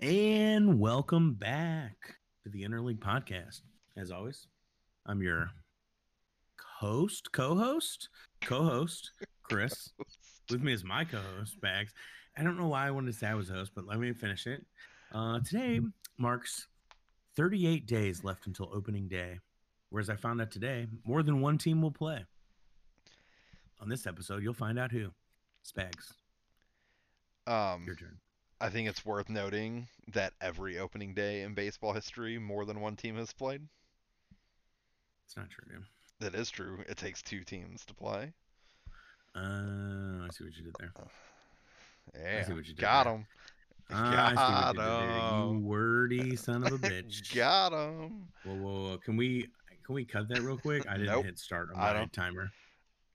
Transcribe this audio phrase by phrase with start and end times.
[0.00, 1.94] And welcome back
[2.42, 3.60] to the Interleague Podcast.
[3.98, 4.46] As always,
[5.04, 5.50] I'm your
[6.78, 8.08] host, co-host,
[8.40, 9.10] co-host,
[9.42, 9.90] Chris.
[10.50, 11.92] With me is my co-host, Bags.
[12.38, 14.46] I don't know why I wanted to say I was host, but let me finish
[14.46, 14.64] it.
[15.12, 15.80] Uh, today
[16.16, 16.66] marks
[17.36, 19.38] 38 days left until opening day.
[19.90, 22.24] Whereas I found out today, more than one team will play.
[23.80, 25.10] On this episode, you'll find out who.
[25.62, 26.14] Spags,
[27.46, 28.16] Um, your turn.
[28.60, 32.94] I think it's worth noting that every opening day in baseball history, more than one
[32.96, 33.62] team has played.
[35.26, 35.84] It's not true, dude.
[36.20, 36.78] That is true.
[36.88, 38.32] It takes two teams to play.
[39.34, 40.92] Uh, I see what you did there.
[42.14, 43.26] Yeah, I see what you did got him.
[43.92, 45.64] Ah, I see what you did Got there, You 'em.
[45.64, 47.34] wordy son of a bitch.
[47.34, 48.28] got him.
[48.44, 48.98] Whoa, whoa, whoa.
[48.98, 49.48] Can we
[49.84, 50.86] can we cut that real quick?
[50.86, 51.24] I didn't Nope.
[51.24, 52.50] hit start on my timer.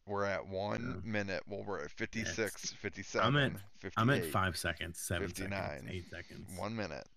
[0.07, 1.11] We're at one Yeah.
[1.11, 1.43] minute.
[1.47, 5.89] Well, we're at 56, 57, I'm at- 58, I'm at five seconds, seven 59, seconds,
[5.91, 6.57] eight seconds.
[6.59, 7.07] One minute.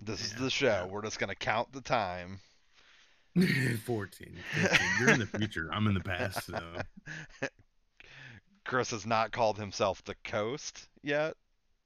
[0.00, 0.66] This is the show.
[0.66, 0.84] yeah.
[0.86, 2.40] We're just gonna count the time.
[3.38, 4.88] 14, 15.
[5.00, 5.70] You're in the future.
[5.72, 6.44] I'm in the past.
[6.44, 6.60] So
[8.64, 11.34] Chris has not called himself the Coast yet,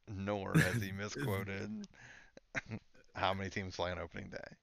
[0.08, 1.86] nor has he misquoted
[3.14, 4.56] how many teams play on opening day.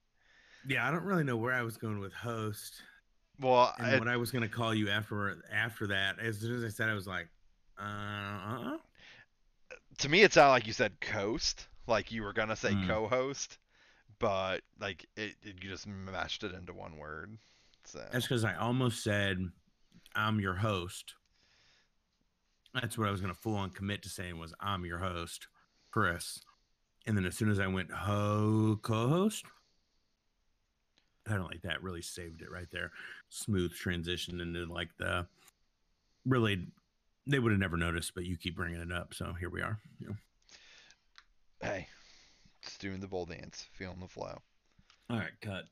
[0.66, 2.82] yeah, I don't really know where I was going with host
[3.40, 6.18] Well, and I, what I was going to call you after after that.
[6.18, 7.28] As soon as I said, I was like,
[7.78, 8.76] uh, uh
[9.98, 12.86] to me, it sounded like you said Coast, like you were gonna say Hmm.
[12.86, 13.58] co-host,
[14.18, 17.36] but like it, it, you just mashed it into one word.
[17.84, 19.38] So That's because I almost said,
[20.14, 21.14] I'm your host.
[22.74, 25.48] That's what I was going to full on commit to saying was, I'm your host,
[25.90, 26.40] Chris.
[27.06, 29.44] And then as soon as I went, ho, co host,
[31.30, 32.90] kind of like that really saved it right there.
[33.28, 35.26] Smooth transition into like the
[36.26, 36.66] really,
[37.26, 39.14] they would have never noticed, but you keep bringing it up.
[39.14, 39.78] So here we are.
[40.00, 40.14] Know.
[41.62, 41.86] hey,
[42.62, 44.36] just doing the bull dance, feeling the flow.
[45.08, 45.64] All right, cut.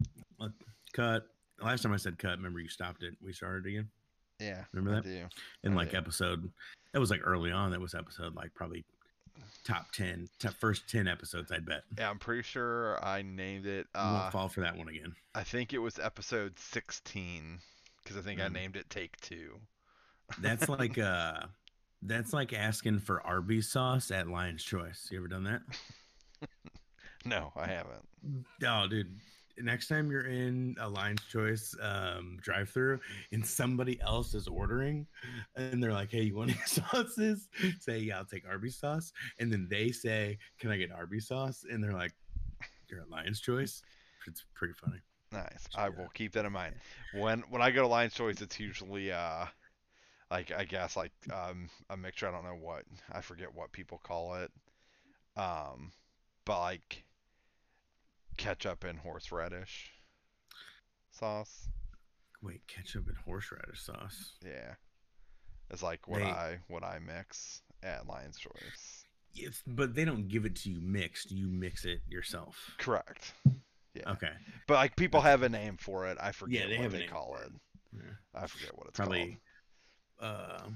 [0.92, 1.24] Cut.
[1.60, 3.14] Last time I said cut, remember you stopped it.
[3.20, 3.88] We started again.
[4.40, 5.04] Yeah, Remember I that?
[5.08, 5.26] do.
[5.64, 5.96] in I like do.
[5.96, 6.48] episode
[6.92, 8.84] that was like early on that was episode like probably
[9.64, 13.86] top 10 top first 10 episodes i'd bet Yeah, I'm pretty sure I named it.
[13.94, 17.58] Uh, won't fall for that one again I think it was episode 16
[18.02, 18.52] because I think I Mm.
[18.52, 19.60] named it Take Two.
[20.40, 21.40] that's like uh
[22.02, 25.62] that's like asking for arby's sauce at lion's choice you ever done that
[27.24, 28.06] No, I haven't.
[28.64, 29.18] oh dude
[29.62, 32.98] next time you're in a lion's choice um drive through
[33.32, 35.06] and somebody else is ordering
[35.56, 37.48] and they're like hey you want any sauces
[37.80, 41.64] say yeah i'll take arby's sauce and then they say can i get arby's sauce
[41.70, 42.12] and they're like
[42.88, 43.82] you're at lion's choice
[44.26, 44.98] it's pretty funny
[45.32, 45.68] Nice.
[45.70, 45.90] So, I yeah.
[45.96, 46.74] will keep that in mind.
[47.14, 49.44] When when I go to Lion's Choice, it's usually uh,
[50.30, 52.28] like I guess like um a mixture.
[52.28, 54.50] I don't know what I forget what people call it.
[55.36, 55.92] Um,
[56.44, 57.04] but like
[58.38, 59.90] ketchup and horseradish
[61.10, 61.68] sauce.
[62.42, 64.32] Wait, ketchup and horseradish sauce.
[64.44, 64.74] Yeah,
[65.70, 69.04] it's like what They- I what I mix at Lion's Choice.
[69.34, 71.30] It's, but they don't give it to you mixed.
[71.30, 72.74] You mix it yourself.
[72.78, 73.34] Correct.
[73.94, 74.12] Yeah.
[74.12, 74.32] Okay.
[74.66, 76.16] But like people have a name for it.
[76.20, 77.52] I forget yeah, they what they call for it.
[77.94, 78.00] Yeah.
[78.42, 79.38] I forget what it's Probably
[80.20, 80.74] uh, called.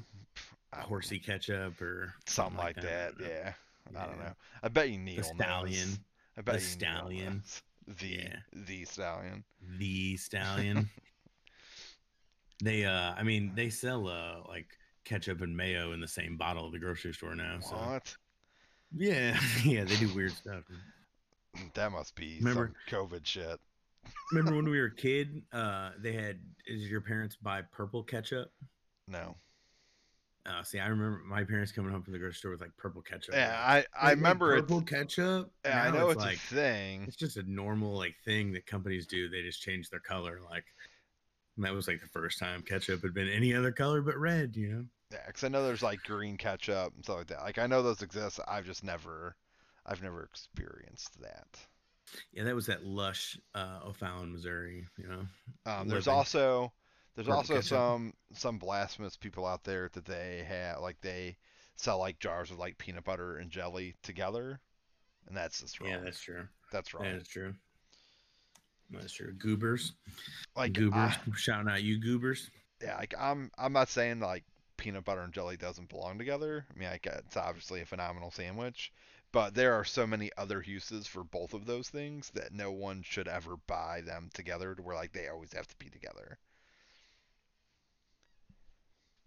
[0.72, 3.18] I don't horsey ketchup or something like I that.
[3.18, 3.34] don't know.
[3.34, 3.52] Yeah.
[3.96, 4.32] I don't know.
[4.62, 5.88] I bet you Neil The stallion.
[5.88, 5.98] knows.
[6.36, 7.42] I bet The stallion.
[8.00, 8.36] The Yeah.
[8.52, 9.42] the stallion.
[9.78, 10.88] The stallion.
[12.62, 14.68] they uh I mean they sell uh like
[15.04, 17.58] ketchup and mayo in the same bottle at the grocery store now.
[17.60, 18.16] So What?
[18.96, 20.62] yeah, yeah, they do weird stuff.
[21.74, 23.60] That must be Remember- some COVID shit.
[24.32, 28.52] Remember when we were a kid, uh they had did your parents buy purple ketchup?
[29.08, 29.36] No.
[30.44, 33.00] Uh, see, I remember my parents coming home from the grocery store with like purple
[33.00, 33.34] ketchup.
[33.34, 35.52] Yeah, Like, I I like- like remember it's purple ketchup.
[35.64, 37.04] yeah, I know it's, like a thing.
[37.06, 39.28] it's just a normal like thing that companies do.
[39.28, 40.40] They just change their color.
[40.50, 40.64] Like
[41.58, 44.56] that was like the first time ketchup had been any other color but red.
[44.56, 44.84] You know.
[45.12, 47.42] Yeah, because I know there's like green ketchup and stuff like that.
[47.42, 48.40] Like I know those exist.
[48.48, 49.36] I've just never,
[49.86, 51.46] I've never experienced that.
[52.32, 54.86] Yeah, that was that lush uh, O'Fallon, Missouri.
[54.98, 55.26] You know.
[55.70, 56.72] Um, there's they- also
[57.14, 57.68] there's Purple also ketchup.
[57.68, 61.36] some some blasphemous people out there that they have like they
[61.76, 64.60] sell like jars of like peanut butter and jelly together,
[65.28, 65.90] and that's just wrong.
[65.90, 66.46] Yeah, that's true.
[66.70, 67.04] that's wrong.
[67.04, 67.54] That is true.
[68.90, 69.32] That's true.
[69.32, 69.92] Goobers.
[70.56, 70.94] like goobers.
[71.14, 72.50] I- Shouting out you goobers.
[72.82, 74.44] yeah, like I'm I'm not saying like
[74.76, 76.66] peanut butter and jelly doesn't belong together.
[76.74, 78.92] I mean, like it's obviously a phenomenal sandwich,
[79.32, 83.02] but there are so many other uses for both of those things that no one
[83.02, 86.38] should ever buy them together to where like they always have to be together.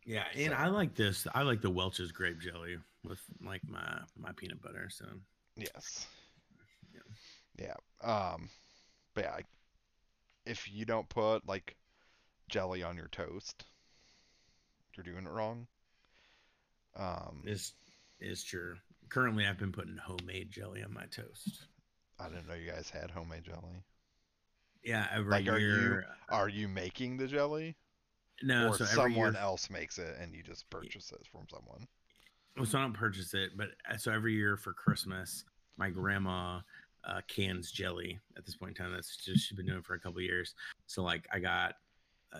[0.05, 1.25] Yeah, and I like this.
[1.33, 4.89] I like the Welch's grape jelly with like my my peanut butter.
[4.89, 5.05] So
[5.57, 6.05] Yes.
[7.57, 7.75] Yeah.
[8.03, 8.49] Um,
[9.13, 9.37] but yeah,
[10.45, 11.75] if you don't put like
[12.49, 13.65] jelly on your toast,
[14.95, 15.67] you're doing it wrong.
[16.97, 17.73] Um, Is
[18.19, 18.75] is true.
[19.09, 21.63] Currently, I've been putting homemade jelly on my toast.
[22.19, 23.83] I didn't know you guys had homemade jelly.
[24.83, 27.75] Yeah, every Like, are you- Are you making the jelly,
[28.43, 29.41] No, or so someone year.
[29.41, 31.87] else makes it and you just purchase it from someone?
[32.57, 35.45] Well, so I don't purchase it, but uh, so every year for Christmas,
[35.77, 36.59] my grandma
[37.05, 38.19] uh, cans jelly.
[38.37, 40.55] At this point in time, that's just she's been doing for a couple years.
[40.87, 41.75] So like I got,
[42.33, 42.39] uh,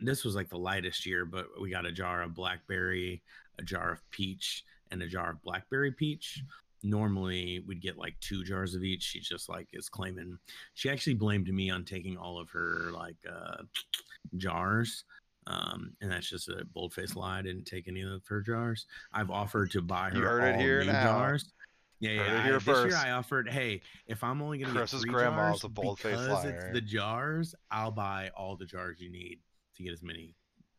[0.00, 3.22] this was like the lightest year, but we got a jar of blackberry,
[3.58, 6.42] a jar of peach, and a jar of blackberry peach.
[6.84, 9.02] Normally we'd get like two jars of each.
[9.02, 10.38] She just like is claiming.
[10.74, 13.62] She actually blamed me on taking all of her like uh,
[14.36, 15.04] jars.
[15.46, 17.38] Um, and that's just a bold faced lie.
[17.38, 18.86] I didn't take any of her jars.
[19.12, 21.02] I've offered to buy her You heard it here new now.
[21.04, 21.52] jars.
[22.00, 22.44] Yeah, yeah.
[22.46, 22.88] I- this first.
[22.96, 26.16] year I offered, hey, if I'm only gonna Chris's get three grandma's jars a bold-faced
[26.22, 26.50] because liar.
[26.50, 29.38] it's the jars, I'll buy all the jars you need
[29.76, 30.34] to get as many,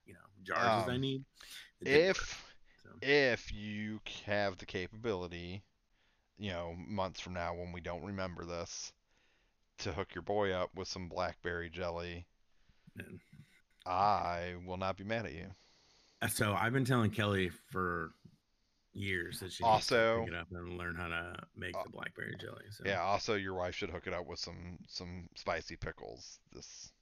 [0.06, 1.24] you know, jars as I Um, need.
[1.82, 2.54] It didn't work, If
[2.84, 2.90] so.
[3.02, 5.64] if you have the capability,
[6.38, 8.92] you know, months from now when we don't remember this,
[9.80, 12.26] to hook your boy up with some blackberry jelly,
[13.86, 15.48] I will not be mad at you.
[16.22, 18.12] Uh, So I've been telling Kelly for
[18.94, 21.84] years that she needs Also- to pick it up and learn how to make Uh,
[21.84, 22.66] the blackberry jelly.
[22.72, 22.84] So.
[22.86, 23.02] Yeah.
[23.02, 26.40] Also, your wife should hook it up with some some spicy pickles.
[26.54, 26.94] This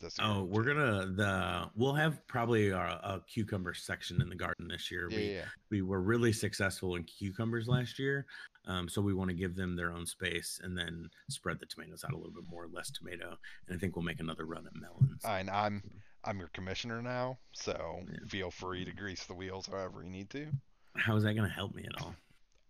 [0.00, 0.18] this.
[0.18, 4.68] year, Oh, we're gonna the we'll have probably a, a cucumber section in the garden
[4.68, 5.08] this year.
[5.10, 5.44] Yeah, we yeah.
[5.70, 8.26] we were really successful in cucumbers last year,
[8.66, 12.04] um, so we want to give them their own space and then spread the tomatoes
[12.04, 13.36] out a little bit more, less tomato,
[13.68, 15.22] and I think we'll make another run at melons.
[15.24, 15.82] And I'm
[16.24, 18.18] I'm your commissioner now, so Yeah.
[18.28, 20.48] feel free to grease the wheels however you need to.
[20.96, 22.14] How is that gonna help me at all?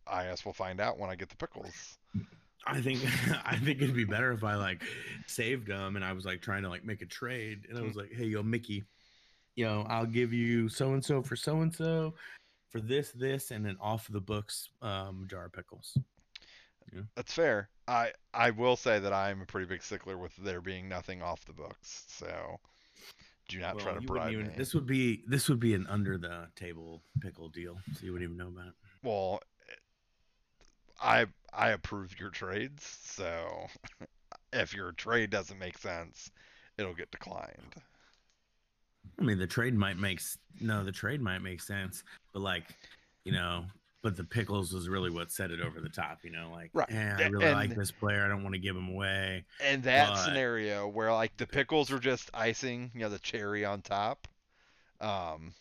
[0.06, 1.98] I guess we'll find out when I get the pickles.
[2.66, 3.00] I think
[3.44, 4.82] I think it'd be better if I like
[5.26, 7.96] saved them and I was like trying to like make a trade and I was
[7.96, 8.84] like, hey yo Mickey,
[9.54, 12.14] you know I'll give you so and so for so and so
[12.70, 15.96] for this this and then off the books um, jar of pickles.
[17.16, 17.68] That's fair.
[17.88, 21.44] I I will say that I'm a pretty big stickler with there being nothing off
[21.44, 22.04] the books.
[22.08, 22.58] So
[23.48, 24.52] do not try Well, to you wouldn't bribe even- me.
[24.56, 28.30] This would be this would be an under the table pickle deal, so you wouldn't
[28.30, 28.74] even know about it.
[29.02, 29.40] Well,
[31.02, 31.26] I
[31.56, 33.66] I approve your trades, so
[34.52, 36.30] if your trade doesn't make sense,
[36.78, 37.74] it'll get declined.
[39.18, 40.20] I mean, the trade might make
[40.60, 42.02] no, the trade might make sense,
[42.32, 42.64] but like,
[43.24, 43.64] you know,
[44.02, 46.18] but the pickles was really what set it over the top.
[46.24, 46.90] You know, like, Right.
[46.90, 48.24] eh, I really like this player.
[48.24, 49.44] I don't want to give him away.
[49.60, 53.64] And that But- scenario where like the pickles are just icing, you know, the cherry
[53.64, 54.26] on top.
[55.00, 55.54] Um,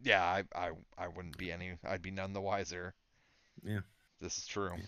[0.00, 1.78] yeah, I I I wouldn't be any.
[1.84, 2.94] I'd be none the wiser.
[3.62, 3.80] Yeah.
[4.20, 4.74] This is true.
[4.76, 4.84] Yeah,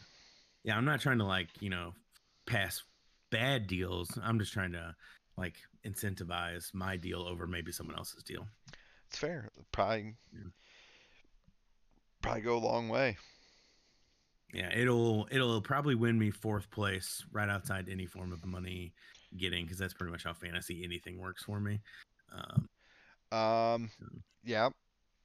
[0.68, 1.94] I'm not trying to like, you know,
[2.46, 2.82] pass
[3.30, 4.18] bad deals.
[4.22, 4.94] I'm just trying to
[5.36, 8.46] like incentivize my deal over maybe someone else's deal.
[9.08, 9.50] It's fair.
[9.72, 10.50] Probably Yeah.
[12.22, 13.16] probably go a long way.
[14.52, 18.92] Yeah, it'll it'll probably win me fourth place right outside any form of money
[19.36, 21.80] getting because that's pretty much how fantasy anything works for me.
[22.32, 22.68] Um,
[23.32, 24.06] Um, So-
[24.42, 24.70] yeah.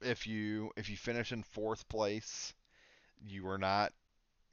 [0.00, 2.54] If you if you finish in fourth place,
[3.20, 3.92] you are not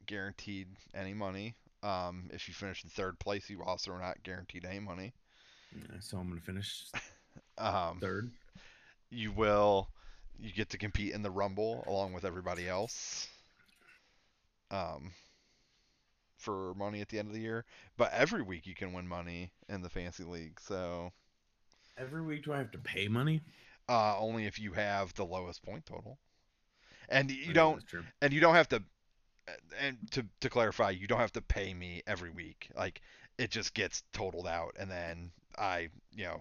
[0.06, 1.56] guaranteed any money.
[1.82, 5.14] Um, if you finish in third place, you also are not guaranteed any money.
[5.72, 6.84] yeah, so I'm gonna finish
[7.58, 8.30] Um, third.
[9.10, 9.90] you will
[10.38, 13.28] you get to compete in the rumble along with everybody else.
[14.70, 15.12] Um,
[16.36, 17.64] for money at the end of the year,
[17.96, 20.60] but every week you can win money in the fancy league.
[20.60, 21.12] So
[21.96, 23.42] Every week, do I have to pay money?
[23.88, 26.18] uh, only if you have the lowest point total,
[27.08, 27.82] and you Okay, don't
[28.22, 28.82] and you don't have to
[29.80, 32.68] and to to clarify you don't have to pay me every week.
[32.76, 33.00] Like
[33.38, 36.40] it just gets totaled out and then i you know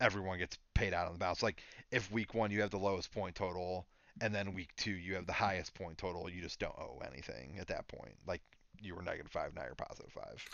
[0.00, 1.42] everyone gets paid out on the balance.
[1.42, 3.86] Like if week one you have the lowest point total
[4.20, 7.56] and then week two you have the highest point total you just don't owe anything
[7.60, 8.14] at that point.
[8.26, 8.42] Like
[8.80, 10.44] you were negative five now you're positive five.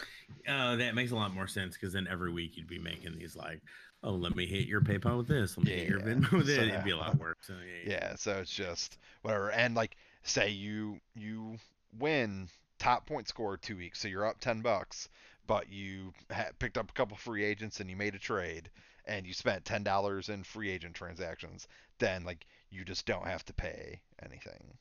[0.48, 3.34] Oh, that makes a lot more sense because then every week you'd be making these
[3.34, 3.60] like,
[4.04, 6.46] oh, let me hit your PayPal with this, let me hit your Yeah, Venmo with
[6.46, 6.68] so- it.
[6.68, 7.38] It'd be a lot work.
[7.42, 7.98] So yeah, yeah.
[8.10, 9.50] yeah so it's just whatever.
[9.50, 11.56] And like say you you
[11.98, 12.48] win
[12.78, 15.08] top point score two weeks so you're up 10 bucks
[15.46, 18.70] but you ha- picked up a couple free agents and you made a trade
[19.06, 21.66] and you spent $10 in free agent transactions
[21.98, 24.74] then like you just don't have to pay anything.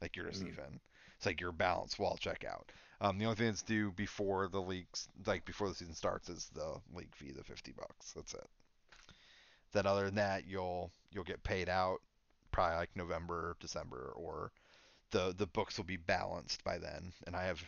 [0.00, 0.48] Like you're just Mm.
[0.52, 0.80] even
[1.16, 2.70] it's like your balance will check out
[3.00, 6.50] um, the only thing that's due before the leagues like before the season starts is
[6.54, 8.12] the league fee the 50 bucks.
[8.12, 8.46] That's it.
[9.72, 12.00] Then other than that you'll you'll get paid out
[12.52, 14.52] probably like November, December, or
[15.10, 17.62] the the books will be balanced by then, and I have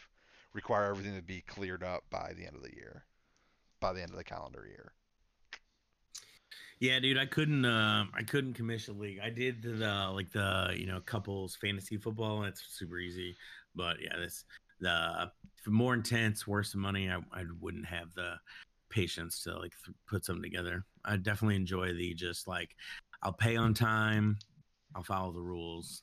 [0.53, 3.05] require everything to be cleared up by the end of the year,
[3.81, 4.93] by the end of the calendar year.
[6.81, 7.65] Yeah, dude, I couldn't.
[7.65, 9.21] Uh, I couldn't commission league.
[9.23, 13.37] I did the like the you know couples fantasy football, and it's super easy.
[13.75, 14.45] But yeah, this
[14.81, 15.31] the
[15.67, 17.09] more intense, worse money.
[17.09, 18.35] I I wouldn't have the
[18.91, 20.85] patience to like th- put something together.
[21.05, 22.77] I definitely enjoy the just like
[23.23, 24.39] I'll pay on time,
[24.95, 26.03] I'll follow the rules,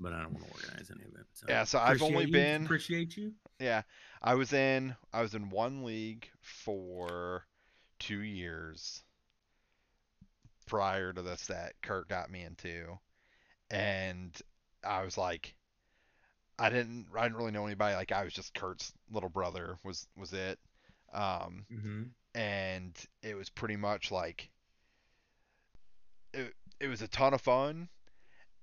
[0.00, 1.26] but I don't want to organize any of it.
[1.34, 3.34] So Yeah, so I've only you, been appreciate you.
[3.60, 3.82] Yeah,
[4.22, 7.46] I was in I was in one league for
[7.98, 9.02] two years
[10.66, 12.98] prior to this that Kurt got me into,
[13.70, 14.36] and
[14.84, 15.54] I was like,
[16.58, 17.94] I didn't I didn't really know anybody.
[17.96, 20.58] Like I was just Kurt's little brother was was it,
[21.12, 22.02] um, Mm-hmm.
[22.34, 24.50] and it was pretty much like
[26.32, 27.88] it it was a ton of fun.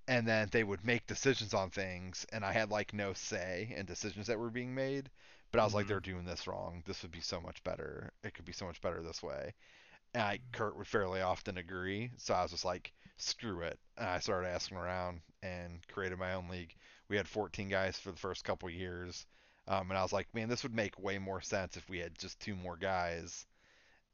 [0.07, 3.85] And then they would make decisions on things, and I had like no say in
[3.85, 5.09] decisions that were being made.
[5.51, 5.89] But I was like, Mhm.
[5.89, 6.83] they're doing this wrong.
[6.85, 8.11] This would be so much better.
[8.23, 9.53] It could be so much better this way.
[10.13, 12.11] And I, Kurt would fairly often agree.
[12.17, 13.79] So I was just like, screw it.
[13.97, 16.75] And I started asking around and created my own league.
[17.09, 19.25] We had 14 guys for the first couple years.
[19.67, 22.17] Um, and I was like, man, this would make way more sense if we had
[22.17, 23.45] just two more guys.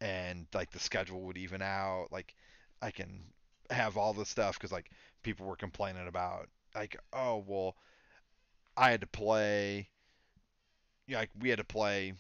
[0.02, 2.08] And like the schedule would even out.
[2.12, 2.36] Like
[2.82, 3.24] I can
[3.70, 4.90] have all this stuff because like
[5.24, 7.76] people were complaining about like, oh, well,
[8.78, 9.90] I had to play
[11.10, 12.14] like we had to play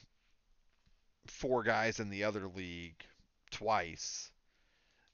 [1.27, 3.03] four guys in the other league
[3.51, 4.31] twice,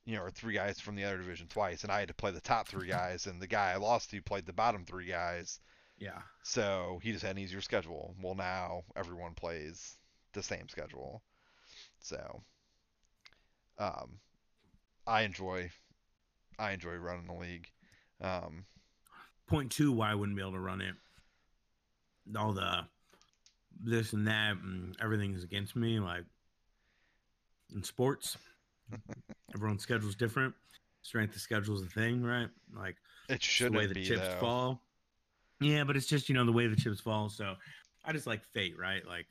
[0.06, 2.32] you know, or three guys from the other division twice, and I had to play
[2.32, 5.60] the top three guys, and the guy I lost to played the bottom three guys,
[6.00, 6.22] Yeah.
[6.44, 8.16] so he just had an easier schedule.
[8.22, 9.96] Well, now everyone plays
[10.34, 11.22] the same schedule,
[12.00, 12.42] so
[13.78, 14.20] um,
[15.06, 15.70] I enjoy
[16.58, 17.70] I enjoy running the league.
[18.22, 18.66] Um,
[19.48, 20.96] Point two, why I wouldn't be able to run it.
[22.38, 22.86] All the
[23.82, 26.00] this and that, and everything's against me.
[26.00, 26.26] Like
[27.74, 28.38] in sports,
[29.56, 30.54] everyone's schedule's different.
[31.02, 32.50] Strength of schedule is a thing, right?
[32.76, 32.98] Like
[33.30, 34.40] it it's shouldn't the way the be chips though.
[34.40, 34.82] fall.
[35.62, 37.30] Yeah, but it's just you know the way the chips fall.
[37.30, 37.56] So
[38.04, 39.08] I just like fate, right?
[39.08, 39.28] Like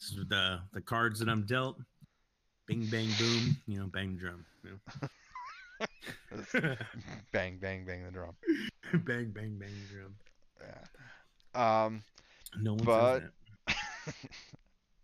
[0.00, 1.78] this is the the cards that I'm dealt.
[2.66, 4.44] Bing bang boom, you know, bang drum.
[4.64, 5.08] You know?
[7.32, 8.34] bang bang bang the drum.
[8.92, 10.14] bang bang bang the drum.
[11.54, 11.84] Yeah.
[11.84, 12.02] Um,
[12.58, 13.22] No one But-.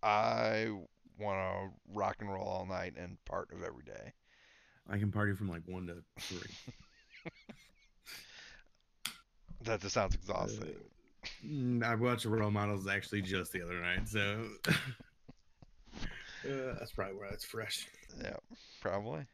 [0.03, 0.69] I
[1.19, 4.13] want to rock and roll all night and part of every day.
[4.89, 6.55] I can party from like one to three.
[9.63, 10.77] That just sounds exhausting.
[11.45, 14.73] Mm, I watched Role Models actually just the other night, so uh,
[16.79, 17.89] that's probably where it's fresh.
[18.23, 18.37] yeah,
[18.81, 19.27] probably.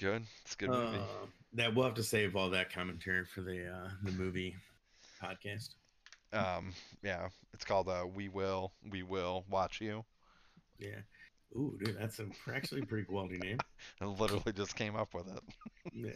[0.00, 0.22] Good.
[0.42, 0.96] It's a good movie.
[0.96, 4.56] Uh, that we'll have to save all that commentary for the uh, the movie
[5.22, 5.74] podcast.
[6.32, 10.06] Um, yeah, it's called uh, "We Will, We Will Watch You."
[10.78, 11.00] Yeah.
[11.54, 13.58] Ooh, dude, that's a, actually a pretty quality name.
[14.00, 15.42] I literally just came up with it.
[15.92, 16.12] Yeah.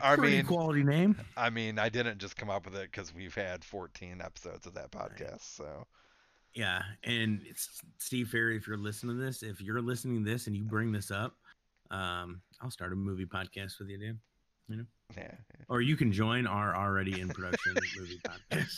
[0.00, 1.16] I pretty mean, quality name.
[1.36, 4.74] I mean, I didn't just come up with it because we've had 14 episodes of
[4.74, 5.42] that podcast.
[5.42, 5.86] So
[6.54, 8.56] Yeah, and it's Steve Ferry.
[8.56, 11.36] If you're listening to this, if you're listening to this and you bring this up,
[11.94, 14.18] um, I'll start a movie podcast with you, dude.
[14.68, 14.84] You know?
[15.16, 15.34] Yeah,
[15.68, 18.76] Or you can join our already in production movie podcast.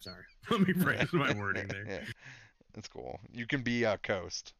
[0.00, 1.86] Sorry, let me phrase my wording there.
[1.88, 2.04] yeah,
[2.76, 3.20] it's cool.
[3.32, 4.52] You can be a coast.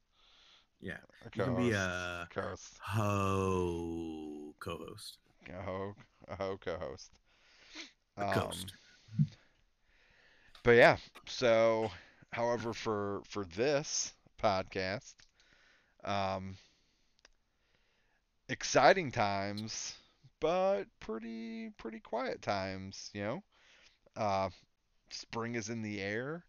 [0.81, 1.77] Yeah, A you can be co-host.
[1.77, 2.79] a coast.
[2.83, 5.19] ho co-host.
[5.51, 5.95] A ho,
[6.29, 7.11] a ho co-host.
[8.17, 8.73] A Um, coast.
[10.63, 11.91] But yeah, so
[12.33, 14.13] however for for this
[14.43, 15.15] podcast,
[16.05, 16.57] um
[18.49, 19.95] exciting times,
[20.41, 23.43] but pretty pretty quiet times, you know.
[24.17, 24.51] Uh
[25.11, 26.45] spring is in the air.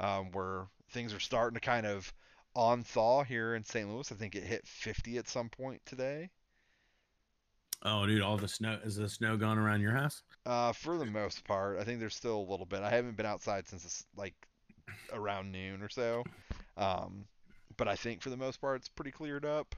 [0.00, 2.12] Um where things are starting to kind of
[2.54, 3.88] on thaw here in St.
[3.88, 4.10] Louis.
[4.10, 6.30] I think it hit 50 at some point today.
[7.82, 10.22] Oh, dude, all the snow is the snow gone around your house?
[10.44, 12.82] Uh, for the most part, I think there's still a little bit.
[12.82, 14.34] I haven't been outside since it's like
[15.12, 16.24] around noon or so.
[16.76, 17.24] Um,
[17.76, 19.74] but I think for the most part, it's pretty cleared up.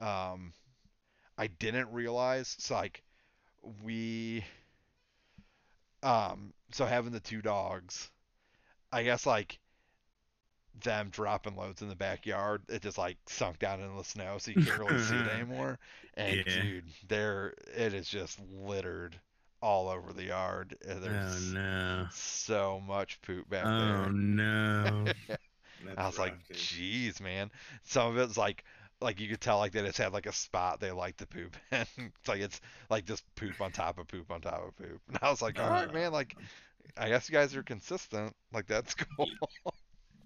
[0.00, 0.52] Um,
[1.38, 3.02] I didn't realize, it's like
[3.82, 4.44] we,
[6.02, 8.10] um, so having the two dogs,
[8.92, 9.58] I guess like
[10.82, 14.50] them dropping loads in the backyard, it just like sunk down into the snow, so
[14.50, 15.78] you can't really see it anymore.
[16.14, 16.46] And Yeah.
[16.46, 19.18] dude, there it is just littered
[19.62, 20.76] all over the yard.
[20.86, 22.08] and Oh There's no!
[22.08, 24.10] so much poop back Oh there.
[24.10, 25.12] Oh no!
[25.96, 26.68] I was like, rough, dude.
[26.70, 27.50] "Jeez, man!"
[27.84, 28.64] Some of it's like
[29.00, 31.56] like you could tell like they just had like a spot they like to poop
[31.72, 31.84] in.
[31.98, 32.60] it's like it's
[32.90, 35.00] like just poop on top of poop on top of poop.
[35.08, 35.92] And I was like, all right, Uh.
[35.92, 36.36] man, like
[36.96, 38.34] I guess you guys are consistent.
[38.52, 39.28] Like that's cool.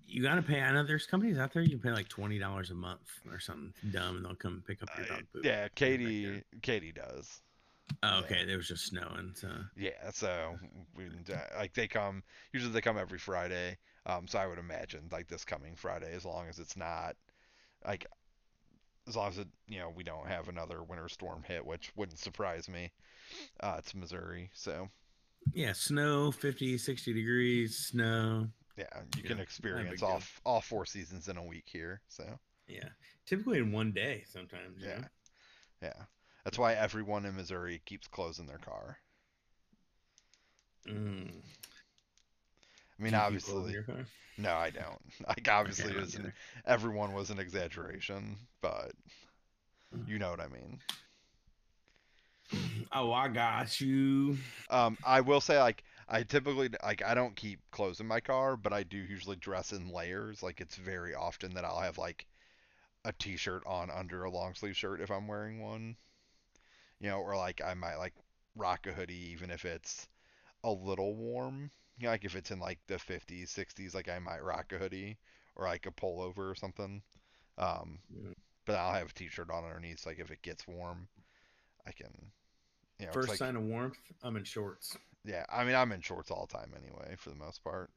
[0.06, 0.60] You gotta pay.
[0.60, 3.38] I know there's companies out there you can pay like twenty dollars a month or
[3.38, 5.44] something dumb, and they'll come pick up your Uh, dog poop.
[5.44, 6.42] yeah, and it back Katie.
[6.62, 7.40] Katie does.
[8.04, 10.56] Oh, okay, there was just snowing, so Yeah, so
[10.96, 11.08] we
[11.58, 12.22] like they come
[12.52, 13.78] usually they come every Friday.
[14.06, 17.16] Um, so I would imagine like this coming Friday, as long as it's not
[17.86, 18.06] like
[19.08, 22.18] as long as it you know we don't have another winter storm hit, which wouldn't
[22.18, 22.92] surprise me.
[23.60, 24.88] Uh, it's Missouri, so
[25.52, 28.48] yeah, snow, 50, 60 degrees, snow.
[28.76, 28.84] yeah,
[29.16, 32.00] you Yeah, can experience all all four seasons in a week here.
[32.08, 32.24] So
[32.68, 32.88] Yeah,
[33.26, 34.24] typically in one day.
[34.26, 34.76] Sometimes.
[34.80, 34.98] Yeah.
[34.98, 35.04] know?
[35.82, 36.02] yeah,
[36.44, 38.98] that's why everyone in Missouri keeps closing their car.
[40.88, 41.42] Mm.
[43.00, 43.96] I mean, Do you keep clothes in obviously,
[44.38, 45.00] no, I don't.
[45.28, 46.32] Like obviously, was an,
[46.66, 48.92] everyone was an exaggeration, but
[49.94, 50.08] Mm.
[50.08, 50.80] you know what I mean.
[52.92, 54.36] Oh, I got you.
[54.70, 58.56] Um, I will say like I typically like I don't keep clothes in my car,
[58.56, 60.42] but I do usually dress in layers.
[60.42, 62.26] Like it's very often that I'll have like
[63.04, 65.96] a t-shirt on under a long sleeve shirt if I'm wearing one.
[67.00, 68.14] You know, or like I might like
[68.54, 70.08] rock a hoodie even if it's
[70.64, 71.70] a little warm.
[72.00, 74.78] You know, like if it's in like the 50s, 60s, like I might rock a
[74.78, 75.18] hoodie
[75.56, 77.02] or like a pullover or something.
[77.58, 78.34] Um, Yeah.
[78.66, 80.00] but I'll have a t-shirt on underneath.
[80.00, 81.08] So like if it gets warm,
[81.86, 82.32] I can.
[83.00, 84.96] You know, First like, sign of warmth, I'm in shorts.
[85.24, 87.90] yeah, I mean, I'm in shorts all the time anyway, for the most part.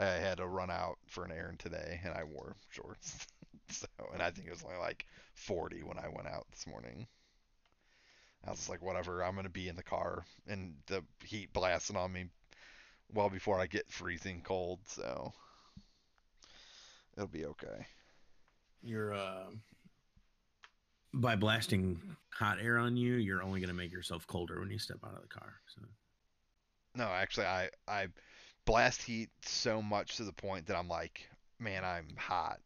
[0.00, 3.24] I had to run out for an errand today, and I wore shorts.
[3.68, 7.06] so, and I think it was only like 40 when I went out this morning.
[8.46, 12.12] I was like, whatever, I'm gonna be in the car, and the heat blasting on
[12.12, 12.26] me
[13.12, 15.32] well before I get freezing cold, so
[17.16, 17.86] it'll be okay.
[18.82, 19.50] You're uh,
[21.14, 24.98] by blasting hot air on you, you're only gonna make yourself colder when you step
[25.04, 25.60] out of the car.
[25.74, 25.82] So
[26.94, 28.08] No, actually, I I
[28.64, 32.60] blast heat so much to the point that I'm like, man, I'm hot.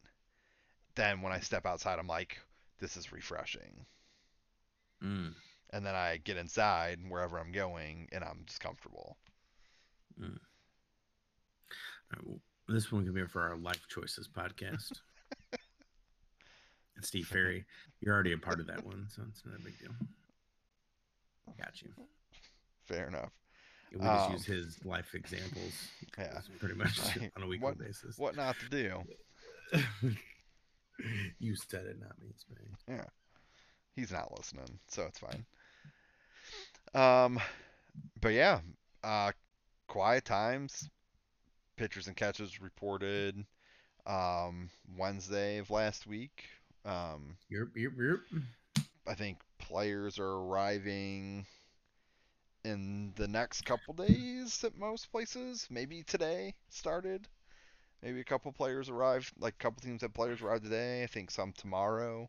[0.96, 2.40] Then when I step outside, I'm like,
[2.80, 3.86] this is refreshing.
[5.02, 5.34] mm,
[5.72, 9.16] And then I get inside wherever I'm going, and I'm just comfortable.
[10.22, 10.28] all
[12.12, 14.92] right, well, this one could be for our life choices podcast.
[15.52, 17.64] and Steve Ferry,
[18.00, 19.90] you're already a part of that one, so it's not a big deal.
[21.58, 21.90] Got you.
[22.86, 23.30] Fair enough.
[23.92, 25.72] We just Um, use his life examples.
[26.18, 26.40] Yeah.
[26.58, 28.16] pretty much Like, on a weekly what- basis.
[28.18, 29.02] What not to do?
[31.40, 32.28] you said it, not me,
[32.88, 33.06] Spags.
[33.94, 35.44] He's not listening, so it's fine.
[36.94, 37.40] Um,
[38.20, 38.60] but yeah,
[39.02, 39.32] uh,
[39.88, 40.88] quiet times.
[41.76, 43.44] Pitchers and catches reported
[44.06, 46.44] um, Wednesday of last week.
[46.84, 48.84] Um, Yep, yep, yep.
[49.06, 51.46] I think players are arriving
[52.64, 55.66] in the next couple days at most places.
[55.70, 57.26] Maybe today started.
[58.02, 61.02] Maybe a couple players arrived, like a couple teams had players arrive today.
[61.02, 62.28] I think some tomorrow.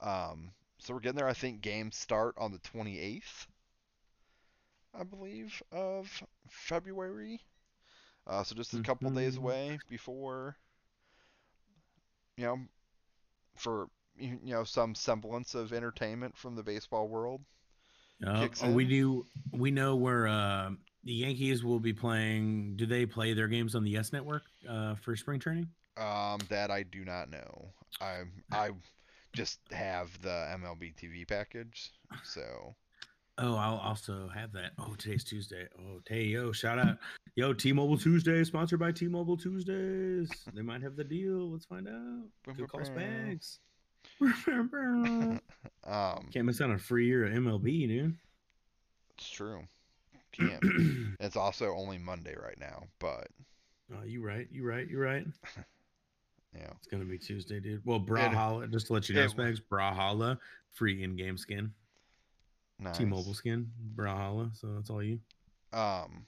[0.00, 0.50] Um,
[0.82, 1.28] so we're getting there.
[1.28, 3.46] I think games start on the 28th,
[4.94, 7.42] I believe, of February.
[8.26, 9.38] Uh, so just a couple days Mhm.
[9.38, 10.58] away before,
[12.36, 12.58] you know,
[13.56, 17.42] for you know some semblance of entertainment from the baseball world.
[18.26, 19.26] Oh, oh, we do.
[19.52, 20.70] We know where uh,
[21.04, 22.76] the Yankees will be playing.
[22.76, 25.68] Do they play their games on the Yes Network uh, for spring training?
[25.96, 27.72] Um, that I do not know.
[28.00, 28.70] I I
[29.32, 31.90] just have the MLB TV package,
[32.24, 32.74] so
[33.38, 34.72] Oh, I'll also have that.
[34.78, 35.66] Oh, today's Tuesday.
[35.78, 36.98] Oh, hey, yo, shout out.
[37.34, 40.30] Yo, T-Mobile Tuesday, sponsored by T-Mobile Tuesdays.
[40.54, 41.50] They might have the deal.
[41.50, 42.54] Let's find out.
[42.56, 43.58] Good call, Spags.
[44.20, 45.40] um,
[46.32, 48.16] Can't miss out on a free year of MLB, dude.
[49.16, 49.62] it's true.
[50.32, 50.62] Can't.
[51.20, 53.28] it's also only Monday right now, but
[53.94, 54.46] oh, you right.
[54.50, 54.88] You right.
[54.88, 55.26] You right.
[56.54, 56.70] yeah.
[56.78, 57.82] It's gonna be Tuesday, dude.
[57.84, 60.38] Well, Brawlhalla, just to let you know, Spags, Brawlhalla,
[60.72, 61.72] free in-game skin,
[62.78, 62.98] Nice.
[62.98, 64.50] T-Mobile skin, Brawlhalla.
[64.58, 65.20] So that's all you.
[65.72, 66.26] Um,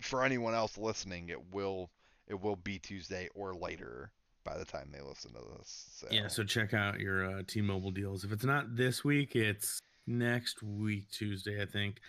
[0.00, 1.90] for anyone else listening, it will
[2.26, 4.10] it will be Tuesday or later
[4.44, 5.86] by the time they listen to this.
[5.94, 6.28] So Yeah.
[6.28, 8.24] So check out your uh, T-Mobile deals.
[8.24, 12.00] If it's not this week, it's next week Tuesday, I think.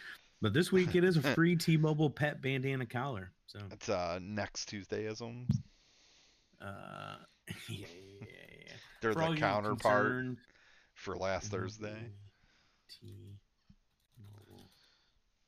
[0.42, 3.32] But this week it is a free T-Mobile pet bandana collar.
[3.48, 5.48] So it's uh next Tuesdayism.
[6.66, 7.16] Uh,
[7.70, 7.88] yeah,
[8.22, 8.28] yeah,
[8.66, 8.74] yeah.
[9.02, 10.38] They're For the counterpart concerned-
[10.96, 12.12] for last Thursday.
[12.90, 14.70] T-Mobile.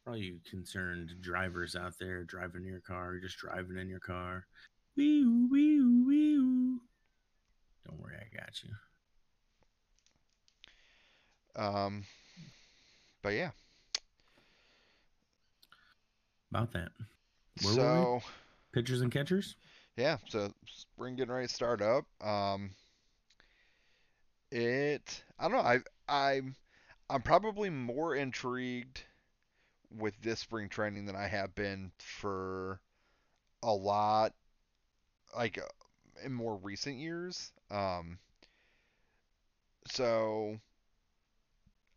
[0.03, 4.45] For all you concerned drivers out there driving your car, just driving in your car.
[4.95, 6.79] Wee wee wee
[7.87, 8.69] Don't worry, I got you.
[11.55, 12.03] Um,
[13.23, 13.51] but yeah.
[16.51, 16.89] About that.
[17.63, 18.19] Where were we?
[18.19, 18.21] so
[18.73, 19.55] Pitchers and catchers?
[19.97, 22.05] Yeah, so spring getting ready to start up.
[22.25, 22.71] Um,
[24.51, 25.59] it I don't know.
[25.59, 26.55] I I'm
[27.09, 29.03] I'm probably more intrigued
[29.91, 32.81] with this spring training than I have been for
[33.63, 34.33] a lot
[35.35, 35.61] like uh,
[36.23, 37.51] in more recent years.
[37.71, 38.19] Um,
[39.87, 40.59] so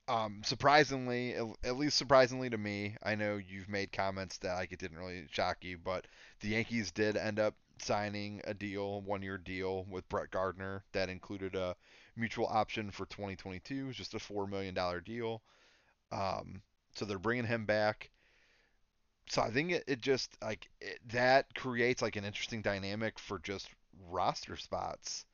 [0.08, 4.78] um, surprisingly, at- least surprisingly to me, I know you've made comments that like it
[4.78, 6.06] didn't really shock you, but
[6.40, 11.08] the Yankees did end up signing a deal, one year deal with Brett Gardner that
[11.08, 11.76] included a
[12.16, 15.42] mutual option for 2022, It was just a four million dollar deal.
[16.12, 16.62] Um,
[16.94, 18.10] so they're bringing him back.
[19.28, 23.38] So I think it, it just like it, that creates like an interesting dynamic for
[23.38, 23.68] just
[24.08, 25.24] roster spots.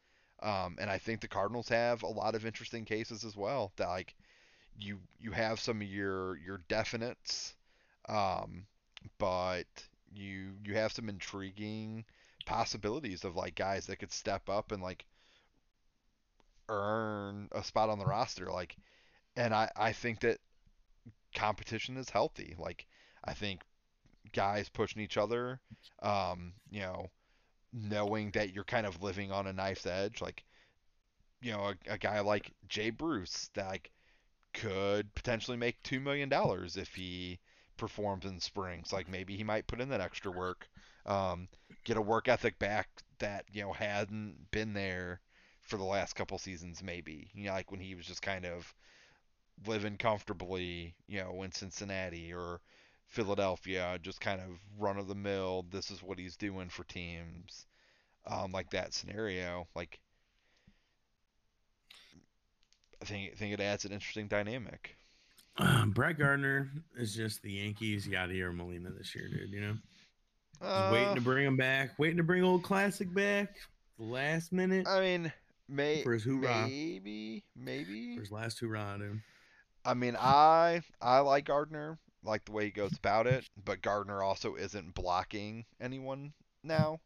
[0.42, 3.88] Um, and I think the Cardinals have a lot of interesting cases as well that
[3.88, 4.14] like
[4.78, 7.54] you you have some of your your definites,
[8.09, 8.66] um,
[9.18, 9.66] but
[10.14, 12.04] you you have some intriguing
[12.46, 15.06] possibilities of like guys that could step up and like
[16.68, 18.46] earn a spot on the roster.
[18.50, 18.76] Like,
[19.37, 20.38] and I I think that
[21.35, 22.54] competition is healthy.
[22.59, 22.87] Like,
[23.24, 23.62] I think
[24.32, 25.61] guys pushing each other,
[26.02, 27.11] um, you know,
[27.72, 30.20] knowing that you're kind of living on a knife's edge.
[30.22, 30.44] Like,
[31.40, 33.90] you know, a, a guy like Jay Bruce that like
[34.54, 37.40] could potentially make two million dollars if he
[37.76, 38.92] performs in springs.
[38.92, 40.68] Like maybe he might put in that extra work,
[41.07, 41.49] um,
[41.85, 42.88] get a work ethic back
[43.19, 45.21] that you know hadn't been there
[45.62, 46.83] for the last couple seasons.
[46.83, 48.73] Maybe you know, like when he was just kind of
[49.66, 52.61] living comfortably, you know, in Cincinnati or
[53.07, 55.64] Philadelphia, just kind of run of the mill.
[55.71, 57.66] This is what he's doing for teams,
[58.27, 59.66] um, like that scenario.
[59.75, 59.99] Like
[63.01, 64.97] I think think it adds an interesting dynamic.
[65.59, 69.51] Uh, Brett Gardner is just the Yankees Yadier Molina this year, dude.
[69.51, 69.75] You know,
[70.61, 73.57] Uh, waiting to bring him back, waiting to bring old classic back.
[73.99, 75.33] Last minute I mean,
[75.69, 78.14] may for his hoorah, maybe maybe.
[78.14, 79.21] for his last hoorah, dude.
[79.85, 84.23] I mean, I I like Gardner, like the way he goes about it, but Gardner
[84.23, 87.01] also isn't blocking anyone now.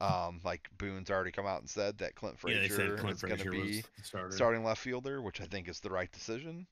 [0.00, 3.22] Um, like Boone's already come out and said that Clint Yeah, Frazier said Clint is
[3.22, 4.36] going to be was the starter.
[4.36, 6.66] starting left fielder, which I think is the right decision.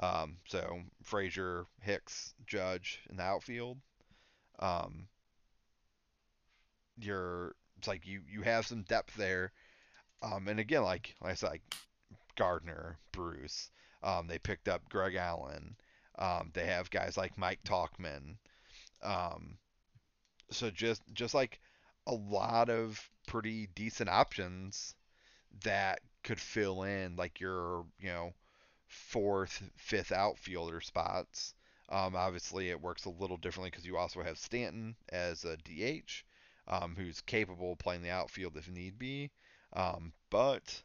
[0.00, 3.78] Um, so Frazier, Hicks, Judge in the outfield.
[4.58, 5.06] Um,
[6.98, 9.52] you're it's like you you have some depth there.
[10.22, 11.74] Um, and again, like like I said, like
[12.36, 13.70] Gardner, Bruce.
[14.02, 15.76] Um, they picked up Greg Allen.
[16.18, 18.36] Um, they have guys like Mike Tauchman.
[19.02, 19.58] Um,
[20.50, 21.60] so just just like
[22.06, 24.94] a lot of pretty decent options
[25.62, 28.32] that could fill in like your you know
[28.86, 31.54] fourth, fifth outfielder spots.
[31.88, 36.24] Um, obviously, it works a little differently because you also have Stanton as a DH,
[36.68, 39.30] um, who's capable of playing the outfield if need be.
[39.72, 40.82] Um, but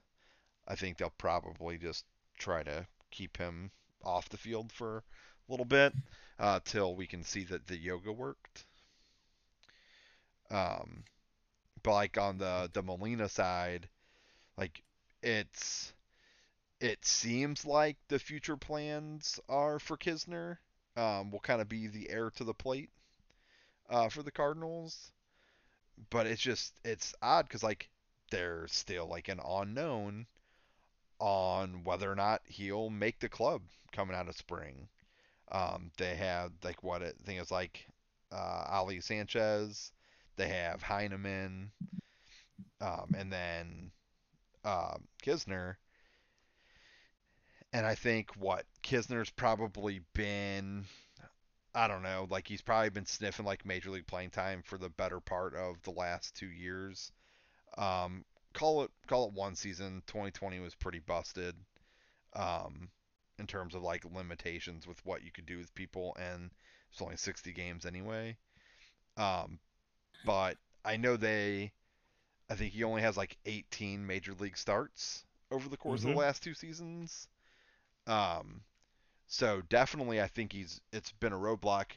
[0.67, 2.05] I think they'll probably just
[2.37, 3.71] try to keep him
[4.03, 5.93] off the field for a little bit
[6.39, 8.65] uh, till we can see that the yoga worked.
[10.51, 11.03] Um,
[11.83, 13.87] but like on the the Molina side,
[14.57, 14.81] like
[15.21, 15.93] it's
[16.79, 20.57] it seems like the future plans are for Knizner.
[20.95, 22.89] Um, will kind of be the heir to the plate
[23.89, 25.11] uh, for the Cardinals,
[26.09, 27.89] but it's just it's odd because like
[28.31, 30.25] there's still like an unknown
[31.19, 34.87] on whether or not he'll make the club coming out of spring.
[35.51, 37.87] Um, they have like what I think is like
[38.31, 39.91] uh, Ali Sanchez.
[40.37, 41.71] They have Heineman,
[42.81, 43.91] um, and then
[44.63, 45.75] uh, Knizner.
[47.73, 50.85] And I think what Knizner's probably been,
[51.73, 54.89] I don't know, like he's probably been sniffing like major league playing time for the
[54.89, 57.11] better part of the last two years.
[57.77, 60.03] Um, call it call it one season.
[60.07, 61.55] 2020 was pretty busted.
[62.33, 62.89] Um,
[63.39, 66.51] in terms of like limitations with what you could do with people, and
[66.91, 68.37] it's only 60 games anyway.
[69.17, 69.59] Um,
[70.25, 71.73] but I know they,
[72.49, 76.13] I think he only has like 18 major league starts over the course of Mhm.
[76.13, 77.27] the last two seasons.
[78.07, 78.61] Um,
[79.29, 81.91] so definitely, I think he's it's been a roadblock,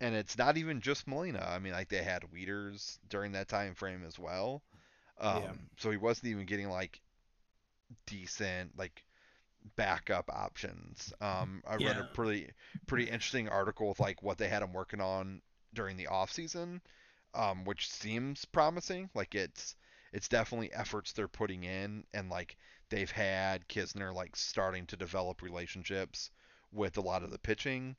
[0.00, 1.46] and it's not even just Molina.
[1.48, 4.62] I mean, like they had Wieters during that time frame as well.
[5.20, 5.52] Um, Yeah.
[5.78, 7.00] so he wasn't even getting like
[8.06, 9.04] decent like
[9.76, 11.12] backup options.
[11.20, 12.50] Um, I read a pretty
[12.86, 15.42] pretty interesting article with like what they had him working on
[15.74, 16.82] during the off season,
[17.34, 19.10] um, which seems promising.
[19.14, 19.76] Like it's
[20.12, 22.56] it's definitely efforts they're putting in, and like
[22.90, 26.30] they've had Knizner like starting to develop relationships
[26.72, 27.96] with a lot of the pitching.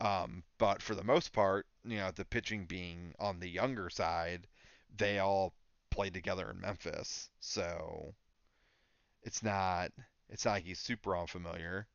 [0.00, 4.46] Um, but for the most part, you know, the pitching being on the younger side,
[4.96, 5.54] they all
[5.90, 8.14] played together in Memphis, so
[9.22, 9.90] it's not
[10.28, 11.86] it's not like he's super unfamiliar.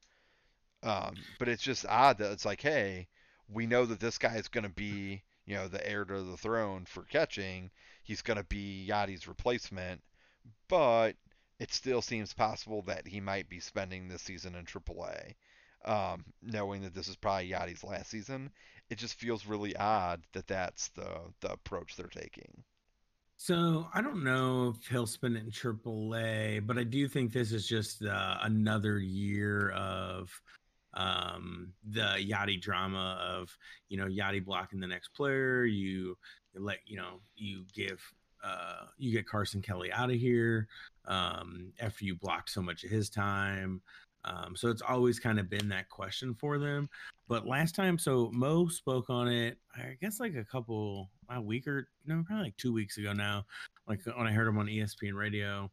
[0.84, 3.08] Um, but it's just odd that it's like, hey,
[3.48, 6.38] we know that this guy is going to be, you know, the heir to the
[6.38, 7.70] throne for catching.
[8.04, 10.02] He's going to be Yadi's replacement,
[10.68, 11.16] but
[11.60, 15.36] it still seems possible that he might be spending this season in AAA.
[15.84, 18.52] Um, knowing that this is probably Yadi's last season,
[18.92, 21.08] it just feels really odd that that's the
[21.40, 22.64] the approach they're taking.
[23.38, 27.52] So I don't know if he'll spend it in AAA, but I do think this
[27.52, 30.30] is just uh, another year of
[30.94, 33.58] um, the Yadi drama of
[33.90, 35.66] you know Yadi blocking the next player.
[35.66, 36.18] You
[36.54, 38.00] let you know you give
[38.44, 40.68] uh, you get Carson Kelly out of here
[41.06, 43.82] um, after you blocked so much of his time.
[44.26, 46.90] Um, so it's always kind of been that question for them.
[47.28, 51.68] But last time, so Mo spoke on it, I guess like a couple, a week
[51.68, 53.46] or no, probably like two weeks ago now,
[53.88, 55.72] like when I heard him on ESPN radio.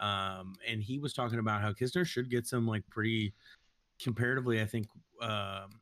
[0.00, 3.34] Um, and he was talking about how Knizner should get some like pretty
[4.00, 4.86] comparatively, I think,
[5.20, 5.80] um,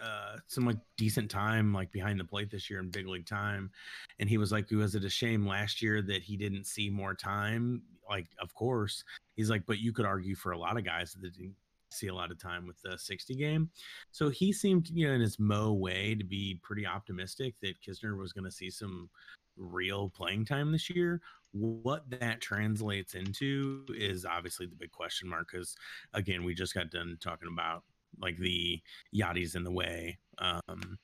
[0.00, 3.70] uh, some like decent time like behind the plate this year in big league time
[4.18, 7.14] and he was like was it a shame last year that he didn't see more
[7.14, 11.12] time like of course he's like but you could argue for a lot of guys
[11.14, 11.54] that didn't
[11.90, 13.70] see a lot of time with the 60 game
[14.10, 18.18] so he seemed you know in his mo way to be pretty optimistic that Knizner
[18.18, 19.08] was going to see some
[19.56, 21.20] real playing time this year
[21.52, 25.76] what that translates into is obviously the big question mark because
[26.14, 27.84] again we just got done talking about
[28.20, 28.80] like the
[29.14, 30.98] Yadi's in the way um,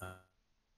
[0.00, 0.06] uh,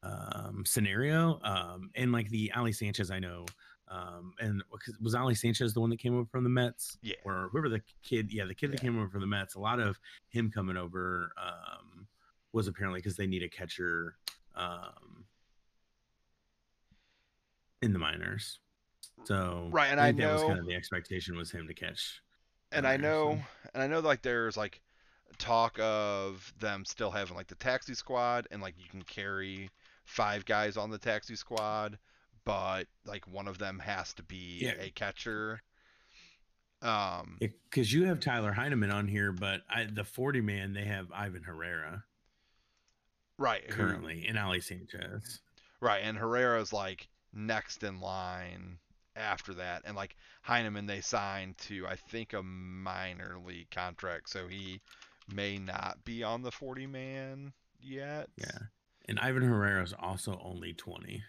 [0.03, 3.47] um, scenario, um, and like the Ali Sanchez, I know.
[3.93, 4.63] Um, and
[5.03, 6.97] was Ali Sanchez the one that came over from the Mets?
[7.03, 7.17] Yeah.
[7.25, 8.77] Or whoever the kid, yeah, the kid yeah.
[8.77, 9.55] that came over from the Mets.
[9.55, 9.99] A lot of
[10.31, 12.07] him coming over um,
[12.53, 14.17] was apparently because they need a catcher
[14.55, 15.27] um,
[17.83, 18.61] in the minors.
[19.25, 21.75] So right, and I, I know that was kind of the expectation was him to
[21.75, 22.23] catch.
[22.73, 23.69] And I know, so.
[23.75, 24.81] and I know, like there's like
[25.39, 29.71] talk of them still having like the taxi squad and like you can carry
[30.05, 31.99] five guys on the taxi squad,
[32.45, 34.75] but like one of them has to be yeah.
[34.81, 35.63] a catcher.
[36.81, 41.13] Um, because you have Tyler Heineman on here, but I, the 40 man they have
[41.15, 42.05] Ivan Herrera,
[43.39, 43.67] right?
[43.69, 45.41] Currently, who, in Ali Sanchez,
[45.81, 46.01] right?
[46.03, 48.79] And Herrera's like next in line
[49.15, 54.49] after that, and like Heineman they signed to I think a minor league contract, so
[54.49, 54.81] he
[55.33, 58.29] may not be on the 40 man yet.
[58.37, 58.59] Yeah.
[59.09, 61.23] And Ivan Herrera is also only 20.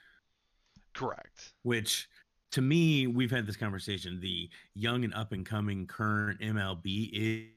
[0.94, 1.54] Correct.
[1.64, 2.08] Which
[2.52, 4.20] to me, we've had this conversation.
[4.20, 7.48] The young and up and coming current MLB is,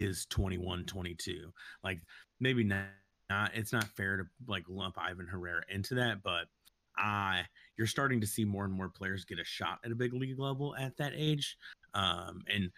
[0.00, 1.52] is 21, 22.
[1.84, 2.00] Like
[2.40, 2.86] maybe not,
[3.28, 6.46] not, it's not fair to like lump Ivan Herrera into that, but
[6.98, 7.44] I
[7.76, 10.38] you're starting to see more and more players get a shot at a big league
[10.38, 11.58] level at that age.
[11.94, 12.70] Um, and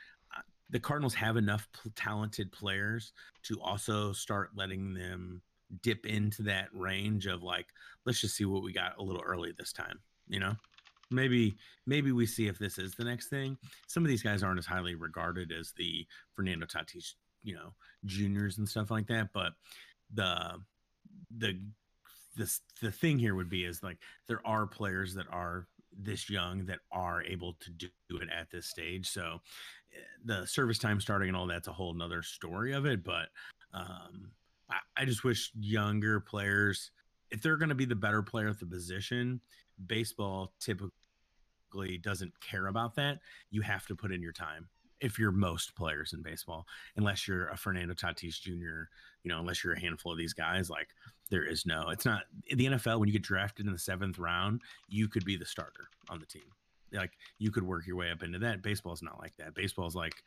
[0.70, 3.12] the Cardinals have enough p- talented players
[3.44, 5.40] to also start letting them
[5.83, 7.68] dip into that range of like,
[8.04, 9.98] let's just see what we got a little early this time,
[10.29, 10.55] you know?
[11.11, 13.57] Maybe maybe we see if this is the next thing.
[13.87, 17.73] Some of these guys aren't as highly regarded as the Fernando Tatis, you know,
[18.05, 19.53] juniors and stuff like that, but
[20.12, 20.61] the
[21.37, 21.59] the
[22.37, 25.67] the the thing here would be is like there are players that are
[25.99, 29.09] this young that are able to do it at this stage.
[29.09, 29.41] So
[30.25, 33.03] the service time starting and all that's a whole nother story of it.
[33.03, 33.29] But
[33.73, 34.31] um,
[34.71, 36.91] I, I just wish younger players,
[37.31, 39.41] if they're going to be the better player at the position,
[39.87, 43.21] baseball typically doesn't care about that.
[43.51, 44.69] You have to put in your time
[45.01, 48.88] if you're most players in baseball, unless you're a Fernando Tatis Jr.,
[49.23, 50.88] you know, unless you're a handful of these guys, like
[51.31, 52.99] there is no, it's not the NFL.
[52.99, 56.27] When you get drafted in the seventh round, you could be the starter on the
[56.27, 56.51] team
[56.93, 58.62] like you could work your way up into that.
[58.62, 59.55] Baseball's not like that.
[59.55, 60.23] Baseball's like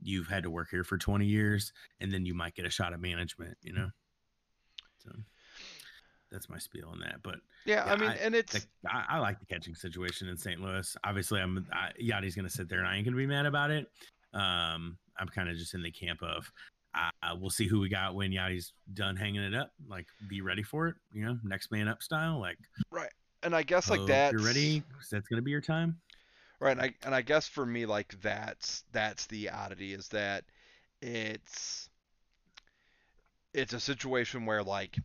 [0.00, 2.92] you've had to work here for 20 years and then you might get a shot
[2.92, 3.90] at management, you know?
[4.98, 5.10] So
[6.30, 7.16] that's my spiel on that.
[7.22, 10.36] But yeah, yeah I mean, I, and it's, I, I, like the catching situation in
[10.36, 10.60] St.
[10.60, 10.96] Louis.
[11.04, 13.46] Obviously, I'm, I, Yadi's going to sit there and I ain't going to be mad
[13.46, 13.86] about it.
[14.34, 16.50] Um, I'm kind of just in the camp of,
[16.94, 19.72] uh, we'll see who we got when Yadi's done hanging it up.
[19.88, 22.40] Like, be ready for it, you know, next man up style.
[22.40, 22.58] Like,
[22.90, 23.10] right
[23.42, 24.32] and I guess like that.
[24.32, 24.82] You're ready.
[25.10, 25.98] That's gonna be your time.
[26.60, 30.44] Right, and I and I guess for me like that's that's the oddity is that
[31.00, 31.88] it's
[33.54, 34.96] it's a situation where like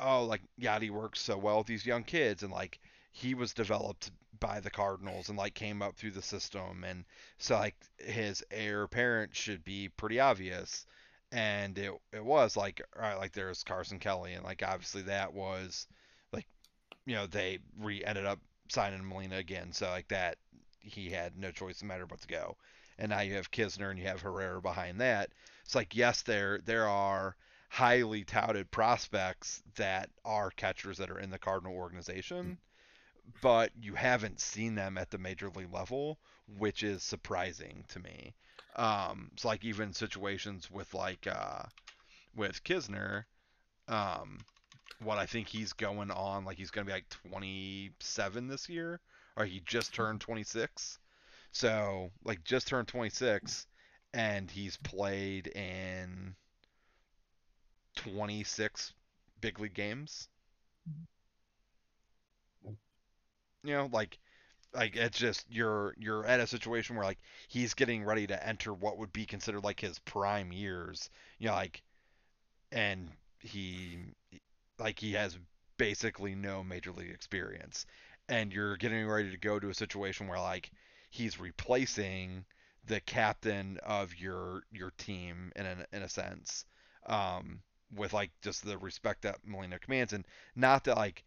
[0.00, 2.78] oh like Yadi works so well with these young kids and like
[3.12, 7.04] he was developed by the Cardinals and like came up through the system and
[7.38, 10.86] so like his heir apparent should be pretty obvious.
[11.32, 15.86] And it it was like like there's Carson Kelly and like obviously that was
[16.32, 16.46] like
[17.04, 20.36] you know they re ended up signing Molina again so like that
[20.80, 22.56] he had no choice no matter but to go.
[22.98, 25.30] And now you have Knizner and you have Herrera behind that.
[25.64, 27.36] It's like yes there there are
[27.68, 32.58] highly touted prospects that are catchers that are in the Cardinal organization
[33.42, 36.18] but you haven't seen them at the major league level
[36.56, 38.34] which is surprising to me.
[38.76, 41.64] Um, it's like even situations with like uh,
[42.34, 43.24] with Knizner,
[43.88, 44.38] um,
[45.02, 49.00] what I think he's going on, like he's gonna be like 27 this year,
[49.36, 50.98] or he just turned 26.
[51.52, 53.66] So like just turned 26,
[54.14, 56.34] and he's played in
[57.98, 58.94] 26
[59.42, 60.28] big league games.
[63.64, 64.18] You know, like
[64.74, 68.74] like it's just you're you're at a situation where like he's getting ready to enter
[68.74, 71.10] what would be considered like his prime years.
[71.38, 71.82] You know like
[72.72, 73.98] and he
[74.78, 75.38] like he has
[75.78, 77.86] basically no major league experience.
[78.28, 80.70] And you're getting ready to go to a situation where like
[81.10, 82.44] he's replacing
[82.86, 86.66] the captain of your your team in a, in a sense.
[87.06, 87.62] Um
[87.94, 91.24] with like just the respect that Molina commands and not that like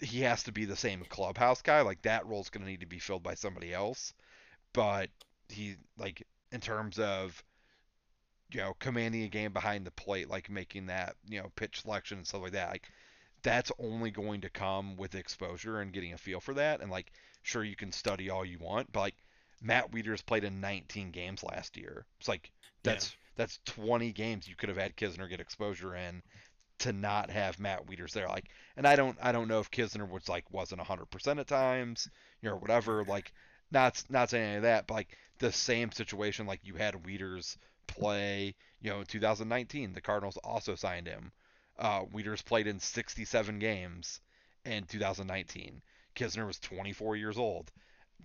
[0.00, 1.80] he has to be the same clubhouse guy.
[1.80, 4.12] Like that role's going to need to be filled by somebody else.
[4.72, 5.10] But
[5.48, 7.42] he like in terms of
[8.52, 12.18] you know commanding a game behind the plate, like making that you know pitch selection
[12.18, 12.70] and stuff like that.
[12.70, 12.88] Like
[13.42, 16.80] that's only going to come with exposure and getting a feel for that.
[16.80, 19.16] And like sure you can study all you want, but like
[19.62, 22.04] Matt Wieters played in 19 games last year.
[22.18, 22.50] It's like
[22.82, 23.16] that's.
[23.36, 26.22] That's 20 games you could have had Knizner get exposure in
[26.78, 28.28] to not have Matt Wieters there.
[28.28, 32.08] Like, and I don't I don't know if Knizner was like wasn't 100% at times,
[32.42, 33.04] you know, whatever.
[33.04, 33.32] Like,
[33.70, 37.56] not not saying any of that, but like the same situation like you had Wieters
[37.86, 41.32] play, you know, in 2019, the Cardinals also signed him.
[41.78, 44.20] Uh, Wieters played in 67 games
[44.64, 45.82] in 2019.
[46.14, 47.70] Knizner was 24 years old.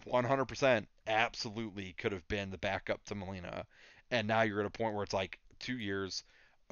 [0.08, 3.66] 100% absolutely could have been the backup to Molina.
[4.12, 6.24] And now you're at a point where it's like two years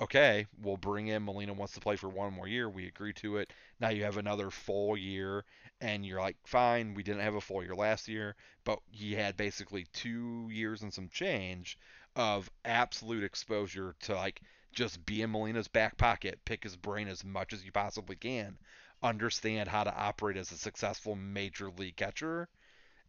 [0.01, 2.69] okay, we'll bring in Molina wants to play for one more year.
[2.69, 3.51] We agree to it.
[3.79, 5.43] Now you have another full year,
[5.81, 9.35] and you're like, fine, we didn't have a full year last year, but he had
[9.35, 11.77] basically two years and some change
[12.15, 17.23] of absolute exposure to like just be in Molina's back pocket, pick his brain as
[17.23, 18.57] much as you possibly can,
[19.03, 22.47] understand how to operate as a successful major league catcher,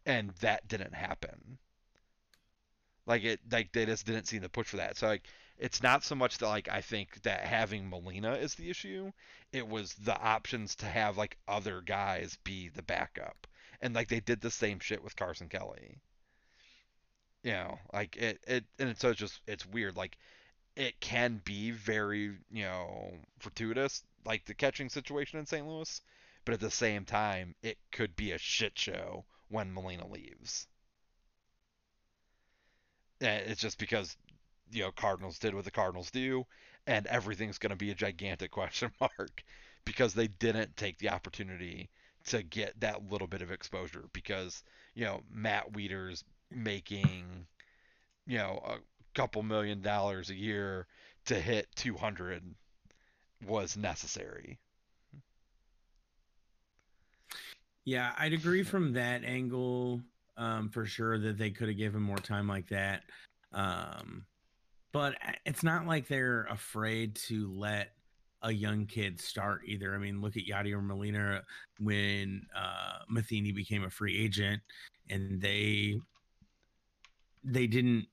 [0.05, 1.57] and that didn't happen.
[3.05, 4.97] Like it, like they just didn't see the push for that.
[4.97, 5.23] So like
[5.57, 9.11] it's not so much that like I think that having Molina is the issue.
[9.51, 13.47] It was the options to have like other guys be the backup.
[13.81, 15.97] And like they did the same shit with Carson Kelly.
[17.43, 19.95] You know, like it it and so it's just it's weird.
[19.95, 20.17] Like
[20.75, 25.65] it can be very, you know, fortuitous, like the catching situation in St.
[25.67, 26.01] Louis,
[26.45, 30.67] but at the same time, it could be a shit show when Molina leaves.
[33.21, 34.17] It's just because
[34.71, 36.45] you know Cardinals did what the Cardinals do,
[36.87, 39.43] and everything's going to be a gigantic question mark
[39.85, 41.89] because they didn't take the opportunity
[42.27, 44.63] to get that little bit of exposure because
[44.95, 47.45] you know Matt Wieters making
[48.27, 48.77] you know a
[49.13, 50.87] couple million dollars a year
[51.25, 52.43] to hit 200
[53.45, 54.59] was necessary.
[57.83, 60.01] Yeah, I'd agree from that angle
[60.41, 63.03] um, for sure that they could have given more time like that.
[63.53, 64.25] Um,
[64.91, 67.91] but uh, it's not like they're afraid to let
[68.41, 69.93] a young kid start either.
[69.93, 71.43] I mean, look at Yadier Molina
[71.79, 74.61] when uh, Matheny became a free agent,
[75.11, 75.99] and they
[77.43, 78.07] they didn't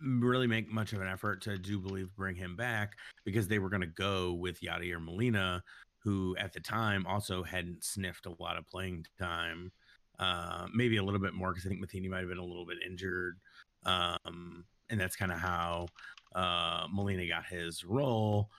[0.00, 3.70] really make much of an effort to do believe bring him back because they were
[3.70, 5.62] going to go with Yadier Molina,
[6.00, 9.70] who at the time also hadn't sniffed a lot of playing time,
[10.18, 12.66] uh, maybe a little bit more because I think Matheny might have been a little
[12.66, 13.38] bit injured.
[13.84, 15.88] Um, and that's kind of how
[16.34, 18.50] uh, Molina got his role.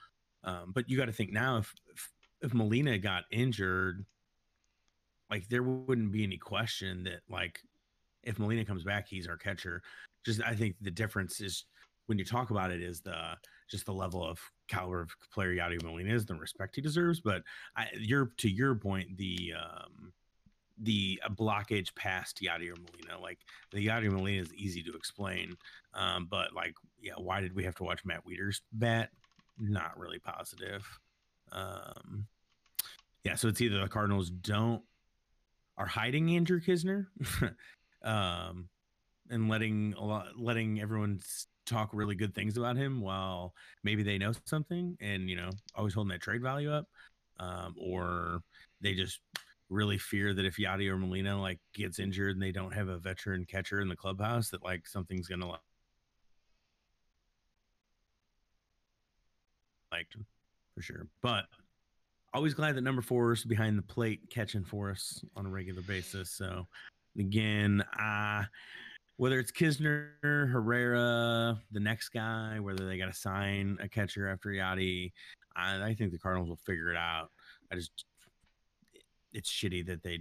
[0.44, 2.10] Um, but you got to think now if, if
[2.40, 4.04] if Molina got injured,
[5.30, 7.60] like there wouldn't be any question that like
[8.22, 9.82] if Molina comes back, he's our catcher.
[10.24, 11.64] Just I think the difference is
[12.06, 13.36] when you talk about it is the
[13.68, 17.20] just the level of caliber of player Yadi Molina is, the respect he deserves.
[17.20, 17.42] But
[17.76, 20.12] I, you're to your point, the um,
[20.80, 23.20] the blockage past Yadier Molina.
[23.20, 23.38] Like
[23.72, 25.56] the Yadier Molina is easy to explain,
[25.94, 29.10] um, but like, yeah, why did we have to watch Matt Wieters bat?
[29.58, 30.86] Not really positive.
[31.52, 32.26] Um,
[33.24, 34.82] yeah, so it's either the Cardinals don't
[35.76, 37.06] are hiding Andrew Knizner,
[38.02, 38.68] um,
[39.30, 41.20] and letting a lot, letting everyone
[41.66, 43.54] talk really good things about him while
[43.84, 46.86] maybe they know something and you know always holding that trade value up,
[47.38, 48.42] um, or
[48.80, 49.20] they just
[49.70, 52.98] really fear that if Yadi or Molina like gets injured and they don't have a
[52.98, 55.60] veteran catcher in the clubhouse that like something's gonna like
[59.92, 60.08] like
[60.74, 61.06] for sure.
[61.22, 61.46] But
[62.32, 65.82] always glad that number four is behind the plate catching for us on a regular
[65.82, 66.30] basis.
[66.30, 66.66] So
[67.18, 68.44] again, uh
[69.16, 74.50] whether it's Knizner, Herrera, the next guy, whether they got to sign a catcher after
[74.50, 75.10] Yadi,
[75.56, 77.30] I, I think the Cardinals will figure it out.
[77.72, 78.04] I just
[79.32, 80.20] it's shitty that they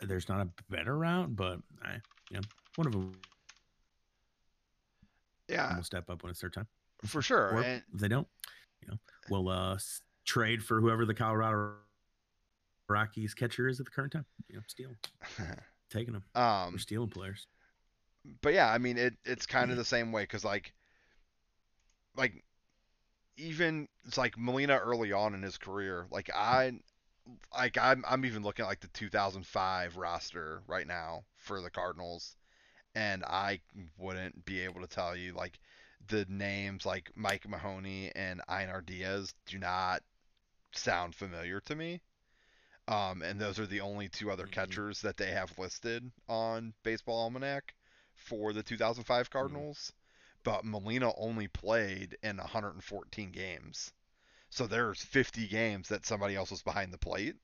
[0.00, 1.94] there's not a better route, but I
[2.30, 2.42] you know
[2.76, 3.12] one of them
[5.48, 6.66] yeah will step up when it's their time
[7.04, 7.50] for sure.
[7.54, 8.28] Or and, if they don't,
[8.80, 8.98] you know,
[9.30, 9.78] we'll uh
[10.24, 11.74] trade for whoever the Colorado
[12.88, 14.26] Rockies catcher is at the current time.
[14.48, 14.90] You know, steal
[15.90, 16.24] taking them.
[16.34, 17.46] Um, We're stealing players.
[18.40, 19.14] But yeah, I mean it.
[19.24, 20.72] It's kind of the same way because like,
[22.16, 22.44] like,
[23.36, 26.06] even it's like Molina early on in his career.
[26.10, 26.72] Like I,
[27.54, 32.36] like I'm I'm even looking at like the 2005 roster right now for the Cardinals,
[32.94, 33.60] and I
[33.98, 35.58] wouldn't be able to tell you like
[36.08, 40.02] the names like Mike Mahoney and Einar Diaz do not
[40.72, 42.00] sound familiar to me.
[42.88, 44.52] Um, and those are the only two other Mhm.
[44.52, 47.74] catchers that they have listed on Baseball Almanac
[48.14, 49.92] for the 2005 Cardinals.
[50.44, 53.92] But Molina only played in 114 games.
[54.52, 57.36] So there's 50 games that somebody else was behind the plate.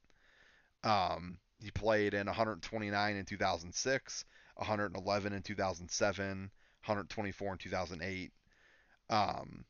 [0.84, 4.24] Um, he played in 129 in 2006,
[4.56, 8.32] 111 in 2007, 124 in 2008.
[9.09, 9.64] Um,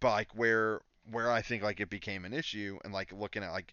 [0.00, 0.80] but like where
[1.12, 3.72] where I think like it became an issue and like looking at like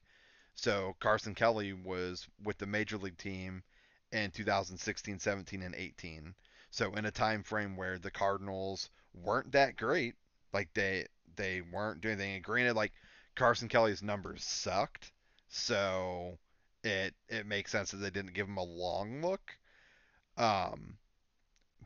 [0.53, 3.63] so Carson Kelly was with the major league team
[4.11, 6.35] in 2016, 17 and 18.
[6.69, 10.13] So in a time frame where the Cardinals weren't that great,
[10.53, 12.35] like they they weren't doing anything.
[12.35, 12.93] And granted, like
[13.35, 15.11] Carson Kelly's numbers sucked,
[15.49, 16.37] so
[16.83, 19.57] it it makes sense that they didn't give him a long look.
[20.37, 20.97] Um,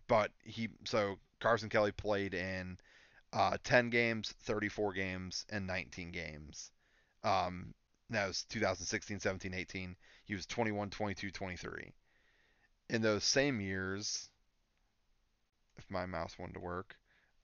[0.07, 2.77] but he so Carson Kelly played in
[3.33, 6.71] uh, 10 games, 34 games, and 19 games.
[7.23, 7.73] Um,
[8.09, 9.95] that was 2016, 17, 18.
[10.25, 11.93] He was 21, 22, 23.
[12.89, 14.29] In those same years,
[15.77, 16.95] if my mouse wanted to work,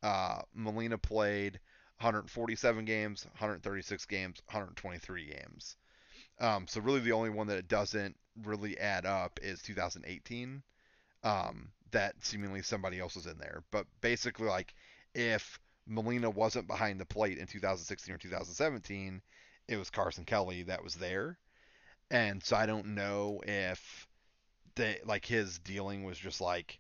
[0.02, 1.60] uh, Molina played
[2.04, 5.78] 147 games, 136 games, 123 games.
[6.40, 10.62] Um, so really the only one that it doesn't really add up is 2018.
[11.24, 13.64] Um, that seemingly somebody else was in there.
[13.72, 14.74] But basically, like
[15.16, 19.22] if Molina wasn't behind the plate in 2016 or 2017,
[19.70, 21.38] it was Carson Kelly that was there.
[22.12, 24.08] And so I don't know if
[24.76, 26.78] they like his dealing was just like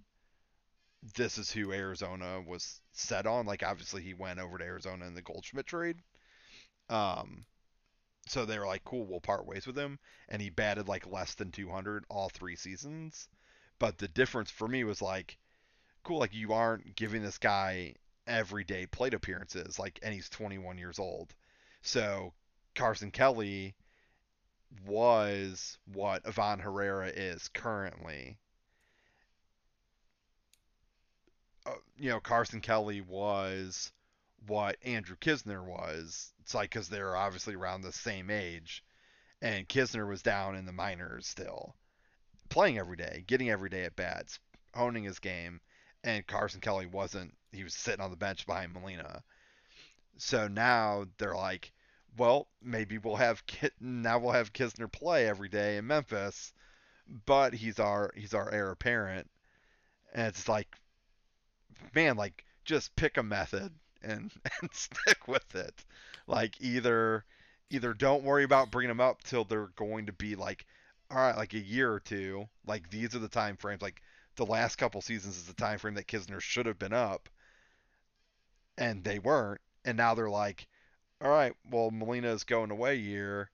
[1.15, 3.45] this is who Arizona was set on.
[3.45, 5.97] Like obviously he went over to Arizona in the Goldschmidt trade.
[6.89, 7.45] Um
[8.27, 9.99] so they were like, cool, we'll part ways with him.
[10.29, 13.27] And he batted like less than 200 all three seasons.
[13.79, 15.37] But the difference for me was like,
[16.03, 17.95] cool, like you aren't giving this guy
[18.27, 21.33] everyday plate appearances, like, and he's 21 years old.
[21.81, 22.33] So
[22.75, 23.75] Carson Kelly
[24.85, 28.37] was what Ivan Herrera is currently.
[31.66, 33.91] Uh, you know, Carson Kelly was
[34.47, 36.34] what Andrew Knizner was.
[36.41, 38.84] It's like because they're obviously around the same age,
[39.41, 41.76] and Knizner was down in the minors still,
[42.49, 44.39] playing every day, getting every day at bats,
[44.74, 45.61] honing his game,
[46.03, 47.34] and Carson Kelly wasn't.
[47.51, 49.24] He was sitting on the bench behind Molina.
[50.18, 51.72] So now they're like,
[52.18, 53.43] well, maybe we'll have
[53.80, 56.53] now we'll have Knizner play every day in Memphis,
[57.26, 59.30] but he's our he's our heir apparent,
[60.14, 60.68] and it's like,
[61.93, 63.71] man, like just pick a method
[64.01, 64.31] and
[64.61, 65.84] and stick with it.
[66.27, 67.25] Like either
[67.69, 70.65] either don't worry about bringing them up till they're going to be like,
[71.09, 72.47] all right, like a year or two.
[72.65, 73.81] Like these are the time frames.
[73.81, 74.01] Like
[74.36, 77.29] the last couple seasons is the time frame that Knizner should have been up,
[78.77, 79.61] and they weren't.
[79.86, 80.67] And now they're like,
[81.21, 83.49] all right, well Molina is going away year,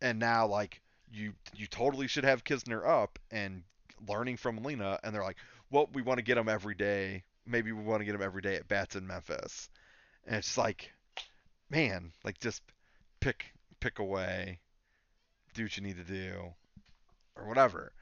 [0.00, 3.62] and now like you you totally should have Knizner up and
[4.08, 5.38] learning from Molina, and they're like,
[5.70, 7.24] well we want to get him every day.
[7.46, 9.68] Maybe we want to get him every day at bats in Memphis,
[10.26, 10.92] and it's like,
[11.70, 12.62] man, like just
[13.20, 13.46] pick
[13.80, 14.60] pick away,
[15.54, 16.54] do what you need to do,
[17.36, 17.92] or whatever.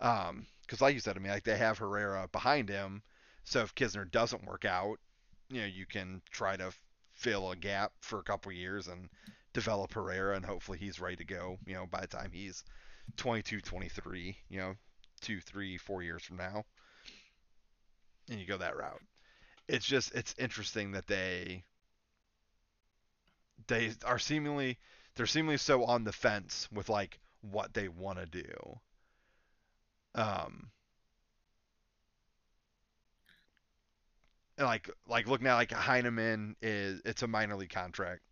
[0.00, 3.02] Um, because like you said, I mean, like they have Herrera behind him,
[3.44, 4.98] so if Knizner doesn't work out,
[5.48, 6.72] you know, you can try to
[7.14, 9.08] fill a gap for a couple years and
[9.52, 11.58] develop Herrera, and hopefully he's ready to go.
[11.66, 12.64] You know, by the time he's
[13.16, 14.74] 22, 23, you know,
[15.20, 16.64] two, three, four years from now,
[18.28, 19.02] and you go that route.
[19.68, 21.64] It's just it's interesting that they
[23.66, 24.78] they are seemingly
[25.14, 28.80] they're seemingly so on the fence with like what they want to do.
[30.14, 30.70] Um,
[34.58, 38.22] and like like looking at like Heineman is it's a minor league contract,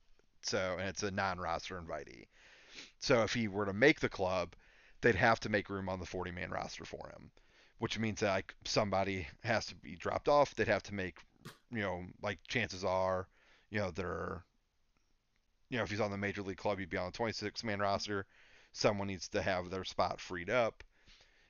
[0.42, 2.24] so and it's a non-roster invitee.
[3.00, 4.54] So if he were to make the club,
[5.00, 7.30] they'd have to make room on the 40-man roster for him,
[7.78, 10.54] which means that like somebody has to be dropped off.
[10.54, 11.18] They'd have to make,
[11.70, 13.28] you know, like chances are,
[13.70, 14.42] you know, they're,
[15.68, 18.24] you know, if he's on the major league club, he'd be on the 26-man roster.
[18.72, 20.84] Someone needs to have their spot freed up,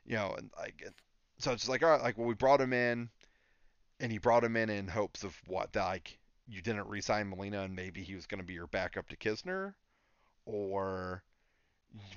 [0.05, 0.85] you know, and like,
[1.39, 3.11] so it's like all right, like well, we brought him in,
[4.01, 6.19] and he brought him in in hopes of what that like
[6.49, 9.75] you didn't re-sign Molina and maybe he was going to be your backup to Knizner,
[10.45, 11.23] or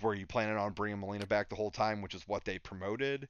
[0.02, 3.28] were you planning on bringing Molina back the whole time, which is what they promoted,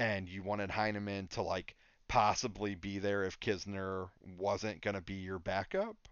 [0.00, 1.76] and you wanted Heineman to like
[2.08, 6.08] possibly be there if Knizner wasn't going to be your backup?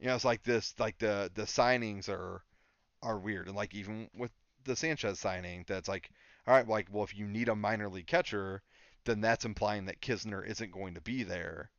[0.00, 2.44] You know, it's like this, like the the signings are
[3.02, 4.32] are weird, and like even with
[4.64, 6.10] the Sanchez signing, that's like,
[6.46, 8.62] all right, like well, if you need a minor league catcher,
[9.04, 11.70] then that's implying that Knizner isn't going to be there.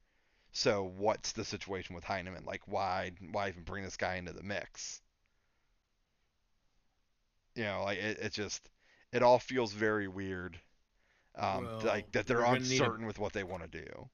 [0.53, 2.45] So what's the situation with Heineman?
[2.45, 5.01] Like why why even bring this guy into the mix?
[7.55, 8.69] You know, like it, it just
[9.11, 10.59] it all feels very weird.
[11.35, 14.09] Um, Well, like that they're gonna a- uncertain with what they want to do.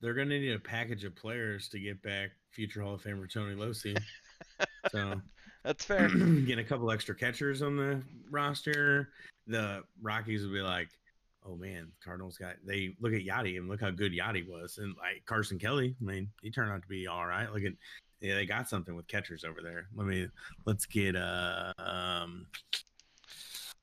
[0.00, 3.30] They're going to need a package of players to get back future Hall of Famer
[3.30, 4.00] Tony Losi.
[4.92, 5.20] so
[5.64, 6.08] That's fair.
[6.46, 8.00] get a couple extra catchers on the
[8.30, 9.10] roster.
[9.48, 10.88] The Rockies will be like,
[11.44, 14.94] oh man, Cardinals got they look at Yadi and look how good Yadi was, and
[14.98, 15.96] like Carson Kelly.
[16.00, 17.52] I mean, he turned out to be all right.
[17.52, 17.72] Look at
[18.20, 19.88] yeah, they got something with catchers over there.
[19.94, 20.28] Let me
[20.64, 22.46] let's get uh um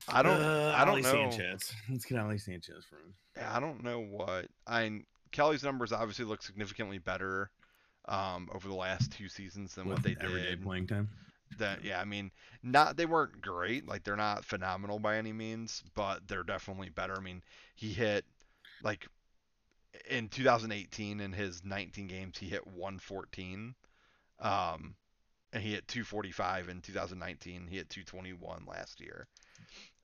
[0.09, 1.11] I don't uh, I don't know.
[1.31, 1.73] Sanchez.
[1.89, 3.13] Let's get Ali Sanchez for him.
[3.37, 5.01] Yeah, I don't know what I
[5.31, 7.49] Kelly's numbers obviously look significantly better
[8.07, 10.63] um, over the last two seasons than what with they everyday did.
[10.63, 11.09] playing time.
[11.57, 12.31] That yeah, I mean,
[12.63, 17.15] not they weren't great, like they're not phenomenal by any means, but they're definitely better.
[17.17, 17.43] I mean,
[17.75, 18.25] he hit
[18.83, 19.07] like
[20.09, 23.75] in 2018 in his 19 games he hit 114,
[24.39, 24.95] um,
[25.53, 27.67] and he hit 245 in 2019.
[27.69, 29.27] He hit 221 last year.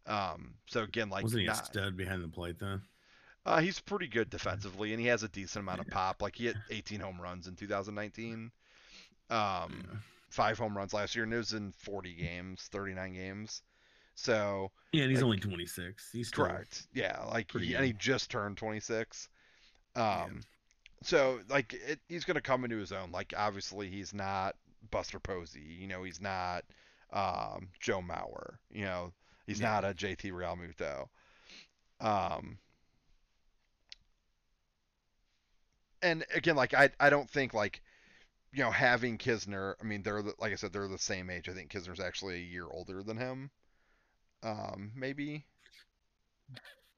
[0.07, 2.81] Um, so again, like Wasn't he a not- stud behind the plate then?
[3.45, 6.21] uh, he's pretty good defensively, and he has a decent amount of pop.
[6.21, 8.51] Like he hit 18 home runs in 2019,
[9.29, 9.97] um, Yeah.
[10.29, 13.61] five home runs last year, and it was in 40 games, 39 games.
[14.15, 16.09] So Yeah, and he's like- only 26.
[16.11, 17.23] He's correct, yeah.
[17.23, 19.29] Like he, and he just turned 26.
[19.95, 20.27] Um, Yeah.
[21.03, 23.11] so like it, he's gonna come into his own.
[23.11, 24.55] Like obviously he's not
[24.89, 26.65] Buster Posey, you know, he's not
[27.13, 29.11] um, Joe Mauer, you know,
[29.51, 29.67] he's Yeah.
[29.71, 31.07] not a JT Realmuto.
[31.99, 32.59] Um,
[36.01, 37.81] and again, like I, I don't think like,
[38.53, 39.75] you know, having Knizner.
[39.81, 41.49] I mean, they're the, like I said, they're the same age.
[41.49, 43.51] I think Knizner's actually a year older than him.
[44.43, 45.45] Um, maybe.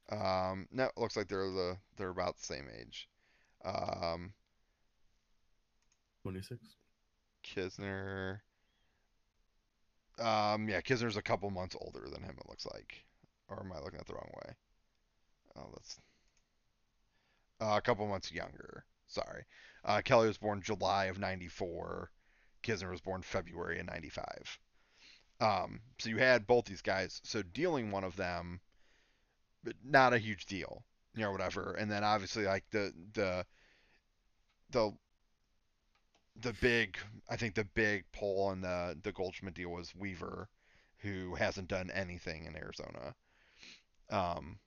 [0.09, 3.09] Um, no, it looks like they're the they're about the same age.
[3.63, 4.33] Um,
[6.21, 6.75] 26.
[7.43, 8.41] Knizner.
[10.19, 12.35] Um, yeah, Knizner's a couple months older than him.
[12.37, 13.03] It looks like,
[13.49, 14.53] or am I looking at the wrong way?
[15.55, 15.99] Oh, that's
[17.61, 18.85] uh, a couple months younger.
[19.07, 19.45] Sorry.
[19.83, 22.11] Uh, Kelly was born July of '94.
[22.63, 24.59] Knizner was born February of '95.
[25.39, 27.19] Um, so you had both these guys.
[27.23, 28.61] So dealing one of them,
[29.63, 30.83] but not a huge deal,
[31.15, 31.73] you know, whatever.
[31.73, 33.45] And then obviously like the the
[34.71, 34.93] the
[36.41, 36.97] the big
[37.29, 40.49] I think the big pull on the the Goldschmidt deal was Weaver,
[40.97, 43.15] who hasn't done anything in Arizona.
[44.09, 44.57] Um,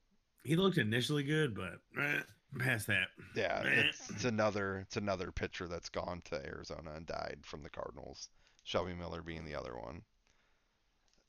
[0.44, 2.20] He looked initially good, but eh,
[2.58, 3.08] past that.
[3.34, 3.70] yeah, Meh.
[3.88, 8.28] it's, it's another it's another pitcher that's gone to Arizona and died from the Cardinals.
[8.64, 10.02] Shelby Miller being the other one.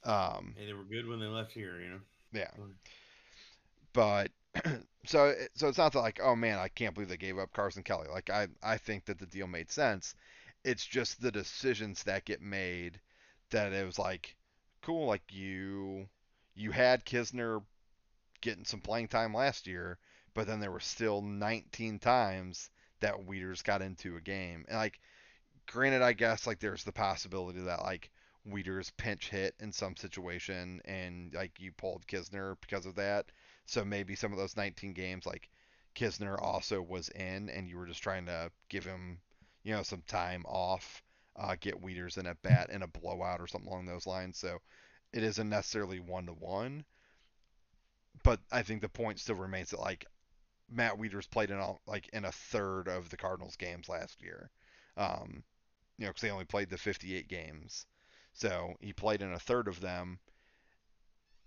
[0.03, 1.99] Um, Hey, they were good when they left here, you know.
[2.33, 2.49] yeah,
[3.93, 4.31] but
[5.10, 8.08] so so it's not like oh man I can't believe they gave up Carson Kelly.
[8.12, 10.16] Like I I think that the deal made sense.
[10.64, 12.99] It's just the decisions that get made
[13.51, 14.36] that it was like
[14.82, 16.08] cool like you
[16.55, 17.64] you had Knizner
[18.41, 19.99] getting some playing time last year,
[20.34, 24.66] but then there were still 19 times that Wieters got into a game.
[24.68, 24.99] And like
[25.68, 28.12] granted I guess like there's the possibility that like
[28.47, 33.32] Wieters pinch hit in some situation and like you pulled Knizner because of that.
[33.68, 35.49] So maybe some of those 19 games, like
[35.95, 39.20] Knizner also was in, and you were just trying to give him,
[39.63, 41.03] you know, some time off
[41.38, 44.38] uh, get Wieters in at bat in a blowout or something along those lines.
[44.38, 44.57] So
[45.13, 46.84] it isn't necessarily one to one.
[48.24, 50.05] But I think the point still remains that like
[50.70, 54.49] Matt Wieters played in all, like in a third of the Cardinals games last year.
[54.97, 55.43] Um,
[55.97, 57.86] you know, because they only played the 58 games.
[58.34, 60.20] So he played in a third of them,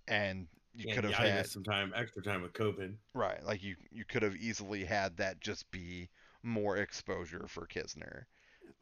[0.09, 2.95] and you could have had some time, extra time with COVID.
[3.15, 6.09] Right, like you you could have easily had that just be
[6.43, 8.25] more exposure for Knizner.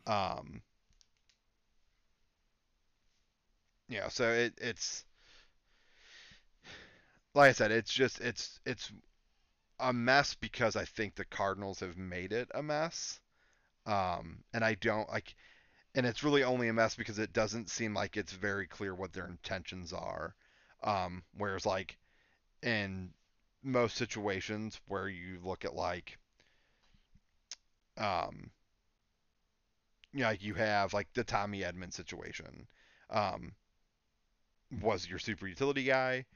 [0.07, 0.63] Um,
[3.89, 5.05] yeah, so it it's
[7.35, 8.93] like I said, it's just it's it's
[9.81, 13.21] a mess because I think the Cardinals have made it a mess.
[13.87, 15.35] Um, and I don't like
[15.95, 19.13] and it's really only a mess because it doesn't seem like it's very clear what
[19.13, 20.35] their intentions are.
[20.83, 21.97] Um, whereas like
[22.63, 23.11] in
[23.63, 26.19] most situations where you look at like
[27.97, 28.51] um
[30.13, 32.67] you know, you have like the Tommy Edman situation.
[33.11, 33.53] Um,
[34.83, 36.27] was your super utility guy,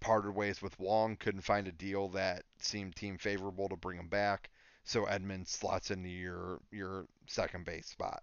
[0.00, 4.08] parted ways with Wong, couldn't find a deal that seemed team favorable to bring him
[4.08, 4.50] back,
[4.84, 8.22] so Edman slots into your your second base spot.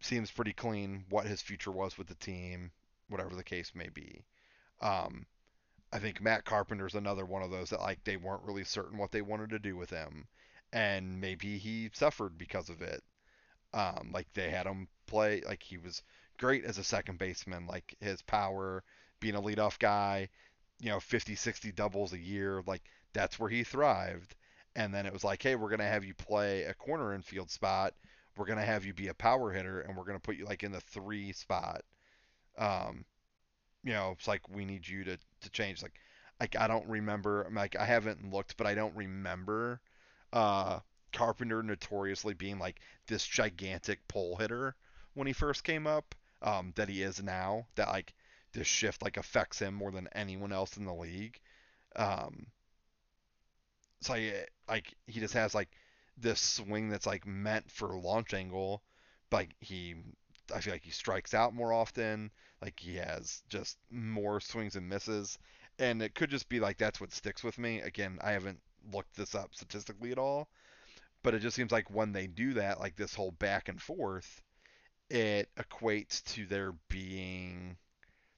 [0.00, 2.72] Seems pretty clean what his future was with the team,
[3.10, 4.24] whatever the case may be.
[4.80, 5.26] Um,
[5.92, 9.10] I think Matt Carpenter's another one of those that like they weren't really certain what
[9.10, 10.26] they wanted to do with him,
[10.72, 13.02] and maybe he suffered because of it.
[13.72, 16.02] Um, like they had him play like he was
[16.38, 18.82] great as a second baseman, like his power,
[19.20, 20.28] being a leadoff guy,
[20.80, 22.82] you know, 50, 60 doubles a year, like
[23.12, 24.34] that's where he thrived.
[24.76, 27.94] And then it was like, hey, we're gonna have you play a corner infield spot.
[28.36, 30.72] We're gonna have you be a power hitter, and we're gonna put you like in
[30.72, 31.82] the three spot.
[32.58, 33.04] Um,
[33.84, 35.82] you know, it's like we need you to to change.
[35.82, 35.94] Like,
[36.40, 37.48] like I don't remember.
[37.52, 39.80] Like I haven't looked, but I don't remember
[40.32, 40.80] uh,
[41.12, 44.76] Carpenter notoriously being like this gigantic pole hitter
[45.14, 46.14] when he first came up.
[46.42, 47.66] Um, that he is now.
[47.74, 48.14] That like
[48.52, 51.38] this shift like affects him more than anyone else in the league.
[51.96, 52.46] Um,
[54.00, 55.68] so like, like he just has like
[56.16, 58.82] this swing that's like meant for launch angle,
[59.30, 59.96] but like he
[60.52, 62.30] I feel like he strikes out more often.
[62.62, 65.38] Like he has just more swings and misses,
[65.78, 67.80] and it could just be like that's what sticks with me.
[67.80, 68.60] Again, I haven't
[68.92, 70.48] looked this up statistically at all,
[71.22, 74.42] but it just seems like when they do that, like this whole back and forth,
[75.08, 77.76] it equates to there being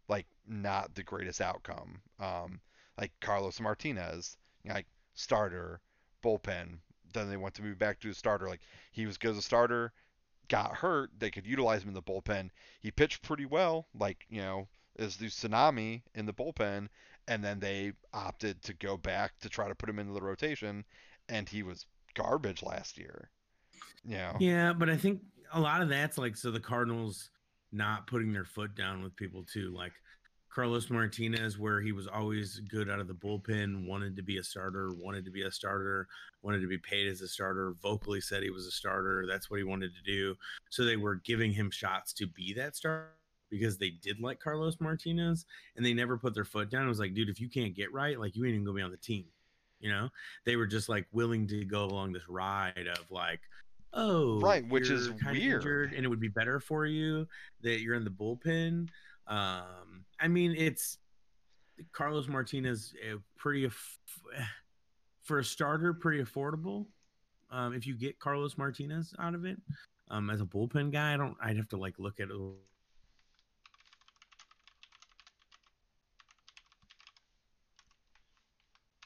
[0.08, 2.00] like not the greatest outcome.
[2.20, 2.60] Um,
[2.98, 5.80] like Carlos Martinez, like starter,
[6.22, 6.78] bullpen.
[7.12, 8.48] Then they want to move back to a starter.
[8.48, 9.92] Like he was good as a starter,
[10.52, 12.50] got hurt, they could utilize him in the bullpen.
[12.78, 16.88] He pitched pretty well, like, you know, as the tsunami in the bullpen,
[17.26, 20.84] and then they opted to go back to try to put him into the rotation,
[21.30, 23.30] and he was garbage last year.
[24.04, 24.36] Know?
[24.40, 25.22] Yeah, but I think
[25.54, 27.30] a lot of that's like so the Cardinals
[27.72, 29.72] not putting their foot down with people too.
[29.74, 29.92] Like
[30.54, 34.42] Carlos Martinez, where he was always good out of the bullpen, wanted to be a
[34.42, 36.06] starter, wanted to be a starter,
[36.42, 39.24] wanted to be paid as a starter, vocally said he was a starter.
[39.26, 40.36] That's what he wanted to do.
[40.68, 43.12] So they were giving him shots to be that starter
[43.50, 45.46] because they did like Carlos Martinez
[45.76, 46.84] and they never put their foot down.
[46.84, 48.82] It was like, dude, if you can't get right, like you ain't even gonna be
[48.82, 49.24] on the team.
[49.80, 50.10] You know,
[50.44, 53.40] they were just like willing to go along this ride of like,
[53.94, 57.26] oh, right, which is weird, and it would be better for you
[57.62, 58.88] that you're in the bullpen
[59.26, 60.98] um, I mean, it's
[61.92, 63.68] Carlos Martinez, uh, pretty
[65.22, 66.86] for a starter, pretty affordable.
[67.50, 69.58] Um, if you get Carlos Martinez out of it,
[70.10, 71.36] um, as a bullpen guy, I don't.
[71.42, 72.28] I'd have to like look at.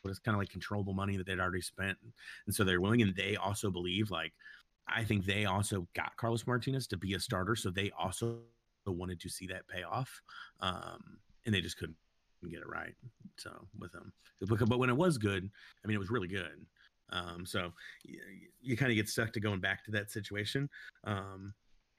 [0.03, 1.99] But it's kind of like controllable money that they'd already spent,
[2.47, 3.03] and so they're willing.
[3.03, 4.33] And they also believe, like,
[4.89, 8.39] I think they also got Carlos Martinez to be a starter, so they also
[8.93, 10.23] wanted to see that pay off,
[10.61, 11.97] um, and they just couldn't
[12.51, 12.95] get it right.
[13.39, 15.51] So with them, but when it was good,
[15.85, 16.67] I mean, it was really good.
[17.11, 17.73] Um, so
[18.05, 18.21] you,
[18.61, 20.69] you kind of get stuck to going back to that situation.
[21.05, 21.55] Um,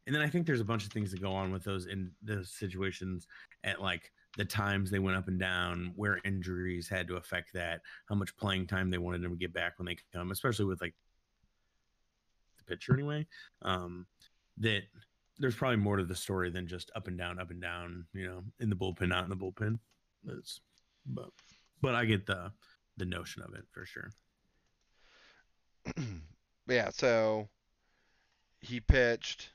[0.05, 2.11] and then I think there's a bunch of things that go on with those in
[2.21, 3.27] those situations
[3.63, 7.81] at like the times they went up and down, where injuries had to affect that,
[8.07, 10.79] how much playing time they wanted them to get back when they come, especially with
[10.79, 10.93] like
[12.57, 13.25] the pitcher anyway.
[13.63, 14.05] Um,
[14.59, 14.83] that
[15.39, 18.05] there's probably more to the story than just up and down, up and down.
[18.13, 19.79] You know, in the bullpen, not in the bullpen.
[20.27, 20.59] It's,
[21.05, 21.29] but
[21.81, 22.51] but I get the
[22.97, 24.11] the notion of it for sure.
[26.67, 26.89] yeah.
[26.89, 27.49] So
[28.61, 29.49] he pitched.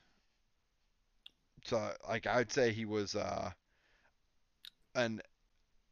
[1.65, 3.51] So like I'd say he was uh
[4.95, 5.21] an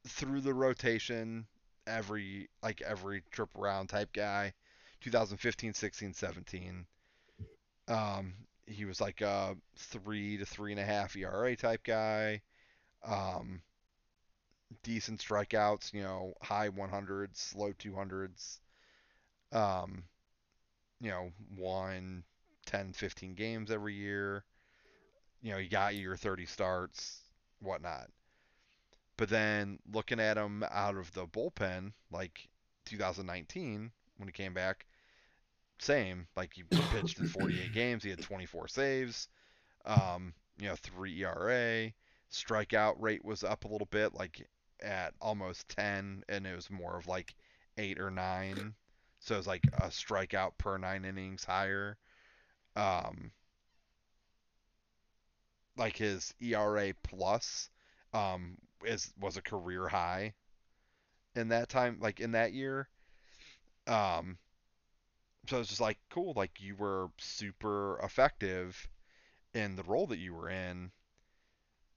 [0.08, 1.46] through the rotation
[1.88, 4.54] every like every trip around type guy
[5.02, 6.86] 2015 16 17
[7.88, 8.34] um
[8.66, 12.42] he was like a three to three and a half ERA type guy.
[13.04, 13.62] Um,
[14.84, 18.60] decent strikeouts, you know, high 100s, low 200s.
[19.52, 20.04] Um,
[21.00, 22.24] you know, won
[22.66, 24.44] 10, 15 games every year.
[25.42, 27.22] You know, you got your 30 starts,
[27.60, 28.10] whatnot.
[29.18, 32.50] But then looking at him out of the bullpen, like
[32.86, 34.86] 2019 when he came back,
[35.84, 36.28] same.
[36.36, 39.28] Like he pitched in 48 games, he had 24 saves,
[39.86, 41.92] um, you know, three ERA.
[42.32, 44.48] Strikeout rate was up a little bit, like
[44.82, 47.36] at almost 10, and it was more of like
[47.78, 48.74] eight or nine.
[49.20, 51.98] So it was like a strikeout per nine innings higher.
[52.76, 53.32] Um,
[55.78, 57.70] like his ERA plus
[58.14, 60.34] um, is was a career high
[61.36, 62.88] in that time, like in that year.
[63.88, 64.38] Um,
[65.48, 68.88] so it's just like cool, like you were super effective
[69.54, 70.92] in the role that you were in.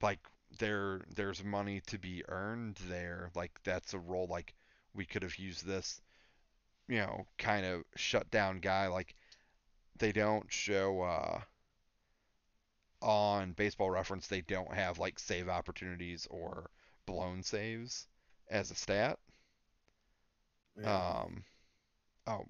[0.01, 0.19] Like
[0.59, 3.31] there, there's money to be earned there.
[3.35, 4.53] Like that's a role like
[4.93, 6.01] we could have used this,
[6.87, 8.87] you know, kind of shut down guy.
[8.87, 9.15] Like
[9.97, 11.39] they don't show uh,
[13.01, 14.27] on Baseball Reference.
[14.27, 16.69] They don't have like save opportunities or
[17.05, 18.07] blown saves
[18.49, 19.19] as a stat.
[20.81, 21.21] Yeah.
[21.21, 21.43] Um,
[22.27, 22.45] oh,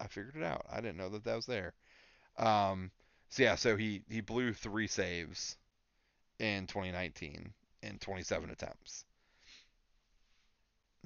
[0.00, 0.66] I figured it out.
[0.70, 1.74] I didn't know that that was there.
[2.38, 2.90] Um,
[3.30, 5.56] so yeah, so he he blew three saves
[6.40, 9.04] in 2019 in 27 attempts.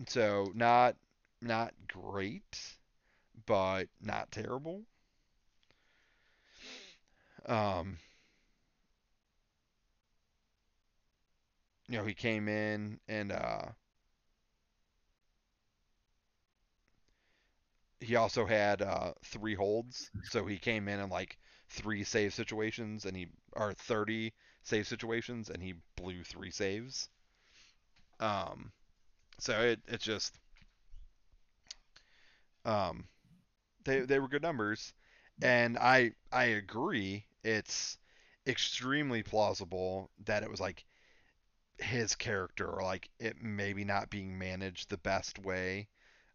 [0.09, 0.97] So not
[1.41, 2.79] not great,
[3.47, 4.85] but not terrible.
[7.47, 7.99] Um,
[11.89, 13.67] you know, he came in and uh,
[18.01, 21.39] he also had uh, three holds, so he came in in like
[21.69, 24.33] three save situations, and he or 30
[24.63, 27.09] save situations, and he blew three saves.
[28.21, 28.73] Um,
[29.41, 30.39] so it it just
[32.65, 33.05] um,
[33.85, 34.95] they they were good numbers,
[35.43, 37.27] and I I agree.
[37.45, 37.99] It's
[38.47, 40.85] extremely plausible that it was like
[41.79, 45.89] his character or like it maybe not being managed the best way.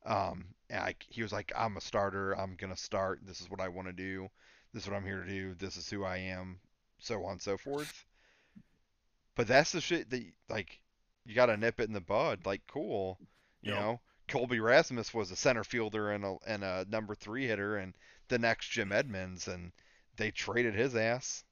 [0.05, 2.33] Um, and I, he was like, I'm a starter.
[2.33, 3.21] I'm gonna start.
[3.25, 4.29] This is what I want to do.
[4.73, 5.55] This is what I'm here to do.
[5.55, 6.59] This is who I am.
[6.99, 8.05] So on and so forth.
[9.35, 10.81] But that's the shit that like
[11.23, 12.47] you gotta nip it in the bud.
[12.47, 13.21] Like cool,
[13.61, 13.75] you Yep.
[13.75, 14.01] know.
[14.27, 17.93] Colby Rasmus was a center fielder and a and a number three hitter, and
[18.29, 19.71] the next Jim Edmonds, and
[20.15, 21.43] they traded his ass.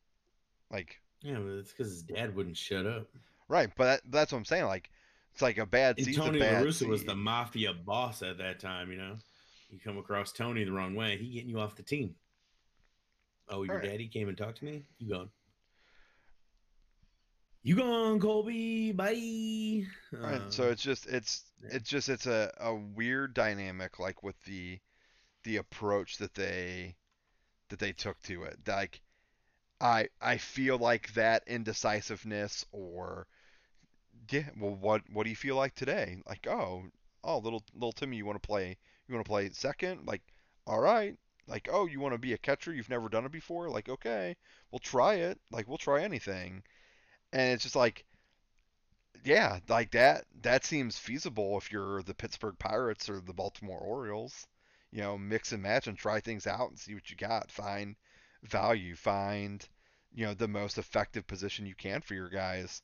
[0.71, 3.07] Like Yeah, but it's because his dad wouldn't shut up.
[3.47, 4.65] right, but that, that's what I'm saying.
[4.65, 4.89] Like
[5.33, 8.91] it's like a bad And season's Tony bad was the mafia boss at that time,
[8.91, 9.17] you know.
[9.69, 12.15] You come across Tony the wrong way, he getting you off the team.
[13.49, 13.89] Oh, your Right.
[13.91, 14.83] daddy came and talked to me?
[14.99, 15.29] You gone.
[17.63, 18.91] You gone, Colby.
[18.91, 19.85] Bye.
[20.11, 20.41] Right.
[20.41, 24.79] Uh, So it's just it's it's just it's a, a weird dynamic like with the
[25.43, 26.95] the approach that they
[27.69, 28.59] that they took to it.
[28.67, 29.01] Like
[29.81, 33.27] I I feel like that indecisiveness or
[34.31, 36.21] yeah, well what what do you feel like today?
[36.27, 36.83] Like, oh,
[37.23, 38.77] oh little little Timmy, you want to play
[39.07, 40.05] you want to play second?
[40.05, 40.21] Like,
[40.67, 41.17] all right.
[41.47, 42.73] Like, oh, you want to be a catcher?
[42.73, 43.69] You've never done it before?
[43.69, 44.37] Like, okay.
[44.71, 45.39] We'll try it.
[45.51, 46.63] Like, we'll try anything.
[47.33, 48.05] And it's just like
[49.23, 54.47] yeah, like that that seems feasible if you're the Pittsburgh Pirates or the Baltimore Orioles.
[54.91, 57.51] You know, mix and match and try things out and see what you got.
[57.51, 57.95] Find
[58.43, 59.65] value, find,
[60.13, 62.81] you know, the most effective position you can for your guys.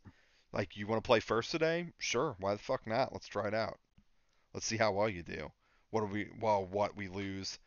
[0.54, 1.92] Like you want to play first today?
[2.00, 3.12] Sure, why the fuck not?
[3.12, 3.80] Let's try it out.
[4.54, 5.52] Let's see how well you do.
[5.90, 7.60] What do we well what we lose?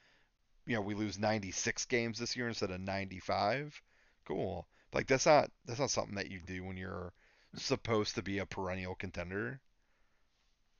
[0.66, 3.80] You know, we lose 96 games this year instead of 95.
[4.24, 4.66] Cool.
[4.92, 7.12] Like that's not that's not something that you do when you're
[7.56, 9.60] supposed to be a perennial contender.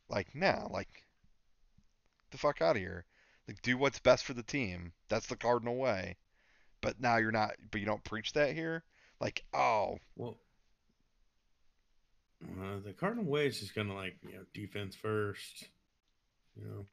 [0.09, 1.05] Like, nah, like
[2.30, 3.05] the fuck out of here.
[3.46, 4.92] Like do what's best for the team.
[5.09, 6.16] That's the cardinal way.
[6.80, 8.84] But now you're not but you don't preach that here?
[9.20, 10.38] Like, oh, well,
[12.45, 15.68] uh, the Cardinal way is just kind of like, you know, defense first.
[16.57, 16.86] You know,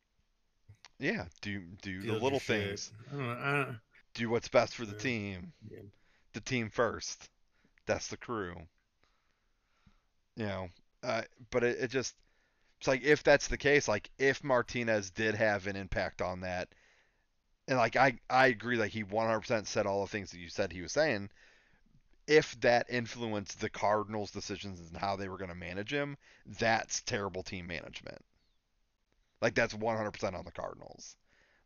[1.00, 2.92] yeah, do do the little things.
[3.12, 3.34] I don't know.
[3.34, 3.76] I,
[4.14, 5.54] Do what's best for the team.
[5.70, 5.80] yeah.
[6.34, 7.30] The team first.
[7.86, 8.56] That's the crew.
[10.36, 10.70] You know,
[11.04, 12.16] uh, but it, it just
[12.80, 16.70] it's like if that's the case, like if Martinez did have an impact on that,
[17.68, 20.72] and like I I agree, like he 100% said all the things that you said
[20.72, 21.30] he was saying.
[22.28, 26.18] If that influenced the Cardinals' decisions and how they were going to manage him,
[26.60, 28.20] that's terrible team management.
[29.42, 31.16] Like that's 100% on the Cardinals.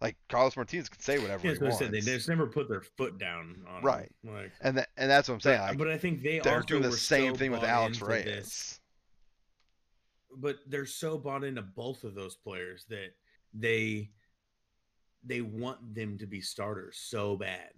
[0.02, 1.80] Like Carlos Martinez can say whatever Yeah, he that's what I wants.
[1.80, 1.92] said.
[1.92, 3.84] They just never put their foot down on him.
[3.86, 4.12] Right.
[4.24, 5.60] Like, and that, and that's what I'm saying.
[5.60, 8.26] but, Like, but I think they they're doing the same so thing with Alex Reyes.
[8.26, 8.78] this-
[10.38, 13.10] but they're so bought into both of those players that
[13.54, 14.10] they
[15.24, 17.70] they want them to be starters so bad.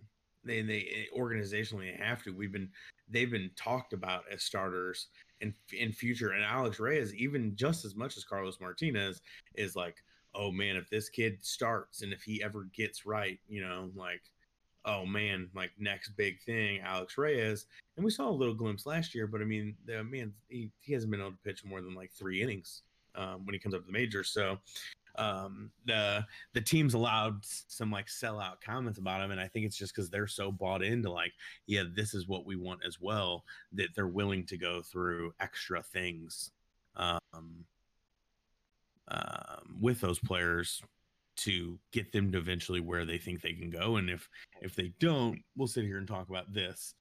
[0.46, 2.32] They they organizationally have to.
[2.32, 2.70] We've been
[3.10, 5.08] they've been talked about as starters
[5.42, 6.32] in in future.
[6.32, 9.22] And Alex Reyes, even just as much as Carlos Martinez,
[9.56, 9.98] is like,
[10.36, 14.22] oh man, if this kid starts and if he ever gets right, you know, like,
[14.86, 17.66] oh man, like next big thing, Alex Reyes.
[17.96, 20.94] And we saw a little glimpse last year, but I mean, the man he, he
[20.94, 22.82] hasn't been able to pitch more than like three innings
[23.16, 24.30] um, when he comes up to the majors.
[24.30, 24.58] So
[25.16, 29.78] um the the team's allowed some like sellout comments about him and i think it's
[29.78, 31.32] just because they're so bought into like
[31.68, 35.84] yeah this is what we want as well that they're willing to go through extra
[35.84, 36.52] things
[36.96, 37.66] um,
[39.08, 40.82] um with those players
[41.36, 44.30] to get them to eventually where they think they can go and if
[44.62, 46.94] if they don't we'll sit here and talk about this.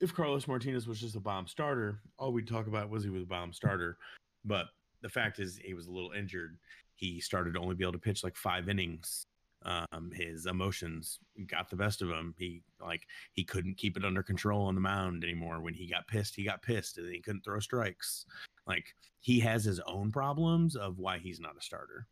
[0.00, 3.22] If carlos martinez was just a bomb starter all we'd talk about was he was
[3.22, 3.96] a bomb starter
[4.44, 4.66] but
[5.02, 6.56] the fact is he was a little injured
[6.94, 9.26] he started to only be able to pitch like five innings.
[9.66, 12.34] Um, his emotions got the best of him.
[12.38, 15.60] He like he couldn't keep it under control on the mound anymore.
[15.60, 18.26] When he got pissed, he got pissed, and he couldn't throw strikes.
[18.66, 22.06] Like he has his own problems of why he's not a starter.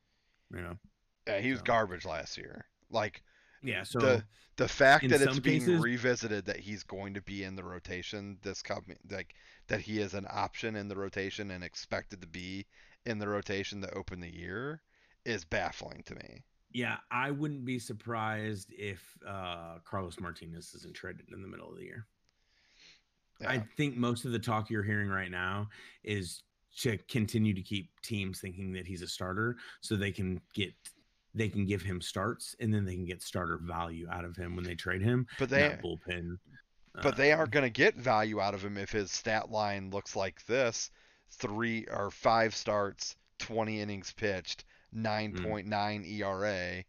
[0.50, 0.78] You know?
[1.26, 1.64] yeah, he was so.
[1.64, 2.64] garbage last year.
[2.90, 3.22] Like
[3.62, 3.84] Yeah.
[3.84, 4.24] So the
[4.56, 8.38] the fact that it's being cases- revisited that he's going to be in the rotation
[8.42, 9.34] this coming like
[9.68, 12.66] that he is an option in the rotation and expected to be
[13.06, 14.82] in the rotation to open the year
[15.24, 16.42] is baffling to me.
[16.72, 21.76] yeah, I wouldn't be surprised if uh, Carlos Martinez isn't traded in the middle of
[21.76, 22.06] the year.
[23.46, 25.68] I think most of the talk you're hearing right now
[26.04, 26.42] is
[26.78, 30.72] to continue to keep teams thinking that he's a starter so they can get
[31.34, 34.54] they can give him starts and then they can get starter value out of him
[34.54, 35.26] when they trade him.
[35.38, 36.36] But they bullpen.
[36.94, 39.90] but uh, they aren't going to get value out of him if his stat line
[39.90, 40.90] looks like this:
[41.32, 44.64] three or five starts, 20 innings pitched,
[44.94, 46.22] 9.9 hmm.
[46.22, 46.84] ERA,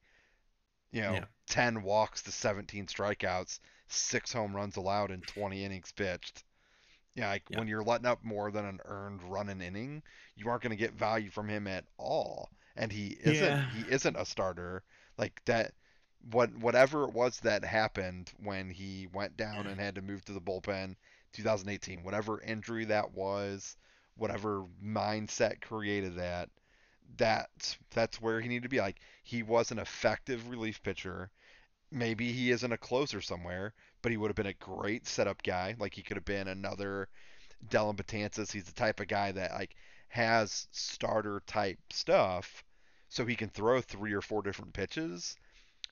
[0.91, 1.25] you know, Yeah.
[1.47, 6.43] 10 walks to 17 strikeouts, six home runs allowed in 20 innings pitched.
[7.15, 7.59] Yeah, like Yeah.
[7.59, 10.03] when you're letting up more than an earned run an inning,
[10.35, 12.49] you aren't going to get value from him at all.
[12.75, 13.69] And he isn't Yeah.
[13.71, 14.83] he isn't a starter.
[15.17, 15.73] Like that
[16.31, 20.33] what whatever it was that happened when he went down and had to move to
[20.33, 20.95] the bullpen
[21.33, 23.75] 2018, whatever injury that was,
[24.15, 26.49] whatever mindset created that,
[27.17, 28.79] that's that's where he needed to be.
[28.79, 31.31] Like he was an effective relief pitcher.
[31.91, 35.75] Maybe he isn't a closer somewhere, but he would have been a great setup guy.
[35.79, 37.07] Like he could have been another
[37.69, 38.51] Dellin Betances.
[38.51, 39.75] He's the type of guy that like
[40.09, 42.63] has starter type stuff,
[43.09, 45.35] so he can throw three or four different pitches.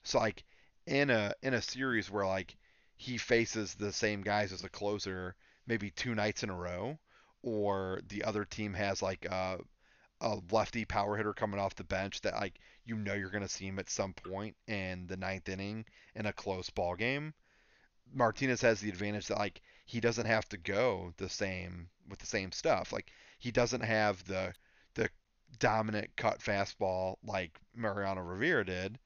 [0.02, 0.44] So like
[0.86, 2.56] in a in a series where like
[2.96, 5.34] he faces the same guys as a closer
[5.66, 6.98] maybe two nights in a row,
[7.42, 9.58] or the other team has like a
[10.20, 13.48] a lefty power hitter coming off the bench that like you know you're going to
[13.48, 15.84] see him at some point in the ninth inning
[16.14, 17.34] in a close ball game.
[18.14, 22.26] Martinez has the advantage that like he doesn't have to go the same with the
[22.26, 22.92] same stuff.
[22.92, 24.54] Like he doesn't have the
[24.94, 25.10] the
[25.58, 28.98] dominant cut fastball like Mariano Rivera did,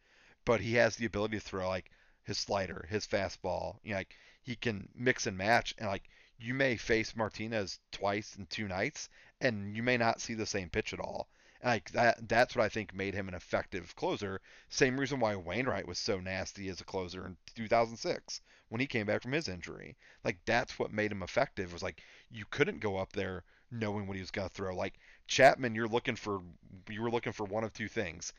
[0.45, 1.91] but he has the ability to throw like
[2.25, 3.79] his slider, his fastball.
[3.83, 8.37] You know, like he can mix and match and like you may face Martinez twice
[8.37, 9.09] in two nights
[9.41, 11.29] and you may not see the same pitch at all.
[11.65, 14.41] Like that that's what I think made him an effective closer.
[14.69, 19.07] Same reason why Wainwright was so nasty as a closer in 2006 when he came
[19.07, 19.97] back from his injury.
[20.23, 24.17] Like that's what made him effective was like you couldn't go up there knowing what
[24.17, 24.77] he was to throw.
[24.77, 26.41] Like Chapman, you're looking for
[26.89, 28.33] you were looking for one of two things.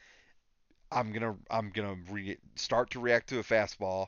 [0.91, 4.07] I'm gonna I'm gonna re- start to react to a fastball,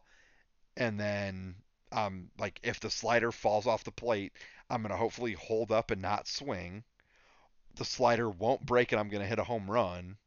[0.78, 1.56] and then
[1.92, 4.34] um like if the slider falls off the plate,
[4.70, 6.84] I'm gonna hopefully hold up and not swing.
[7.76, 10.18] The slider won't break and I'm gonna hit a home run,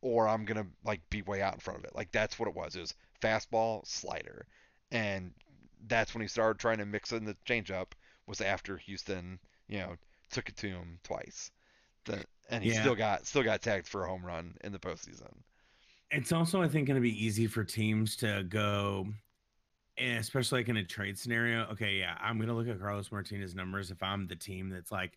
[0.00, 1.94] or I'm gonna like be way out in front of it.
[1.94, 2.76] Like that's what it was.
[2.76, 4.46] It was fastball, slider,
[4.90, 5.32] and
[5.88, 7.92] that's when he started trying to mix in the changeup.
[8.26, 9.96] Was after Houston, you know,
[10.30, 11.50] took it to him twice.
[12.06, 12.80] The, and he Yeah.
[12.80, 15.32] still got still got tagged for a home run in the postseason.
[16.10, 19.08] it's also I think going to be easy for teams to go,
[19.98, 21.66] and especially like in a trade scenario.
[21.72, 25.12] Okay, yeah, I'm to look at Carlos Martinez numbers if I'm the team that's like,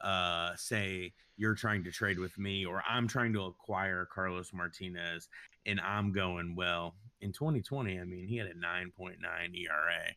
[0.00, 5.28] uh, say you're trying to trade with me or I'm trying to acquire Carlos Martinez,
[5.66, 7.98] and I'm going well in 2020.
[7.98, 10.14] I mean, he had a 9.9 ERA,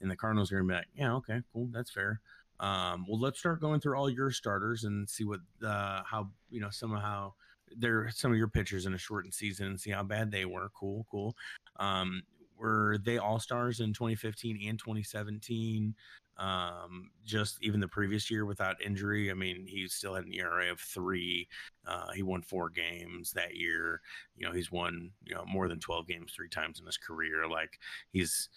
[0.00, 2.20] and the Cardinals are to be like, yeah, okay, cool, that's fair.
[2.60, 6.60] Um, well, let's start going through all your starters and see what uh, how you
[6.60, 7.32] know somehow
[7.76, 10.70] they're some of your pitchers in a shortened season and see how bad they were.
[10.78, 11.34] Cool, cool.
[11.78, 12.22] Um,
[12.60, 15.94] were they all stars in 2015 and 2017?
[16.36, 19.30] Um, just even the previous year without injury.
[19.30, 21.48] I mean, he still had an ERA of three.
[21.86, 24.00] Uh, he won four games that year.
[24.36, 27.46] You know, he's won you know more than 12 games three times in his career.
[27.48, 27.78] Like
[28.12, 28.48] he's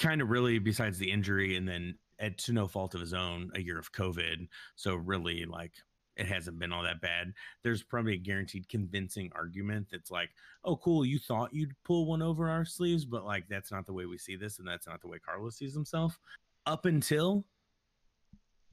[0.00, 1.94] kind of really besides the injury and then
[2.38, 5.72] to no fault of his own a year of covid so really like
[6.16, 7.32] it hasn't been all that bad
[7.62, 10.30] there's probably a guaranteed convincing argument that's like
[10.64, 13.92] oh cool you thought you'd pull one over our sleeves but like that's not the
[13.92, 16.18] way we see this and that's not the way carlos sees himself
[16.66, 17.44] up until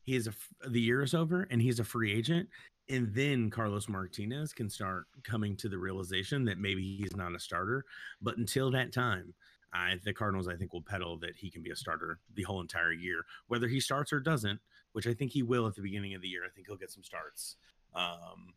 [0.04, 0.34] he is a
[0.70, 2.48] the year is over and he's a free agent
[2.90, 7.40] and then Carlos Martinez can start coming to the realization that maybe he's not a
[7.40, 7.86] starter.
[8.20, 9.34] But until that time,
[9.72, 12.62] I, the Cardinals, I think, will peddle that he can be a starter the whole
[12.62, 14.60] entire year, whether he starts or doesn't,
[14.94, 16.42] which I think he will at the beginning of the year.
[16.46, 17.56] I think he'll get some starts
[17.96, 18.54] um,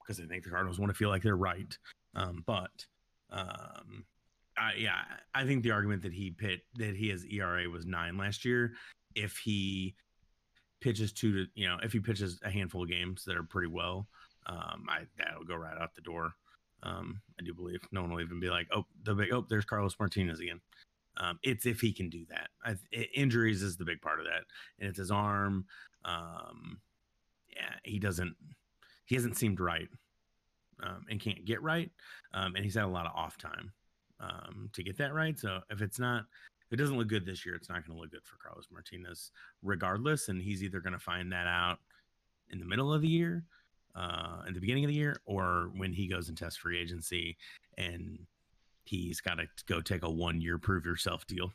[0.00, 1.76] because I think the Cardinals want to feel like they're right.
[2.14, 2.86] Um, but
[3.30, 4.04] um,
[4.56, 5.02] I, yeah,
[5.34, 8.72] I think the argument that he pit that he has ERA was nine last year.
[9.14, 9.94] If he
[10.80, 13.68] pitches two to you know, if he pitches a handful of games that are pretty
[13.68, 14.08] well,
[14.46, 16.32] um, I that'll go right out the door.
[16.82, 19.66] Um, I do believe no one will even be like, oh, the big, oh, there's
[19.66, 20.60] Carlos Martinez again.
[21.16, 22.48] Um, it's if he can do that.
[22.64, 22.76] I,
[23.14, 24.44] injuries is the big part of that,
[24.78, 25.66] and it's his arm.
[26.04, 26.80] Um,
[27.54, 28.34] yeah, he doesn't.
[29.06, 29.88] He hasn't seemed right,
[30.82, 31.90] um, and can't get right,
[32.32, 33.72] um, and he's had a lot of off time
[34.20, 35.38] um, to get that right.
[35.38, 36.24] So if it's not,
[36.66, 38.68] if it doesn't look good this year, it's not going to look good for Carlos
[38.70, 39.32] Martinez,
[39.62, 40.28] regardless.
[40.28, 41.78] And he's either going to find that out
[42.50, 43.44] in the middle of the year
[43.94, 47.36] uh, in the beginning of the year or when he goes and tests free agency
[47.78, 48.18] and
[48.90, 51.52] he's got to go take a one year prove yourself deal,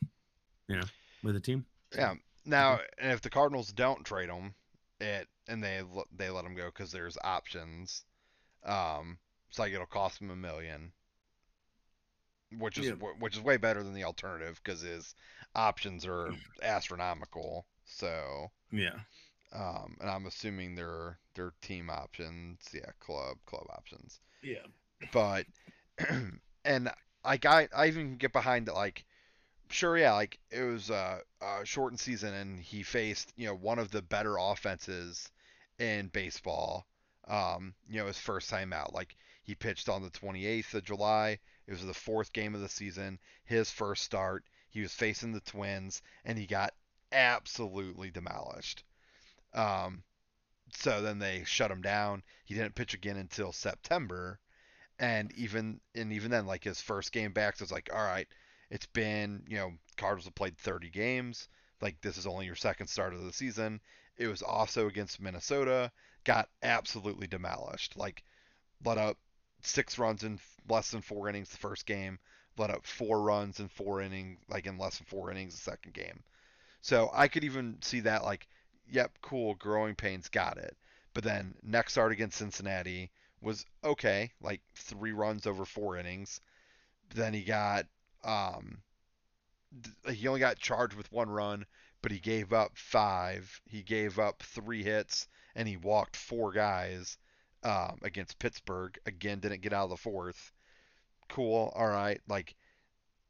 [0.68, 0.86] you know,
[1.22, 1.66] with a team.
[1.94, 2.14] Yeah.
[2.44, 4.54] Now, and if the Cardinals don't trade him,
[5.00, 5.82] it and they
[6.16, 8.04] they let him go because there's options.
[8.64, 9.18] Um,
[9.48, 10.92] it's like it'll cost him a million,
[12.58, 12.92] which is yeah.
[13.18, 15.14] which is way better than the alternative because his
[15.54, 16.30] options are
[16.62, 17.66] astronomical.
[17.84, 18.98] So yeah,
[19.52, 24.20] um, and I'm assuming they're they're team options, yeah, club club options.
[24.42, 24.66] Yeah.
[25.12, 25.46] But
[26.64, 26.90] and
[27.26, 29.04] I got I even get behind it like
[29.68, 33.80] sure yeah like it was a, a shortened season and he faced you know one
[33.80, 35.28] of the better offenses
[35.78, 36.86] in baseball
[37.26, 38.94] um you know his first time out.
[38.94, 41.38] Like he pitched on the 28th of July.
[41.66, 44.44] It was the fourth game of the season his first start.
[44.70, 46.74] He was facing the twins and he got
[47.10, 48.84] absolutely demolished.
[49.52, 50.04] Um,
[50.72, 52.22] so then they shut him down.
[52.44, 54.38] He didn't pitch again until September,
[54.98, 58.28] and even and even then, like his first game back, so it's like, all right,
[58.70, 61.48] it's been you know Cardinals have played 30 games.
[61.80, 63.80] Like this is only your second start of the season.
[64.16, 65.92] It was also against Minnesota.
[66.24, 67.96] Got absolutely demolished.
[67.96, 68.22] Like
[68.84, 69.18] let up
[69.62, 70.38] six runs in
[70.68, 72.18] less than four innings the first game.
[72.56, 75.92] Let up four runs in four innings, like in less than four innings the second
[75.92, 76.22] game.
[76.80, 78.46] So I could even see that like
[78.88, 80.76] yep, cool, growing pains, got it.
[81.12, 83.10] But then next start against Cincinnati
[83.46, 86.40] was okay, like three runs over four innings.
[87.14, 87.86] Then he got
[88.24, 88.82] um,
[90.10, 91.64] he only got charged with one run,
[92.02, 93.60] but he gave up five.
[93.64, 97.18] He gave up three hits and he walked four guys
[97.62, 98.98] um, against Pittsburgh.
[99.06, 100.52] Again, didn't get out of the fourth.
[101.28, 101.72] Cool.
[101.76, 102.20] All right.
[102.28, 102.56] Like,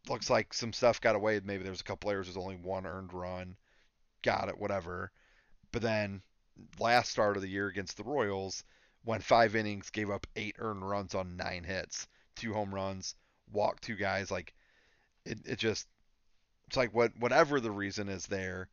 [0.08, 1.40] looks like some stuff got away.
[1.44, 2.26] Maybe there's a couple errors.
[2.26, 3.56] There's only one earned run.
[4.22, 4.58] Got it.
[4.58, 5.12] Whatever.
[5.72, 6.22] But then
[6.78, 8.64] last start of the year against the Royals,
[9.06, 13.14] went five innings, gave up eight earned runs on nine hits, two home runs,
[13.50, 14.30] walked two guys.
[14.30, 14.52] Like
[15.24, 15.86] it, it just
[16.66, 18.68] it's like what whatever the reason is there,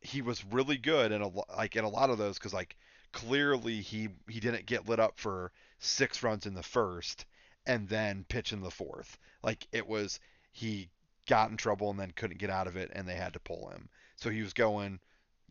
[0.00, 2.76] he was really good in and like in a lot of those because like
[3.12, 7.26] clearly he he didn't get lit up for six runs in the first
[7.66, 9.18] and then pitch in the fourth.
[9.42, 10.18] Like it was
[10.52, 10.88] he
[11.26, 13.68] got in trouble and then couldn't get out of it and they had to pull
[13.68, 13.90] him.
[14.16, 14.98] So he was going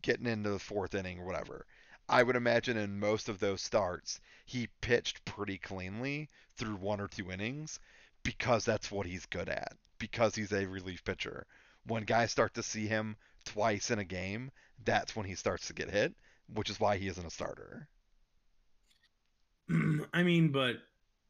[0.02, 1.66] getting into the fourth inning or whatever.
[2.08, 7.08] I would imagine in most of those starts, he pitched pretty cleanly through one or
[7.08, 7.78] two innings
[8.22, 11.46] because that's what he's good at, because he's a relief pitcher.
[11.86, 14.50] When guys start to see him twice in a game,
[14.84, 16.14] that's when he starts to get hit,
[16.52, 17.88] which is why he isn't a starter.
[20.14, 20.76] I mean, but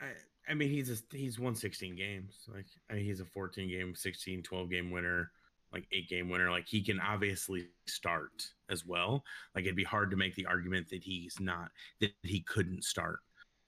[0.01, 0.07] I,
[0.49, 2.35] I mean, he's a, he's won 16 games.
[2.53, 5.33] Like, I mean, he's a 14 game, 16, 12 game winner
[5.73, 6.51] like eight game winner.
[6.51, 9.25] Like he can obviously start as well.
[9.55, 13.21] Like it'd be hard to make the argument that he's not that he couldn't start.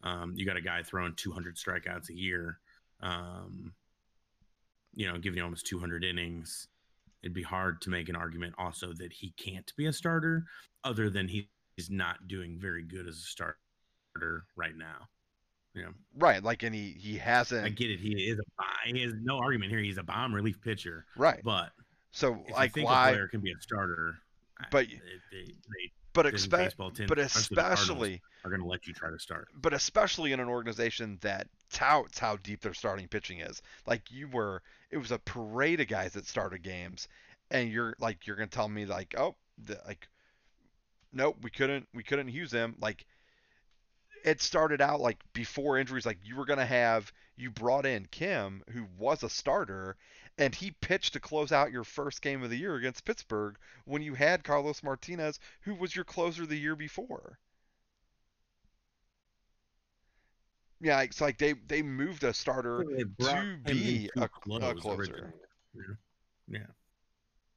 [0.02, 2.58] Um, you got a guy throwing 200 strikeouts a year,
[3.02, 3.74] um,
[4.94, 6.68] you know, giving you almost 200 innings.
[7.22, 10.44] It'd be hard to make an argument also that he can't be a starter,
[10.84, 15.08] other than he, he's not doing very good as a starter right now.
[15.74, 16.42] You know, right?
[16.42, 17.64] Like, and he he hasn't.
[17.64, 18.00] I get it.
[18.00, 19.78] He is a he has no argument here.
[19.78, 21.40] He's a bomb relief pitcher, right?
[21.44, 21.70] But
[22.12, 23.10] so if like why?
[23.10, 24.18] a player can be a starter,
[24.70, 25.00] But- they,
[25.30, 29.48] they, they but expect, but especially are going to let you try to start.
[29.54, 33.62] but especially in an organization that touts how deep their starting pitching is.
[33.86, 37.06] Like you were, it was a parade of guys that started games,
[37.50, 39.36] and you're like, you're gonna tell me like, oh,
[39.66, 40.08] the, like,
[41.12, 42.76] nope, we couldn't, we couldn't use them.
[42.80, 43.06] Like,
[44.24, 48.62] it started out like before injuries, like you were gonna have, you brought in Kim,
[48.72, 49.96] who was a starter,
[50.40, 54.00] and he pitched to close out your first game of the year against Pittsburgh when
[54.00, 57.38] you had Carlos Martinez, who was your closer the year before.
[60.80, 62.82] Yeah, it's like they they moved a starter.
[62.84, 64.86] To be a- a closer.
[64.86, 65.32] originally.
[66.48, 66.58] Yeah.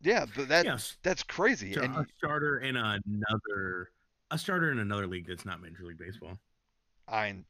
[0.02, 0.98] Yeah, but that yes.
[1.04, 1.74] that's crazy.
[1.74, 3.92] So And a starter in another
[4.30, 6.38] a starter in another league that's not Major League Baseball.
[7.08, 7.46] I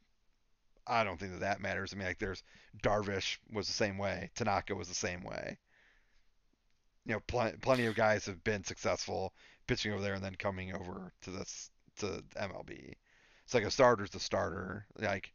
[0.88, 1.93] I don't think that that matters.
[1.93, 2.43] I mean, like there's
[2.84, 4.29] Darvish was the same way.
[4.36, 5.57] Tanaka was the same way.
[7.05, 9.34] You know, pl- plenty of guys have been successful
[9.67, 12.93] pitching over there and then coming over to this to MLB.
[13.45, 14.86] It's like a starter's a starter.
[14.97, 15.34] Like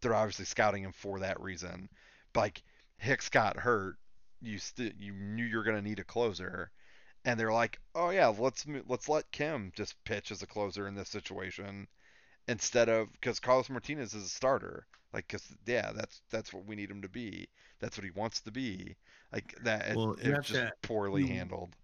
[0.00, 1.88] they're obviously scouting him for that reason.
[2.32, 2.62] But like
[2.96, 3.96] Hicks got hurt,
[4.40, 6.70] you st- you knew you're gonna need a closer,
[7.24, 10.94] and they're like, oh yeah, let's let's let Kim just pitch as a closer in
[10.94, 11.88] this situation
[12.48, 14.86] instead of because Carlos Martinez is a starter.
[15.12, 17.48] Like, cause yeah, that's that's what we need him to be.
[17.80, 18.96] That's what he wants to be.
[19.32, 19.88] Like that.
[19.90, 21.74] It, Well, it you just to- poorly you- handled.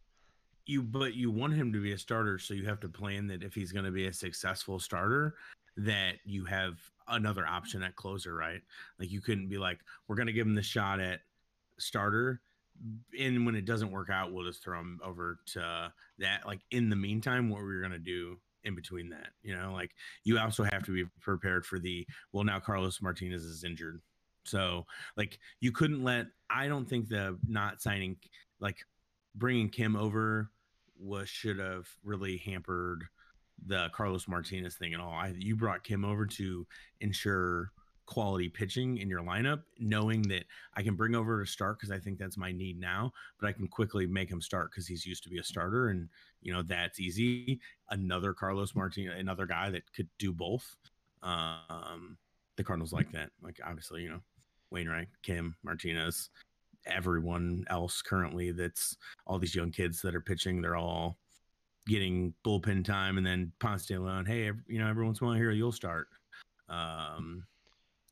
[0.68, 3.44] You but you want him to be a starter, so you have to plan that
[3.44, 5.36] if he's going to be a successful starter,
[5.76, 6.74] that you have
[7.06, 8.60] another option at closer, right?
[8.98, 9.78] Like you couldn't be like,
[10.08, 11.20] we're going to give him the shot at
[11.78, 12.40] starter,
[13.18, 16.46] and when it doesn't work out, we'll just throw him over to that.
[16.46, 18.36] Like in the meantime, what we're going to do
[18.66, 19.92] in between that, you know, like
[20.24, 22.44] you also have to be prepared for the well.
[22.44, 24.00] Now Carlos Martinez is injured,
[24.44, 24.84] so
[25.16, 26.26] like you couldn't let.
[26.50, 28.16] I don't think the not signing,
[28.60, 28.78] like
[29.34, 30.50] bringing Kim over,
[30.98, 33.04] was should have really hampered
[33.64, 35.12] the Carlos Martinez thing at all.
[35.12, 36.66] I, you brought Kim over to
[37.00, 37.70] ensure
[38.06, 40.44] quality pitching in your lineup, knowing that
[40.74, 43.52] I can bring over to start because I think that's my need now, but I
[43.52, 46.08] can quickly make him start because he's used to be a starter, and
[46.46, 47.58] you know that's easy.
[47.90, 50.76] Another Carlos Martinez, another guy that could do both.
[51.20, 52.16] Um,
[52.54, 53.30] the Cardinals like that.
[53.42, 54.20] Like obviously, you know,
[54.70, 56.30] Wainwright, Kim, Martinez,
[56.86, 61.18] everyone else currently that's all these young kids that are pitching, they're all
[61.88, 65.30] getting bullpen time, and then Ponce de Leon, hey, you know, every once in a
[65.30, 66.06] while here you'll start.
[66.68, 67.44] Um,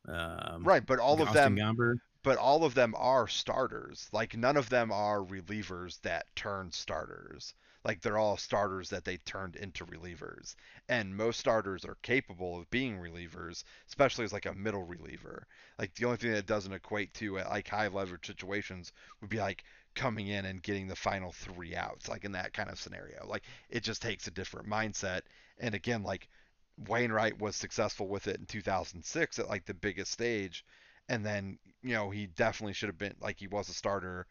[0.08, 4.08] um, Right, but all of them, Gomber, but all of them are starters.
[4.12, 7.54] Like none of them are relievers that turn starters.
[7.84, 10.54] Like they're all starters that they turned into relievers.
[10.88, 15.46] And most starters are capable of being relievers, especially as like a middle reliever.
[15.78, 19.38] Like the only thing that doesn't equate to uh, like high leverage situations would be
[19.38, 19.64] like
[19.94, 23.26] coming in and getting the final three outs, like in that kind of scenario.
[23.26, 25.22] Like it just takes a different mindset.
[25.58, 26.28] And again, like
[26.76, 30.64] Wainwright was successful with it in 2006 at like the biggest stage
[31.08, 34.26] and then you know he definitely should have been like he was a starter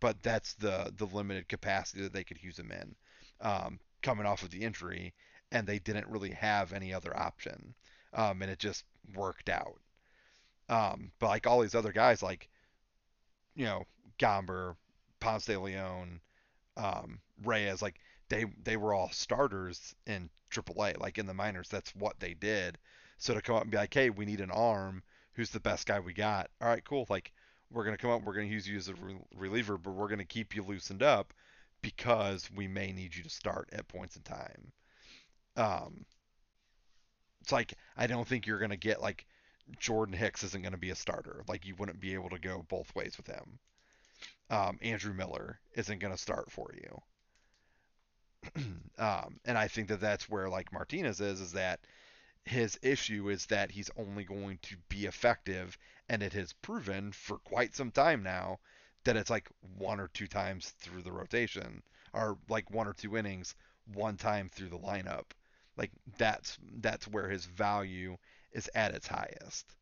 [0.00, 2.94] but that's the the limited capacity that they could use him in
[3.40, 5.14] um, coming off of the injury
[5.52, 7.74] and they didn't really have any other option
[8.14, 8.84] um, and it just
[9.14, 9.78] worked out
[10.68, 12.48] um, but like all these other guys like
[13.54, 13.84] you know
[14.18, 14.76] Gomber
[15.20, 16.20] Ponce de Leon
[16.76, 21.94] um, Reyes like they they were all starters in AAA like in the minors that's
[21.94, 22.78] what they did
[23.18, 25.02] so to come up and be like hey we need an arm
[25.38, 26.50] who's the best guy we got.
[26.60, 27.06] All right, cool.
[27.08, 27.30] Like
[27.70, 30.24] we're gonna come up, we're gonna use you as a re- reliever, but we're gonna
[30.24, 31.32] keep you loosened up
[31.82, 34.72] because we may need you to start at points in time.
[35.56, 36.04] Um,
[37.40, 39.26] it's like I don't think you're gonna get like
[39.78, 41.44] Jordan Hicks isn't gonna be a starter.
[41.48, 43.58] Like you wouldn't be able to go both ways with him.
[44.50, 47.02] Um, Andrew Miller isn't gonna start for you.
[48.98, 51.80] um, and I think that that's where like Martinez is, is that
[52.44, 55.76] his issue is that he's only going to be effective,
[56.08, 58.58] and it has proven for quite some time now
[59.04, 61.82] that it's like one or two times through the rotation,
[62.12, 63.54] or like one or two innings,
[63.94, 65.24] one time through the lineup.
[65.76, 68.16] Like that's that's where his value
[68.52, 69.76] is at its highest.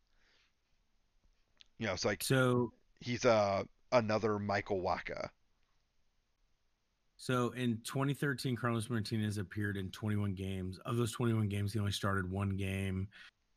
[1.79, 5.29] You know, so like so he's uh another Michael Wacha.
[7.17, 10.79] So in 2013, Carlos Martinez appeared in 21 games.
[10.85, 13.09] Of those 21 games, he only started one game.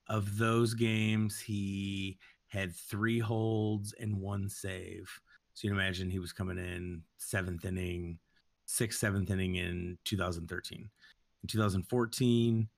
[0.08, 2.18] Of those games, he
[2.49, 5.09] had three holds and one save.
[5.53, 8.19] So you can imagine he was coming in seventh inning,
[8.65, 10.89] sixth, seventh inning in 2013.
[11.43, 12.69] In 2014,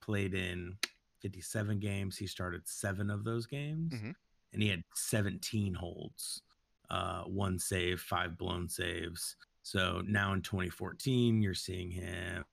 [0.00, 0.78] played in
[1.20, 2.16] 57 games.
[2.16, 4.14] He started seven of those games, Mhm.
[4.52, 6.42] and he had 17 holds,
[6.90, 9.36] uh, one save, five blown saves.
[9.62, 12.44] So now in 2014, you're seeing him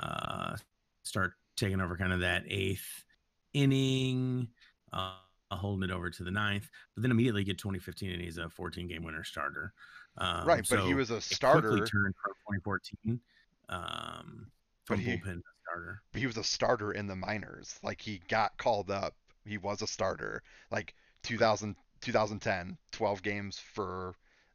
[0.00, 0.56] uh,
[1.04, 3.04] start taking over kind of that eighth
[3.52, 4.52] inning,
[4.92, 5.18] uh,
[5.56, 8.88] holding it over to the ninth, but then immediately get 2015 and he's a 14
[8.88, 9.72] game winner starter.
[10.18, 11.68] Um, right, but he was a it quickly starter.
[11.86, 13.20] turned from 2014
[13.68, 14.46] um,
[14.84, 16.02] from he- bullpen to starter.
[16.14, 17.78] He was a starter in the minors.
[17.82, 19.14] Like he got called up.
[19.44, 20.42] He was a starter.
[20.70, 24.14] Like 2000, 2010, 12 games for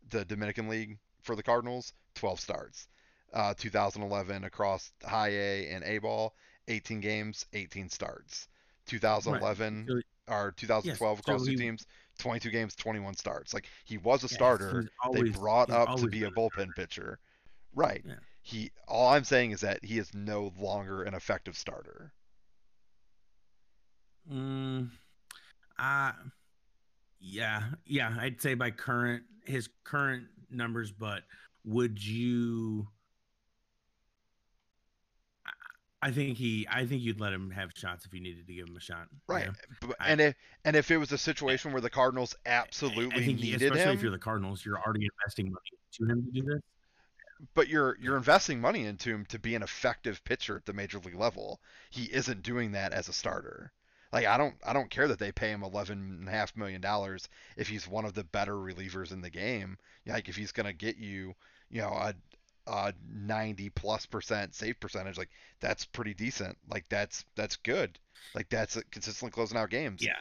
[0.09, 2.87] the Dominican League for the Cardinals, 12 starts.
[3.33, 6.33] Uh, 2011 across high A and A ball,
[6.67, 8.47] 18 games, 18 starts.
[8.85, 11.85] 2011 So- or 2012 so across two he- teams,
[12.19, 13.53] 22 games, 21 starts.
[13.53, 14.81] Like he was a Yes, starter.
[14.81, 17.19] he's they brought up to be a bullpen pitcher.
[17.73, 18.01] Right.
[18.05, 18.15] Yeah.
[18.41, 22.13] He all I'm saying is that he is no longer an effective starter.
[24.31, 24.89] Mm,
[25.79, 26.11] uh,
[27.19, 28.15] yeah, yeah.
[28.19, 31.23] I'd say by current his current numbers, but
[31.65, 32.87] would you?
[36.01, 36.67] I- I think he.
[36.69, 39.07] I think you'd let him have shots if you needed to give him a shot.
[39.11, 39.47] you Right.
[39.47, 39.53] know?
[39.81, 43.09] B- I- and if and if it was a situation where the Cardinals I absolutely
[43.25, 46.25] think he- needed especially him, if you're the Cardinals, you're already investing money to him
[46.25, 46.61] to do this.
[47.53, 50.99] but you're you're investing money into him to be an effective pitcher at the major
[50.99, 51.61] league level.
[51.89, 53.71] He isn't doing that as a starter.
[54.13, 56.79] Like I don't I don't care that they pay him eleven and a half million
[56.81, 59.77] dollars if he's one of the better relievers in the game.
[60.05, 61.35] Like if he's gonna get you,
[61.69, 62.13] you know, a
[62.67, 65.29] a 90 plus percent save percentage, like
[65.59, 66.57] that's pretty decent.
[66.69, 67.97] Like that's that's good.
[68.35, 70.03] Like that's consistently closing out games.
[70.03, 70.17] Yeah.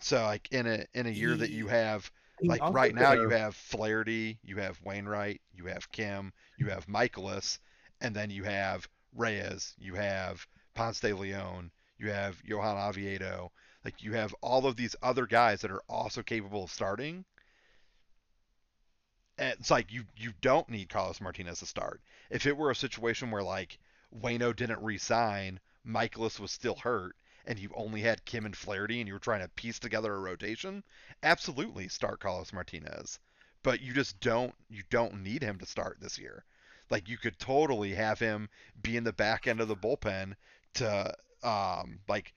[0.00, 2.10] So like in a in a year that you have
[2.42, 7.58] like right now you have Flaherty, you have Wainwright, you have Kim, you have Mikolas,
[8.00, 13.52] and then you have Reyes, you have Ponce de Leon, you have Johan Oviedo.
[13.84, 17.24] Like you have all of these other guys that are also capable of starting.
[19.36, 22.00] It's like you you don't need Carlos Martinez to start.
[22.30, 23.78] If it were a situation where like
[24.16, 29.08] Wayno didn't re-sign, Mikolas was still hurt, and you only had Kim and Flaherty, and
[29.08, 30.84] you were trying to piece together a rotation,
[31.22, 33.18] absolutely start Carlos Martinez.
[33.64, 36.44] But you just don't you don't need him to start this year.
[36.90, 38.48] Like you could totally have him
[38.80, 40.34] be in the back end of the bullpen
[40.74, 41.12] to
[41.42, 42.34] um like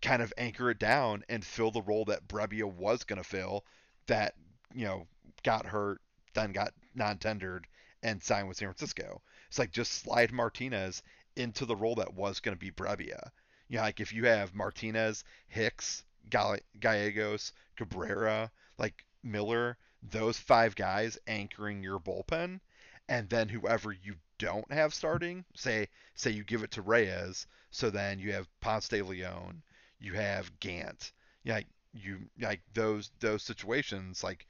[0.00, 3.64] kind of anchor it down and fill the role that Brebbia was gonna fill
[4.06, 4.34] that,
[4.72, 5.08] you know,
[5.42, 6.00] got hurt,
[6.36, 7.66] then got non tendered
[8.02, 9.22] and signed with San Francisco.
[9.48, 11.02] It's like just slide Martinez
[11.34, 13.30] into the role that was gonna be Brebbia.
[13.68, 21.18] You know, like if you have Martinez, Hicks, Gallegos, Cabrera, like Miller, those five guys
[21.26, 22.60] anchoring your bullpen,
[23.08, 27.90] and then whoever you don't have starting, say say you give it to Reyes, so
[27.90, 29.62] then you have Ponce de Leon,
[29.98, 31.12] you have Gant,
[31.44, 34.46] like you like those those situations, like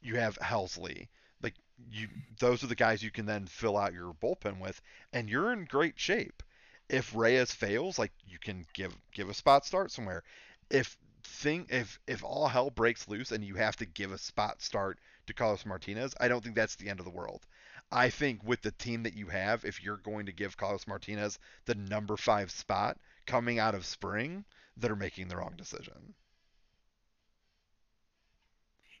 [0.00, 1.08] you have Helsley,
[1.42, 1.54] like
[1.90, 2.08] you
[2.38, 4.80] those are the guys you can then fill out your bullpen with,
[5.12, 6.42] and you're in great shape.
[6.88, 10.22] If Reyes fails, like you can give give a spot start somewhere.
[10.70, 14.62] If thing if if all hell breaks loose and you have to give a spot
[14.62, 17.44] start to Carlos Martinez, I don't think that's the end of the world.
[17.90, 21.38] I think with the team that you have, if you're going to give Carlos Martinez
[21.66, 24.44] the number five spot coming out of spring,
[24.76, 26.14] they're making the wrong decision.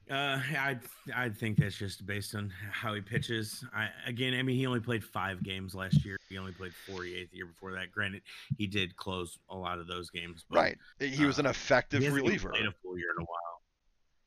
[0.08, 0.78] Uh, I
[1.14, 3.64] I think that's just based on how he pitches.
[3.74, 6.16] I again, I mean, he only played five games last year.
[6.28, 7.90] He only played 48 the year before that.
[7.90, 8.22] Granted,
[8.56, 10.44] he did close a lot of those games.
[10.48, 10.78] But Right.
[11.00, 12.50] He was an uh, effective he reliever.
[12.50, 13.62] Played a full year in a while.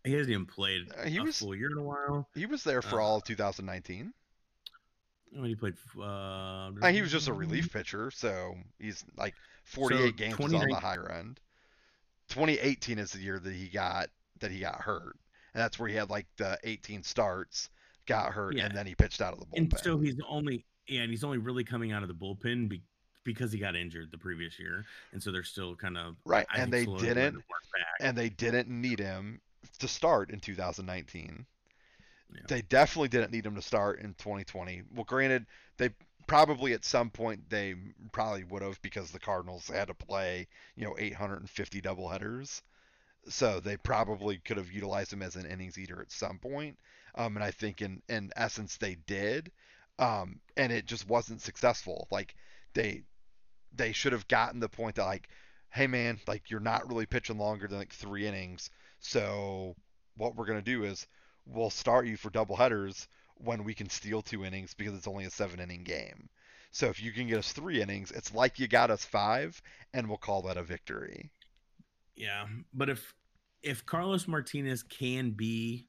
[0.03, 2.27] He hasn't even played Uh, he a was- full year in a while.
[2.35, 4.13] He was there for uh, all of 2019.
[5.31, 10.17] When he played, uh, Uh, he was just a relief pitcher, so he's like 48
[10.17, 11.39] games is on the higher end.
[12.29, 15.17] 2018 is the year that he got that he got hurt,
[15.59, 17.69] that's where he had like the 18 starts,
[18.05, 18.65] got hurt, Yeah.
[18.65, 19.57] and then he pitched out of the bullpen.
[19.57, 22.81] And so he's only yeah, and he's only really coming out of the bullpen be,
[23.23, 26.59] because he got injured the previous year, and so they're still kind of Right, I
[26.61, 27.85] and they didn't- to work back.
[27.99, 29.39] and they didn't need him
[29.79, 31.45] to start in 2019.
[32.33, 32.41] Yeah.
[32.47, 34.83] They definitely didn't need him to start in 2020.
[34.93, 35.45] Well, granted,
[35.77, 35.89] they
[36.27, 37.75] probably at some point they
[38.11, 42.61] probably would have because the Cardinals had to play, you know, 850 doubleheaders.
[43.27, 46.77] So they probably could have utilized him as an innings eater at some point.
[47.15, 49.51] Um, and I think in in essence they did.
[49.99, 52.07] Um, and it just wasn't successful.
[52.11, 52.35] Like
[52.73, 53.03] they
[53.73, 55.29] they should have gotten the point that like,
[55.69, 58.69] hey man, like you're not really pitching longer than like three innings.
[58.99, 59.75] So
[60.17, 61.07] what we're gonna do is
[61.45, 65.25] we'll start you for double headers when we can steal two innings because it's only
[65.25, 66.29] a seven inning game.
[66.71, 69.61] So if you can get us three innings, it's like you got us five,
[69.93, 71.31] and we'll call that a victory.
[72.19, 73.13] Yeah, but if
[73.63, 75.87] if Carlos Martinez can be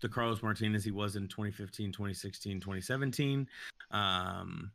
[0.00, 3.46] the Carlos Martinez he was in 2015, 2016, 2017,
[3.90, 4.70] um,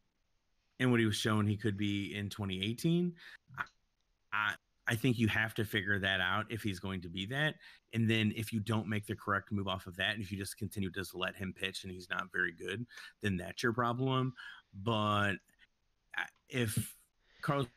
[0.79, 3.13] and what he was shown he could be in 2018,
[4.31, 4.53] I,
[4.87, 7.55] I think you have to figure that out if he's going to be that.
[7.93, 10.37] And then if you don't make the correct move off of that, and if you
[10.37, 12.85] just continue to just let him pitch and he's not very good,
[13.21, 14.33] then that's your problem.
[14.83, 15.33] But
[16.47, 16.95] if
[17.41, 17.67] Carlos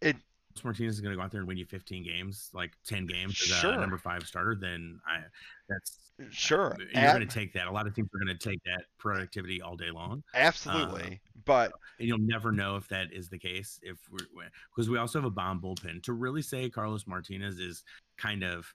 [0.00, 0.16] it
[0.64, 3.40] Martinez is going to go out there and win you 15 games, like 10 games
[3.42, 3.72] as sure.
[3.72, 5.20] a number five starter, then I
[5.68, 5.98] that's
[6.30, 7.66] sure you're At, going to take that.
[7.66, 10.22] A lot of teams are going to take that productivity all day long.
[10.34, 13.80] Absolutely, uh, but you'll never know if that is the case.
[13.82, 14.26] If we're
[14.74, 17.84] because we also have a bomb bullpen to really say Carlos Martinez is
[18.18, 18.72] kind of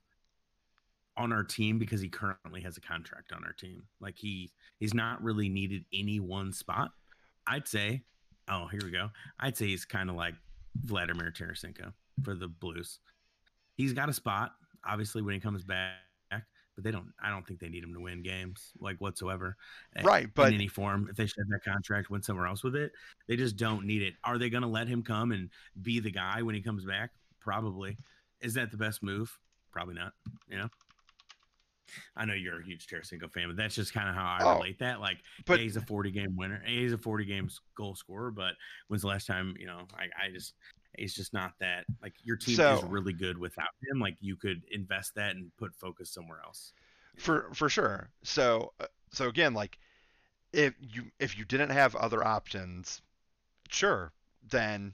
[1.17, 3.83] on our team because he currently has a contract on our team.
[3.99, 6.91] Like he he's not really needed any one spot.
[7.47, 8.03] I'd say,
[8.49, 9.09] oh, here we go.
[9.39, 10.35] I'd say he's kind of like
[10.83, 11.93] Vladimir Tarasenko
[12.23, 12.99] for the Blues.
[13.75, 14.53] He's got a spot,
[14.87, 15.93] obviously, when he comes back,
[16.29, 17.11] but they don't.
[17.21, 19.55] I don't think they need him to win games like whatsoever,
[20.03, 20.27] right?
[20.33, 22.91] But in any form, if they shed that contract, went somewhere else with it,
[23.27, 24.15] they just don't need it.
[24.23, 25.49] Are they going to let him come and
[25.81, 27.11] be the guy when he comes back?
[27.39, 27.97] Probably.
[28.41, 29.37] Is that the best move?
[29.71, 30.13] Probably not.
[30.49, 30.69] You know.
[32.15, 34.55] I know you're a huge Tarasenko fan, but that's just kind of how I oh,
[34.55, 34.99] relate that.
[34.99, 36.61] Like, but, he's a 40 game winner.
[36.65, 38.53] He's a 40 games goal scorer, but
[38.87, 40.53] when's the last time, you know, I, I just,
[40.97, 41.85] he's just not that.
[42.01, 43.99] Like, your team so, is really good without him.
[43.99, 46.73] Like, you could invest that and put focus somewhere else.
[47.17, 48.09] For, for sure.
[48.23, 49.77] So, uh, so again, like,
[50.53, 53.01] if you, if you didn't have other options,
[53.69, 54.11] sure,
[54.49, 54.93] then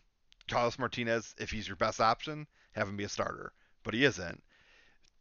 [0.49, 3.53] Carlos Martinez, if he's your best option, have him be a starter,
[3.84, 4.41] but he isn't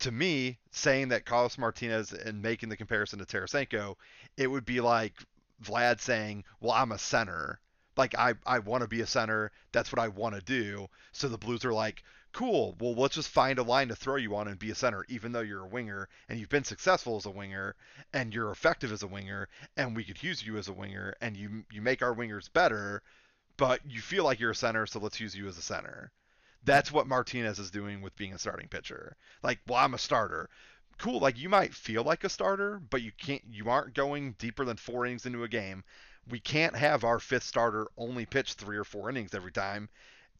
[0.02, 3.96] to me, saying that Carlos Martinez and making the comparison to Tarasenko,
[4.36, 5.14] it would be like
[5.62, 7.60] Vlad saying, "Well, I'm a center.
[7.96, 9.52] Like I I want to be a center.
[9.70, 12.02] That's what I want to do." So the Blues are like,
[12.32, 12.74] "Cool.
[12.80, 15.30] Well, let's just find a line to throw you on and be a center, even
[15.30, 17.76] though you're a winger and you've been successful as a winger
[18.12, 21.36] and you're effective as a winger, and we could use you as a winger, and
[21.36, 23.02] you you make our wingers better."
[23.56, 26.10] But you feel like you're a center, so let's use you as a center.
[26.64, 29.16] That's what Martinez is doing with being a starting pitcher.
[29.42, 30.48] Like, well, I'm a starter.
[30.98, 31.18] Cool.
[31.20, 33.42] Like you might feel like a starter, but you can't.
[33.50, 35.82] You aren't going deeper than four innings into a game.
[36.28, 39.88] We can't have our fifth starter only pitch three or four innings every time.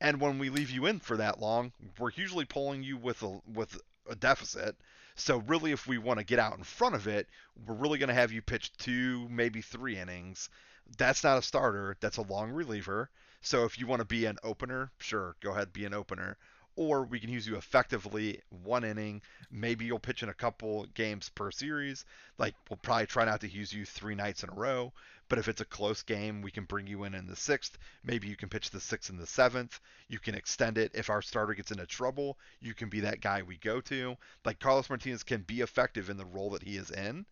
[0.01, 3.41] And when we leave you in for that long, we're usually pulling you with a
[3.53, 4.77] with a deficit.
[5.15, 7.29] So really, if we want to get out in front of it,
[7.67, 10.49] we're really going to have you pitch two, maybe three innings.
[10.97, 11.97] That's not a starter.
[12.01, 13.11] That's a long reliever.
[13.45, 16.37] So if you want to be an opener, sure, go ahead, be an opener.
[16.77, 19.21] Or we can use you effectively one inning.
[19.51, 22.05] Maybe you'll pitch in a couple games per series.
[22.39, 24.93] Like we'll probably try not to use you three nights in a row.
[25.29, 27.77] But if it's a close game, we can bring you in in the sixth.
[28.05, 29.81] Maybe you can pitch the sixth and the seventh.
[30.09, 30.93] You can extend it.
[30.95, 34.17] If our starter gets into trouble, you can be that guy we go to.
[34.45, 37.27] Like Carlos Martinez can be effective in the role that he is in.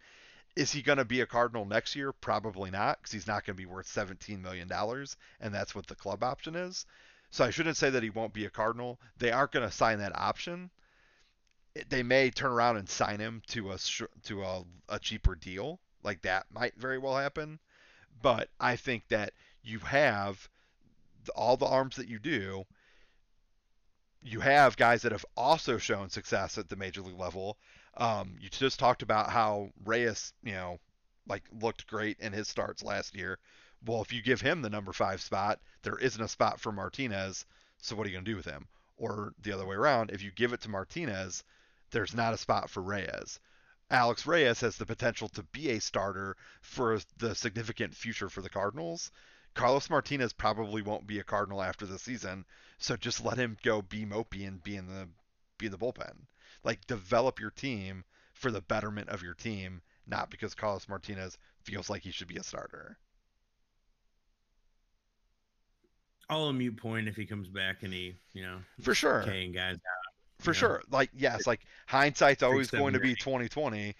[0.57, 2.13] Is he going to be a Cardinal next year?
[2.13, 4.71] Probably not, because he's not going to be worth $17 million,
[5.41, 6.87] and that's what the club option is.
[7.31, 9.01] So I shouldn't say that he won't be a Cardinal.
[9.19, 10.71] They aren't going to sign that option.
[11.89, 13.79] They may turn around and sign him to a
[14.25, 15.79] to a, a cheaper deal.
[16.03, 17.61] Like that might very well happen.
[18.21, 19.33] But I think that
[19.63, 20.49] you have
[21.37, 22.65] all the arms that you do.
[24.23, 27.57] You have guys that have also shown success at the major league level
[28.01, 30.81] um, you just talked about how Reyes, you know,
[31.29, 33.39] like looked great in his starts last year.
[33.85, 37.45] Well, if you give him the number five spot, there isn't a spot for Martinez.
[37.79, 38.67] So what are you going to do with him?
[38.97, 41.45] Or the other way around, if you give it to Martinez,
[41.91, 43.39] there's not a spot for Reyes.
[43.91, 48.51] Alex Reyes has the potential to be a starter for the significant future for the
[48.51, 49.11] Cardinals.
[49.55, 52.45] Carlos Martinez probably won't be a Cardinal after the season,
[52.79, 55.09] so just let him go be mopey and be in the
[55.59, 56.27] be in the bullpen.
[56.65, 58.05] Like develop your team
[58.35, 62.37] for the betterment of your team, not because Carlos Martinez feels like he should be
[62.37, 62.99] a starter.
[66.29, 69.75] All a mute point if he comes back and he, you know, for sure, guys
[69.75, 70.15] out.
[70.39, 73.95] For sure, like yes, like hindsight's always going to be twenty twenty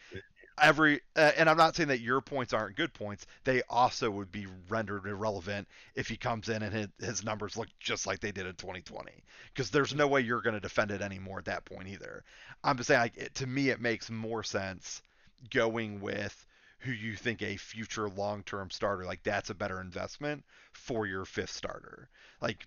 [0.61, 3.27] every uh, and I'm not saying that your points aren't good points.
[3.45, 7.69] They also would be rendered irrelevant if he comes in and his, his numbers look
[7.79, 9.13] just like they did in 2020.
[9.53, 12.25] Because there's no way you're going to defend it anymore at that point either.
[12.63, 15.03] I'm just saying, like, it, to me, it makes more sense
[15.51, 16.47] going with
[16.81, 21.51] who you think a future long-term starter like that's a better investment for your fifth
[21.51, 22.09] starter.
[22.41, 22.67] Like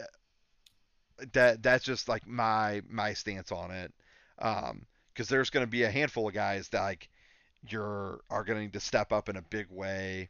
[0.00, 3.92] uh, that that's just like my my stance on it.
[4.38, 7.08] Um, because there's going to be a handful of guys that like
[7.68, 10.28] you're are going to step up in a big way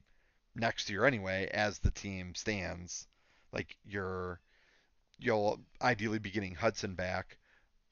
[0.55, 3.07] next year anyway as the team stands.
[3.53, 4.41] Like you're
[5.19, 7.39] you'll ideally be getting Hudson back,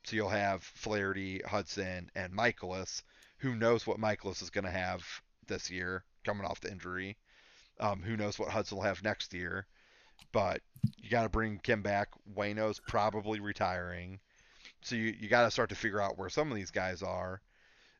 [0.04, 3.02] so you'll have Flaherty, Hudson, and Mikolas
[3.38, 5.04] Who knows what Mikolas is going to have
[5.46, 7.16] this year coming off the injury?
[7.80, 9.66] Um, who knows what Hudson will have next year?
[10.32, 10.62] But
[10.96, 12.08] you got to bring Kim back.
[12.36, 14.20] Wayno's probably retiring,
[14.82, 17.40] so you you got to start to figure out where some of these guys are.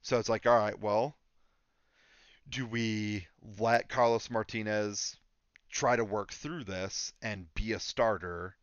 [0.03, 1.17] So it's like, all right, well,
[2.53, 3.27] do we
[3.59, 5.17] let Carlos Martinez
[5.71, 8.55] try to work through this and be a starter,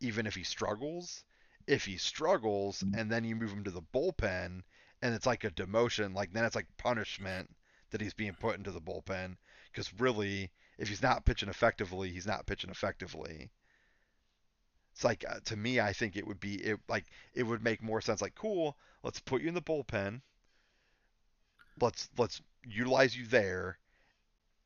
[0.00, 1.24] even if he struggles?
[1.66, 4.62] If he struggles, and then you move him to the bullpen,
[5.02, 7.50] and it's like a demotion, like then it's like punishment
[7.90, 9.36] that he's being put into the bullpen.
[9.70, 13.50] Because really, if he's not pitching effectively, he's not pitching effectively.
[14.92, 17.82] It's like uh, to me, I think it would be it like it would make
[17.82, 18.22] more sense.
[18.22, 20.20] Like, cool, let's put you in the bullpen.
[21.80, 23.78] Let's let's utilize you there,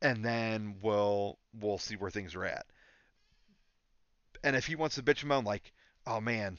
[0.01, 2.65] and then we'll we'll see where things are at.
[4.43, 5.73] And if he wants to bitch him out, like,
[6.05, 6.57] oh man,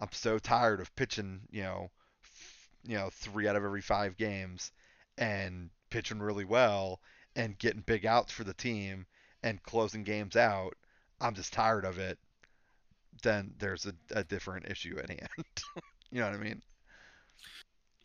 [0.00, 1.90] I'm so tired of pitching, you know,
[2.22, 4.72] f- you know, three out of every five games,
[5.18, 7.00] and pitching really well,
[7.36, 9.06] and getting big outs for the team,
[9.42, 10.76] and closing games out.
[11.20, 12.18] I'm just tired of it.
[13.22, 15.28] Then there's a, a different issue at hand.
[16.10, 16.62] you know what I mean?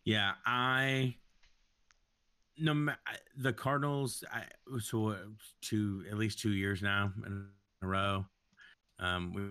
[0.04, 1.16] Yeah, I
[2.58, 2.92] no
[3.36, 4.24] the Cardinals.
[4.32, 4.44] I
[4.80, 5.16] so uh,
[5.60, 7.46] two at least two years now in
[7.82, 8.24] a row.
[8.98, 9.42] Um, we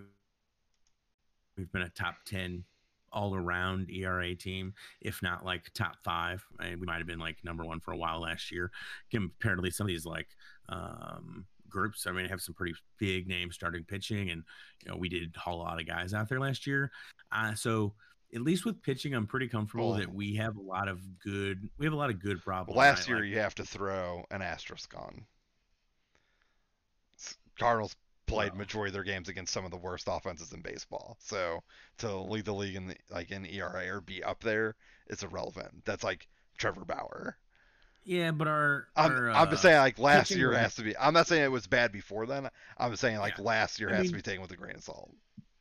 [1.57, 2.63] we've been a top ten
[3.11, 6.45] all around ERA team, if not like top five.
[6.59, 8.71] I we might have been like number one for a while last year.
[9.11, 10.27] Comparatively, some of these like
[10.69, 12.07] um, groups.
[12.07, 14.43] I mean, have some pretty big names starting pitching, and
[14.83, 16.91] you know we did haul a lot of guys out there last year.
[17.31, 17.93] Uh, so
[18.35, 21.69] at least with pitching, I'm pretty comfortable that we have a lot of good.
[21.77, 22.77] We have a lot of good problems.
[22.77, 25.25] Last year, like, you have to throw an asterisk on.
[27.57, 27.95] Cardinals
[28.25, 31.15] played majority of their games against some of the worst offenses in baseball.
[31.21, 31.63] So
[31.99, 34.75] to lead the league in the, like in ERA or be up there
[35.07, 35.85] is irrelevant.
[35.85, 37.37] That's like Trevor Bauer.
[38.03, 40.97] Yeah, but our, our I'm, I'm just uh, saying like last year has to be.
[40.97, 42.49] I'm not saying it was bad before then.
[42.77, 43.45] I'm just saying like yeah.
[43.45, 45.11] last year I has mean, to be taken with a grain of salt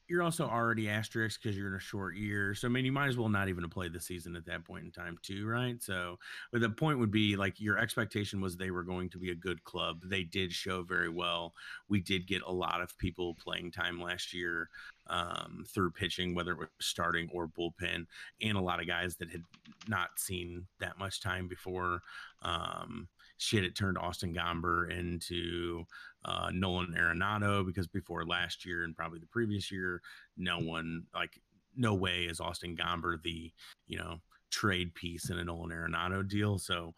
[0.09, 2.55] you're also already asterisked because you're in a short year.
[2.55, 4.85] So I mean, you might as well not even played the season at that point
[4.85, 5.83] in time, too, right?
[5.83, 6.19] So,
[6.53, 9.35] but the point would be like your expectation was they were going to be a
[9.35, 10.01] good club.
[10.05, 11.55] They did show very well.
[11.89, 14.69] We did get a lot of people playing time last year
[15.07, 18.07] um, through pitching, whether it was starting or bullpen,
[18.43, 19.45] and a lot of guys that had
[19.89, 22.03] not seen that much time before.
[22.43, 23.09] Um,
[23.45, 25.85] shit, it turned Austin Gomber into
[26.25, 30.01] uh, Nolan Arenado because before last year and probably the previous year,
[30.37, 31.39] no one like
[31.77, 33.53] no way is Austin Gomber the
[33.87, 36.59] you know trade piece in a Nolan Arenado deal.
[36.59, 36.95] So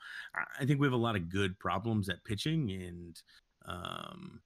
[0.59, 3.21] I think we have a lot of good problems at pitching and
[3.67, 4.41] um,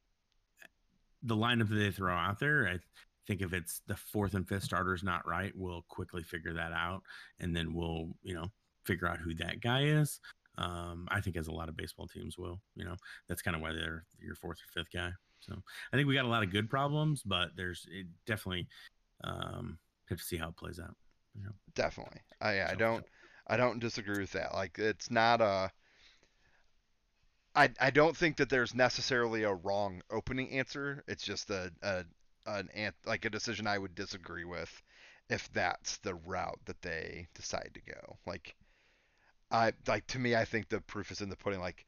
[1.22, 2.68] the lineup that they throw out there.
[2.68, 2.78] I
[3.26, 7.02] think if it's the fourth and fifth starters not right, we'll quickly figure that out
[7.38, 8.46] and then we'll you know
[8.86, 10.20] figure out who that guy is.
[10.60, 12.96] Um, I think as a lot of baseball teams will, you know,
[13.28, 15.10] that's kind of why they're your fourth or fifth guy.
[15.40, 15.54] So
[15.92, 18.68] I think we got a lot of good problems, but there's it definitely
[19.24, 19.78] um,
[20.08, 20.94] have to see how it plays out.
[21.34, 21.52] You know?
[21.74, 23.04] Definitely, I I don't
[23.46, 24.52] I don't disagree with that.
[24.52, 25.70] Like it's not a
[27.54, 31.02] I, I don't think that there's necessarily a wrong opening answer.
[31.08, 32.04] It's just a, a
[32.46, 32.68] an
[33.06, 34.70] like a decision I would disagree with
[35.28, 38.18] if that's the route that they decide to go.
[38.26, 38.54] Like
[39.50, 41.60] I like to me, I think the proof is in the pudding.
[41.60, 41.84] Like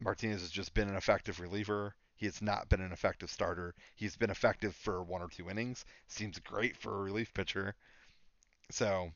[0.00, 1.94] Martinez has just been an effective reliever.
[2.14, 3.74] He has not been an effective starter.
[3.94, 5.86] He's been effective for one or two innings.
[6.06, 7.74] Seems great for a relief pitcher.
[8.70, 9.12] So,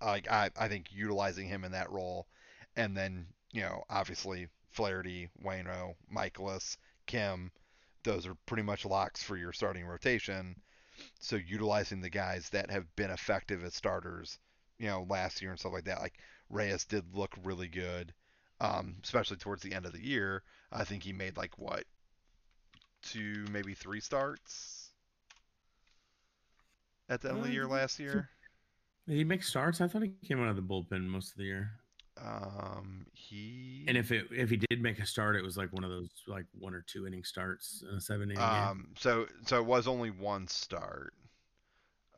[0.00, 2.28] like I, I think utilizing him in that role,
[2.76, 6.76] and then you know obviously Flaherty, Wayno, Mikolas,
[7.06, 7.50] Kim,
[8.02, 10.60] those are pretty much locks for your starting rotation.
[11.18, 14.38] So utilizing the guys that have been effective as starters,
[14.78, 16.14] you know, last year and stuff like that, like
[16.50, 18.12] Reyes did look really good,
[18.60, 20.42] um, especially towards the end of the year.
[20.72, 21.84] I think he made like what
[23.02, 24.90] two, maybe three starts
[27.08, 28.28] at the end of the year uh, last year.
[29.06, 29.80] Did he make starts?
[29.80, 31.70] I thought he came out of the bullpen most of the year.
[32.18, 35.84] Um, he and if it if he did make a start, it was like one
[35.84, 38.94] of those like one or two inning starts in a seven inning um, game.
[38.98, 41.12] So so it was only one start.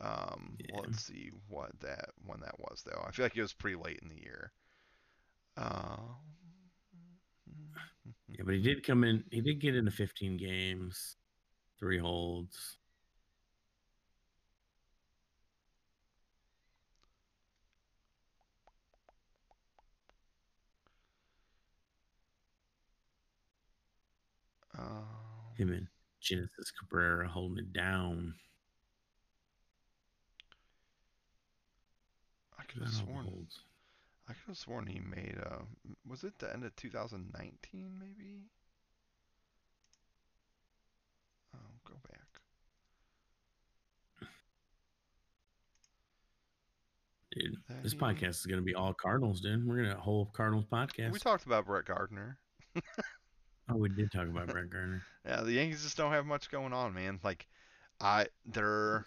[0.01, 0.77] Um, yeah.
[0.81, 3.05] Let's see what that when that was though.
[3.07, 4.53] I feel like it was pretty late in the year.
[5.57, 5.97] Uh,
[8.29, 9.25] yeah, but he did come in.
[9.31, 11.16] He did get into 15 games,
[11.79, 12.79] three holds.
[24.79, 25.03] Uh,
[25.57, 25.89] Him and
[26.20, 28.35] Genesis Cabrera holding it down.
[32.69, 33.24] Could have sworn.
[33.27, 33.61] holds.
[34.28, 35.36] I could have sworn he made.
[35.45, 35.62] Uh,
[36.07, 37.93] was it the end of 2019?
[37.99, 38.43] Maybe.
[41.55, 42.20] Oh, go back.
[47.32, 49.66] Dude, That this he- podcast is going to be all Cardinals, dude.
[49.66, 51.12] We're going to a whole Cardinals podcast.
[51.12, 52.39] We talked about Brett Gardner.
[53.69, 55.03] oh, we did talk about Brett Gardner.
[55.27, 57.20] Yeah, the Yankees just don't have much going on, man.
[57.23, 57.47] Like,
[58.01, 59.05] I they're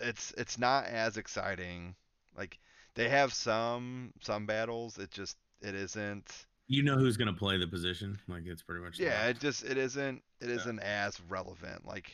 [0.00, 1.94] it's it's not as exciting.
[2.34, 2.58] Like
[2.94, 4.98] they have some some battles.
[4.98, 6.46] It just it isn't.
[6.66, 8.18] You know who's going to play the position?
[8.26, 8.98] Like, it's pretty much.
[8.98, 10.54] Yeah, it just it isn't it Yeah.
[10.56, 11.86] isn't as relevant.
[11.86, 12.10] Like,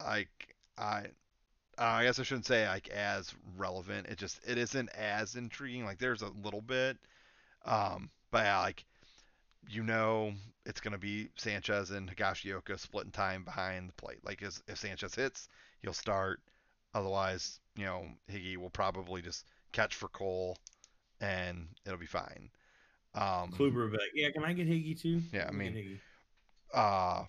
[0.00, 1.06] like I.
[1.76, 4.06] I guess I shouldn't say like as relevant.
[4.06, 5.84] It just it isn't as intriguing.
[5.84, 6.96] Like there's a little bit,
[7.64, 8.84] um, but yeah, like
[9.68, 10.34] you know
[10.64, 14.24] it's gonna be Sanchez and Higashioka splitting time behind the plate.
[14.24, 15.48] Like if Sanchez hits,
[15.80, 16.38] he'll start.
[16.94, 20.58] Otherwise, you know Higgy will probably just catch for Cole,
[21.20, 22.50] and it'll be fine.
[23.14, 25.22] Um, Kluber like, yeah, can I get Higgy too?
[25.32, 26.00] Yeah, I Let me get mean, Higgy."
[26.74, 27.24] uh,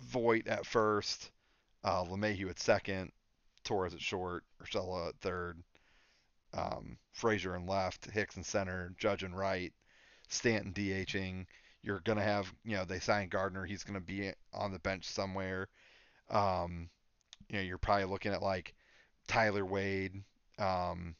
[0.00, 1.30] Voit at first,
[1.84, 3.12] uh, LeMahieu at second,
[3.64, 5.62] Torres at short, Urshela at third,
[6.54, 9.72] um, Frazier in left, Hicks in center, Judge in right,
[10.28, 11.46] Stanton DHing.
[11.82, 13.64] You're gonna have, you know, they signed Gardner.
[13.66, 15.68] He's gonna be on the bench somewhere.
[16.30, 16.90] Um,
[17.48, 18.74] you know, you're probably looking at like
[19.26, 20.22] Tyler Wade,
[20.58, 21.16] um,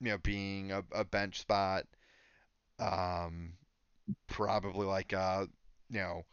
[0.00, 1.84] you know, being a, a bench spot.
[2.78, 3.54] Um,
[4.28, 5.46] probably like uh,
[5.90, 6.24] you know,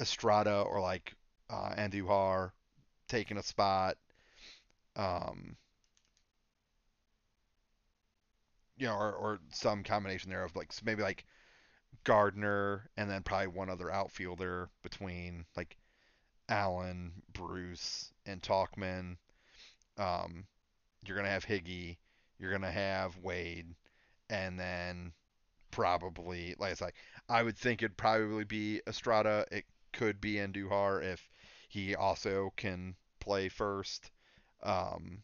[0.00, 1.14] Estrada or like
[1.50, 2.52] uh, Andujar
[3.08, 3.96] taking a spot.
[4.96, 5.56] Um,
[8.78, 11.24] you know, or, or some combination there of like maybe like
[12.04, 15.76] Gardner and then probably one other outfielder between like
[16.48, 19.16] Allen, Bruce, and Tauchman.
[19.98, 20.46] Um,
[21.04, 21.96] you're gonna have Higgy,
[22.38, 23.74] you're gonna have Wade,
[24.30, 25.12] and then
[25.70, 26.78] probably like
[27.28, 29.46] I would think it'd probably be Estrada.
[29.50, 31.28] It could be Andujar if
[31.68, 34.10] he also can play first.
[34.62, 35.22] Um,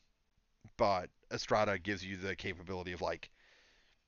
[0.77, 3.31] but Estrada gives you the capability of like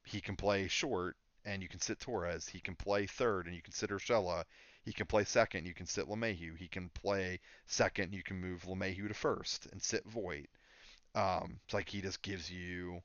[0.05, 2.49] he can play short and you can sit Torres.
[2.49, 4.45] He can play third and you can sit Urshela.
[4.85, 5.66] He can play second.
[5.66, 6.56] You can sit LeMahieu.
[6.59, 8.12] He can play second.
[8.12, 10.48] You can move LeMahieu to first and sit Voit.
[11.15, 13.02] Um, it's like he just gives you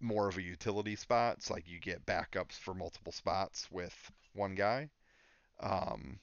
[0.00, 1.36] more of a utility spot.
[1.38, 3.94] It's like you get backups for multiple spots with
[4.34, 4.88] one guy.
[5.60, 6.18] Um,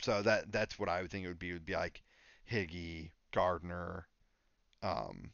[0.00, 1.50] so that that's what I would think it would be.
[1.50, 2.02] It would be like
[2.50, 4.06] Higgy, Gardner,
[4.82, 5.30] um,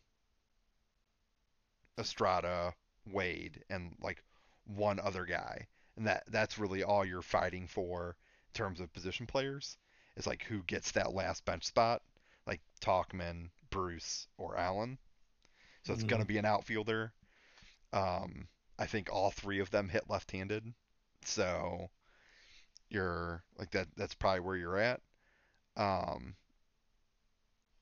[1.98, 2.74] Estrada,
[3.06, 4.22] Wade, and like
[4.64, 5.66] one other guy,
[6.00, 8.16] and that that's really all you're fighting for
[8.48, 9.76] in terms of position players.
[10.16, 12.00] Is like who gets that last bench spot,
[12.46, 14.98] like Tauchman, Bruce, or Allen.
[15.84, 17.12] So it's going to be an outfielder.
[17.92, 18.48] Um,
[18.78, 20.64] I think all three of them hit left-handed,
[21.24, 21.90] so
[22.88, 23.88] you're like that.
[23.96, 25.00] That's probably where you're at.
[25.76, 26.34] Um,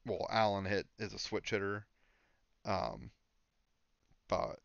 [0.06, 1.86] well, Allen hit is a switch hitter,
[2.64, 3.10] um,
[4.28, 4.58] but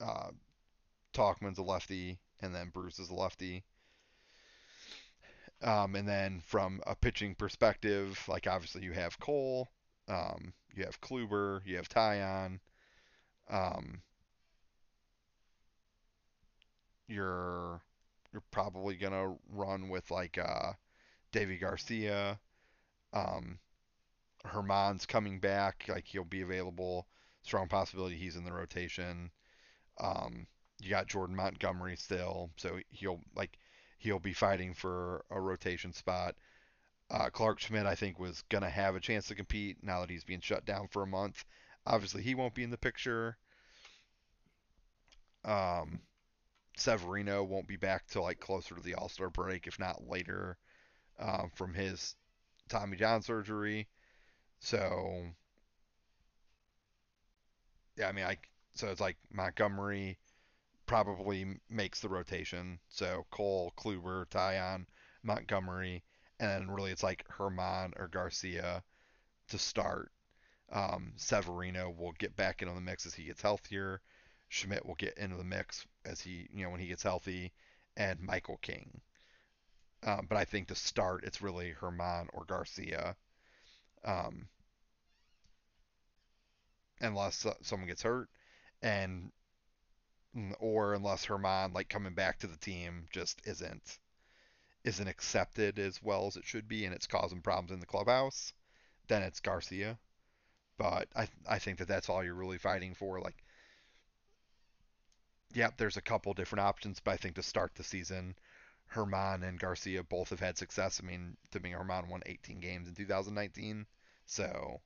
[0.00, 0.30] uh,
[1.12, 3.64] Tauchman's a lefty, and then Bruce is a lefty.
[5.62, 9.68] Um, and then from a pitching perspective, like obviously you have Cole,
[10.08, 12.58] um, you have Kluber, you have Taillon.
[13.48, 14.02] Um,
[17.06, 17.80] you're
[18.32, 20.72] you're probably gonna run with like uh,
[21.32, 22.40] Deivi Garcia.
[23.12, 23.58] Um,
[24.46, 27.06] Germán's coming back, like he'll be available.
[27.42, 29.30] Strong possibility he's in the rotation.
[30.00, 30.46] Um,
[30.82, 33.58] you got Jordan Montgomery still, so he'll like
[33.98, 36.34] he'll be fighting for a rotation spot.
[37.10, 40.24] Uh, Clarke Schmidt, I think, was gonna have a chance to compete now that he's
[40.24, 41.44] being shut down for a month.
[41.86, 43.36] Obviously, he won't be in the picture.
[45.44, 46.00] Um,
[46.76, 50.58] Severino won't be back till like closer to the All Star break, if not later,
[51.18, 52.16] um, from his
[52.68, 53.88] Tommy John surgery.
[54.60, 55.26] So,
[57.96, 58.38] yeah, I mean, I
[58.74, 60.18] so it's like Montgomery
[60.92, 62.78] probably makes the rotation.
[62.90, 64.84] So Cole, Kluber, Taillon,
[65.22, 66.02] Montgomery,
[66.38, 68.82] and really it's like Germán or Garcia
[69.48, 70.12] to start.
[70.70, 74.02] Um, Severino will get back into the mix as he gets healthier.
[74.50, 77.52] Schmidt will get into the mix as he, you know, when he gets healthy,
[77.96, 79.00] and Michael King.
[80.02, 83.16] Um, but I think to start, it's really Germán or Garcia,
[84.04, 84.46] um,
[87.00, 88.28] unless uh, someone gets hurt.
[88.82, 89.32] And
[90.36, 93.98] Mm, or unless Germán like coming back to the team just isn't
[94.84, 98.52] isn't accepted as well as it should be and it's causing problems in the clubhouse,
[99.08, 99.98] then it's Garcia.
[100.78, 103.20] But I I think that that's all you're really fighting for.
[103.20, 103.44] Like,
[105.54, 108.34] yeah, there's a couple different options, but I think to start the season,
[108.94, 111.00] Germán and Garcia both have had success.
[111.02, 113.86] I mean, to me, Germán won 18 games in 2019,
[114.26, 114.80] so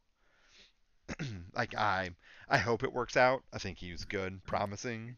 [1.53, 2.11] like I
[2.49, 3.43] I hope it works out.
[3.53, 5.17] I think he's good, promising.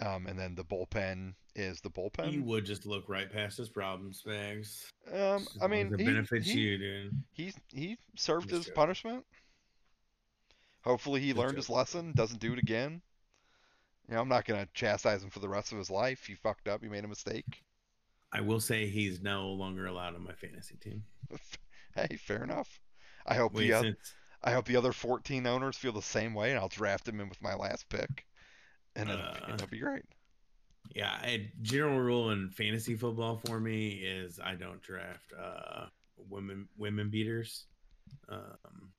[0.00, 2.32] Um, and then the bullpen is the bullpen.
[2.32, 4.86] You would just look right past his problems, Spags.
[5.12, 7.22] Um, I mean, it he, benefits he, you, dude.
[7.32, 9.24] He he served his punishment.
[10.82, 12.12] Hopefully, he learned his lesson.
[12.16, 13.02] Doesn't do it again.
[14.08, 16.24] You know, I'm not gonna chastise him for the rest of his life.
[16.26, 16.82] He fucked up.
[16.82, 17.62] He made a mistake.
[18.32, 21.04] I will say he's no longer allowed on my fantasy team.
[21.94, 22.80] hey, fair enough.
[23.26, 24.14] I hope Wait, the oth- since
[24.44, 27.28] I hope the other 14 owners feel the same way, and I'll draft him in
[27.28, 28.26] with my last pick,
[28.96, 30.02] and it'll, Uh, it'll be great.
[30.94, 35.86] yeah, a general rule in fantasy football for me is I don't draft uh
[36.28, 37.66] women women beaters.
[38.28, 38.92] Um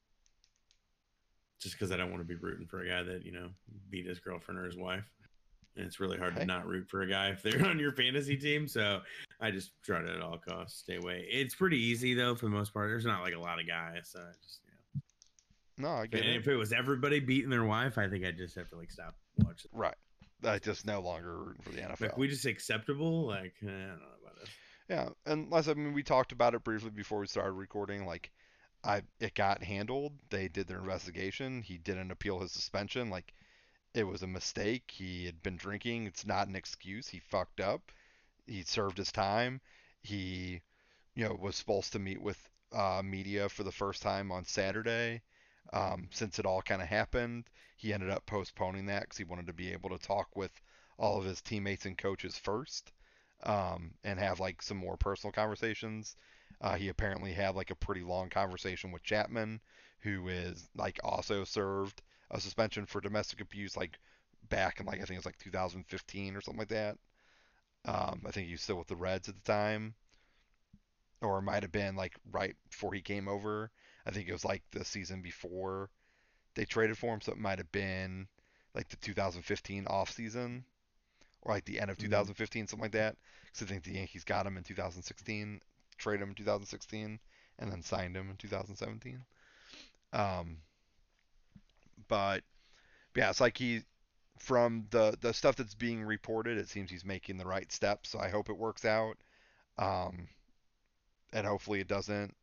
[1.59, 3.49] just because I don't want to be rooting for a guy that, you know,
[3.89, 5.09] beat his girlfriend or his wife.
[5.77, 6.41] And it's really hard Hey.
[6.41, 8.67] to not root for a guy if they're on your fantasy team.
[8.67, 9.01] So
[9.39, 11.25] I just try to at all costs stay away.
[11.29, 12.89] It's pretty easy though for the most part.
[12.89, 14.09] There's not like a lot of guys.
[14.11, 14.71] So I just you
[15.81, 15.89] know.
[15.89, 16.35] No, I get And it.
[16.37, 19.15] if it was everybody beating their wife, I think I'd just have to like stop
[19.37, 19.71] watching.
[19.73, 19.95] Right.
[20.45, 22.01] I just no longer rooting for the NFL.
[22.01, 23.25] Like we just acceptable.
[23.25, 24.49] Like eh, I don't know about it.
[24.89, 28.05] Yeah, and Les, I mean, we talked about it briefly before we started recording.
[28.05, 28.31] Like,
[28.83, 30.13] I it got handled.
[30.29, 31.61] They did their investigation.
[31.61, 33.09] He didn't appeal his suspension.
[33.09, 33.33] Like,
[33.93, 34.91] it was a mistake.
[34.93, 36.07] He had been drinking.
[36.07, 37.07] It's not an excuse.
[37.07, 37.91] He fucked up.
[38.45, 39.61] He served his time.
[40.01, 40.61] He,
[41.15, 42.37] you know, was supposed to meet with
[42.73, 45.21] uh, media for the first time on Saturday.
[45.71, 49.47] Um, since it all kind of happened, he ended up postponing that because he wanted
[49.47, 50.51] to be able to talk with
[50.97, 52.91] all of his teammates and coaches first
[53.43, 56.15] um, and have like some more personal conversations.
[56.61, 59.59] Uh, he apparently had like a pretty long conversation with Chapman,
[59.99, 63.99] who is like also served a suspension for domestic abuse, like
[64.49, 66.97] back in like I think it's like 2015 or something like that.
[67.85, 69.95] Um, I think he was still with the Reds at the time,
[71.21, 73.71] or it might have been like right before he came over.
[74.05, 75.89] I think it was like the season before
[76.55, 78.27] they traded for him, so it might have been
[78.75, 80.65] like the 2015 off season
[81.43, 82.33] or like the end of Mhm.
[82.33, 83.17] 2015, something like that.
[83.45, 85.61] Because I think the Yankees got him in 2016,
[85.97, 87.19] traded him in 2016,
[87.59, 89.25] and then signed him in 2017.
[90.13, 90.59] Um,
[92.07, 92.43] but
[93.15, 93.83] yeah, it's like he
[94.39, 98.09] from the the stuff that's being reported, it seems he's making the right steps.
[98.11, 99.17] So I hope it works out,
[99.77, 100.27] um,
[101.33, 102.35] and hopefully it doesn't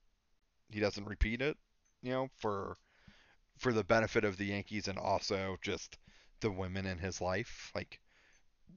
[0.70, 1.56] he doesn't repeat it.
[2.02, 2.76] You know, for
[3.58, 5.98] for the benefit of the Yankees and also just
[6.40, 8.00] the women in his life, like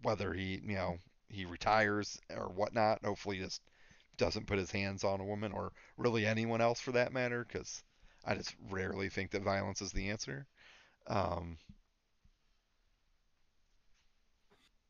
[0.02, 0.98] whether he you know
[1.30, 3.00] he retires or whatnot.
[3.04, 3.62] Hopefully, just
[4.18, 7.84] doesn't put his hands on a woman or really anyone else for that matter, because
[8.26, 10.46] I just rarely think that violence is the answer.
[11.08, 11.58] Um,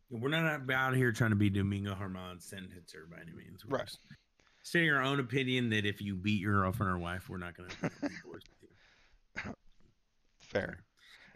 [0.10, 3.66] We're not out here trying to be Domingo Germán sentencer by any means.
[3.66, 3.88] We're Right.
[3.88, 4.00] just
[4.64, 7.70] stating our own opinion that if you beat your girlfriend or wife, we're not going
[7.70, 9.50] to be
[10.40, 10.84] fair.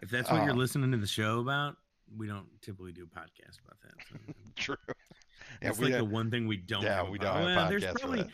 [0.02, 1.76] If that's what you're Uh, listening to the show about,
[2.16, 3.94] we don't typically do a podcast about that.
[4.10, 4.16] So
[4.56, 4.76] True.
[5.62, 6.84] Yeah, it's like the one thing we don't.
[6.84, 8.26] yeah, have we don't have well, there's probably.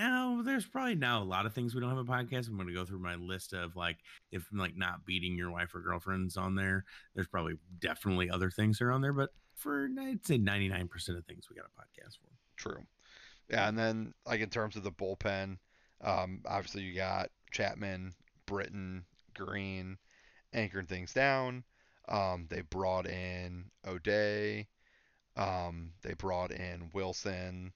[0.00, 2.48] Oh, there's probably now a lot of things we don't have a podcast.
[2.48, 3.98] I'm going to go through my list of like
[4.32, 6.84] if like not beating your wife or girlfriend's on there.
[7.14, 10.82] There's probably definitely other things that are on there, but for I'd say 99%
[11.16, 12.30] of things we got a podcast for.
[12.56, 12.82] True.
[13.50, 15.58] Yeah, and then like in terms of the bullpen,
[16.02, 18.14] um, obviously you got Chapman,
[18.46, 19.04] Britton,
[19.34, 19.98] Green,
[20.52, 21.64] anchoring things down.
[22.08, 24.68] Um, they brought in O'Day.
[25.36, 27.72] Um, they brought in Wilson.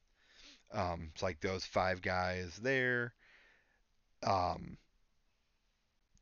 [0.72, 3.14] Um, it's like those five guys there.
[4.22, 4.78] Um,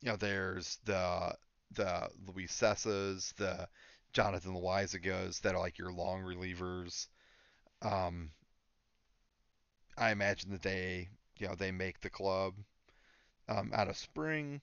[0.01, 1.35] you know, there's the
[1.73, 3.69] the Luis Cessas, the
[4.13, 7.07] Jonathan Loaisigas that are like your long relievers.
[7.83, 8.33] Um,
[9.97, 11.09] I imagine that they,
[11.39, 12.55] you know, they make the club
[13.49, 14.61] um, out of spring.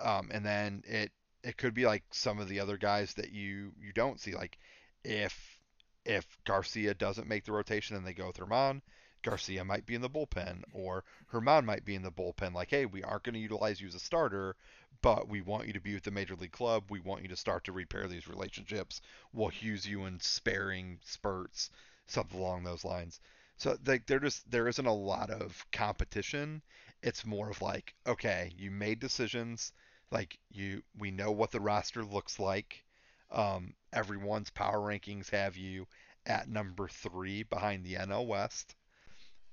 [0.00, 3.72] Um, and then it it could be like some of the other guys that you
[3.80, 4.34] you don't see.
[4.34, 4.58] Like
[5.04, 5.60] if
[6.04, 8.80] if Garcia doesn't make the rotation and they go with Germán,
[9.22, 12.54] Garcia might be in the bullpen, or Germán might be in the bullpen.
[12.54, 14.56] Like, hey, we aren't going to utilize you as a starter,
[15.02, 16.84] but we want you to be with the major league club.
[16.90, 19.00] We want you to start to repair these relationships.
[19.32, 21.70] We'll use you in sparing spurts,
[22.06, 23.20] something along those lines.
[23.58, 26.62] So like there just there isn't a lot of competition.
[27.02, 29.72] It's more of like, okay, you made decisions.
[30.10, 32.84] Like you, we know what the roster looks like.
[33.30, 35.86] Um, everyone's power rankings have you
[36.26, 38.74] at number three behind the NL West.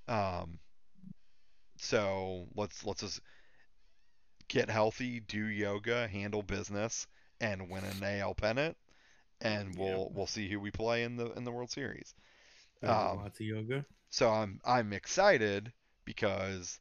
[0.08, 0.60] Um,
[1.78, 3.22] so let's let's just
[4.48, 7.08] get healthy, do yoga, handle business,
[7.40, 8.78] and win an AL pennant,
[9.42, 10.14] and we'll Yep.
[10.14, 12.14] we'll see who we play in the in the World Series.
[12.84, 13.86] Um, lots of yoga.
[14.10, 15.72] So I'm I'm excited
[16.06, 16.80] because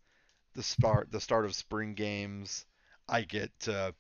[0.54, 2.66] the start the start of spring games,
[3.08, 3.94] I get to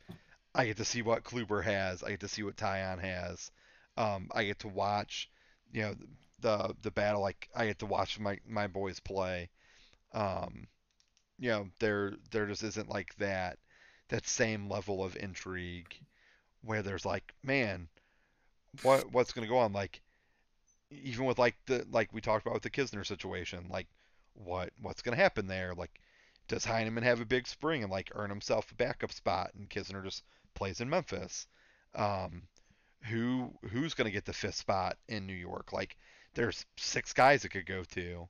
[0.54, 3.50] I get to see what Kluber has, I get to see what Taillon has,
[3.96, 5.30] um, I get to watch,
[5.72, 5.94] you know,
[6.40, 9.50] the the battle like I get to watch my my boys play.
[10.12, 10.68] Um,
[11.38, 13.58] you know, there there just isn't like that
[14.08, 15.94] that same level of intrigue
[16.62, 17.88] where there's like, man,
[18.82, 19.72] what what's gonna go on?
[19.72, 20.00] Like
[20.90, 23.86] even with like the like we talked about with the Knizner situation, like
[24.34, 25.74] what what's gonna happen there?
[25.74, 26.00] Like
[26.48, 30.04] does Heineman have a big spring and like earn himself a backup spot and Knizner
[30.04, 30.22] just
[30.54, 31.46] plays in Memphis?
[31.94, 32.42] Um,
[33.02, 35.72] who who's gonna get the fifth spot in New York?
[35.72, 35.96] Like
[36.34, 38.28] there's six guys it could go to.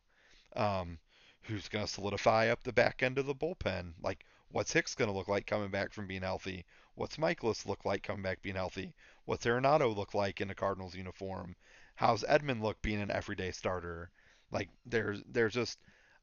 [0.57, 0.99] Um,
[1.43, 3.95] who's gonna solidify up the back end of the bullpen?
[4.03, 6.65] Like what's Hicks gonna look like coming back from being healthy?
[6.95, 8.95] What's Mikolas look like coming back being healthy?
[9.25, 11.57] What's Arenado look like in a Cardinals uniform?
[11.95, 14.11] How's Edman look being an everyday starter?
[14.51, 15.79] Like there's there's just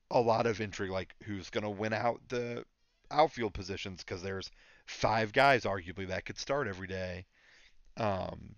[0.09, 0.91] a lot of intrigue.
[0.91, 2.65] Like who's gonna win out the
[3.09, 4.51] outfield positions because there's
[4.85, 7.25] five guys arguably that could start every day.
[7.97, 8.55] Um,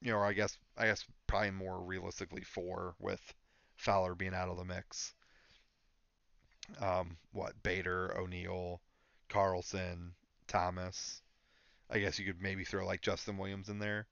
[0.00, 3.20] you know, I guess I guess probably more realistically four with
[3.76, 5.14] Fowler being out of the mix.
[6.80, 8.80] Um, what Bader, O'Neill,
[9.28, 10.14] Carlson,
[10.46, 11.22] Thomas.
[11.90, 14.06] I guess you could maybe throw like Justin Williams in there.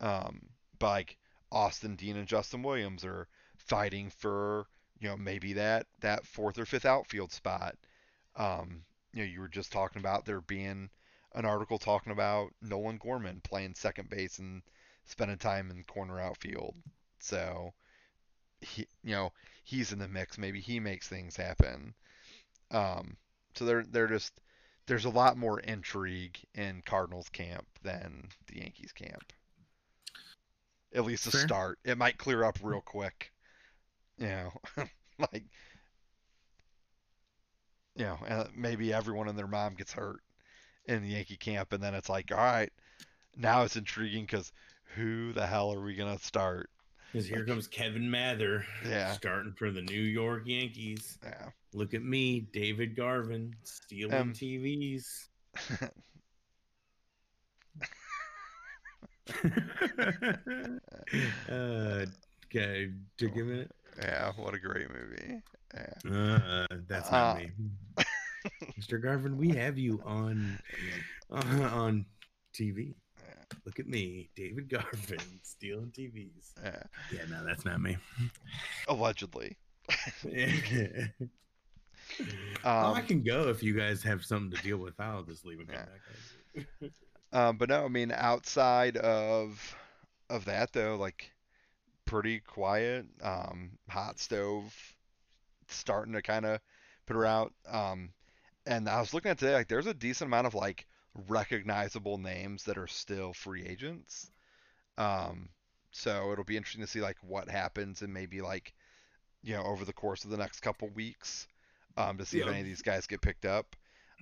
[0.00, 0.40] Um,
[0.78, 1.16] but like
[1.52, 4.66] Austin Dean and Justin Williams are fighting for
[5.00, 7.76] you know maybe that that fourth or fifth outfield spot.
[8.36, 8.82] Um,
[9.12, 10.90] you know, you were just talking about there being
[11.34, 14.62] an article talking about Nolan Gorman playing second base and
[15.04, 16.74] spending time in corner outfield.
[17.18, 17.72] So
[18.60, 19.32] he, you know,
[19.64, 20.38] he's in the mix.
[20.38, 21.94] Maybe he makes things happen.
[22.70, 23.16] Um,
[23.54, 24.32] so they're they're just
[24.86, 29.32] there's a lot more intrigue in Cardinals camp than the Yankees camp.
[30.94, 31.40] At least a Fair.
[31.42, 31.78] start.
[31.84, 33.32] It might clear up real quick.
[34.18, 34.52] You know,
[35.32, 35.44] like
[37.96, 40.20] you know, and maybe everyone and their mom gets hurt
[40.86, 42.72] in the Yankee camp, and then it's like, all right,
[43.36, 44.52] now it's intriguing because
[44.96, 46.70] who the hell are we gonna start?
[47.12, 49.12] Because here comes Kevin Mather, Yeah.
[49.12, 51.18] starting for the New York Yankees.
[51.22, 51.50] Yeah.
[51.72, 55.28] Look at me, David Garvin, stealing Um, TVs.
[61.48, 62.06] uh,
[62.46, 63.70] okay, take a minute.
[64.00, 65.40] yeah, what a great movie.
[65.74, 66.10] Yeah.
[66.10, 67.50] Uh, that's not Uh, me,
[68.80, 69.00] Mr.
[69.02, 69.36] Garvin.
[69.36, 70.58] We have you on
[71.32, 72.06] uh, on
[72.54, 72.94] TV.
[73.66, 76.52] Look at me, David Garvin, stealing TVs.
[76.62, 76.82] Yeah.
[77.12, 77.96] Yeah, no, that's not me.
[78.88, 79.56] Allegedly.
[80.24, 81.10] oh,
[82.64, 84.98] I Um, can go if you guys have something to deal with.
[85.00, 86.64] I'll just leave and come Yeah.
[86.82, 86.90] back.
[87.32, 89.76] Um, but no, I mean outside of
[90.28, 91.32] of that though, like
[92.04, 93.06] pretty quiet.
[93.22, 94.74] Um, hot stove
[95.68, 96.60] starting to kind of
[97.06, 97.52] put her out.
[97.68, 98.10] Um,
[98.66, 100.86] and I was looking at today, like there's a decent amount of like
[101.28, 104.30] recognizable names that are still free agents.
[104.98, 105.48] Um,
[105.92, 108.74] so it'll be interesting to see like what happens and maybe like
[109.42, 111.46] you know over the course of the next couple weeks
[111.96, 113.76] um, to see if any of these guys get picked up.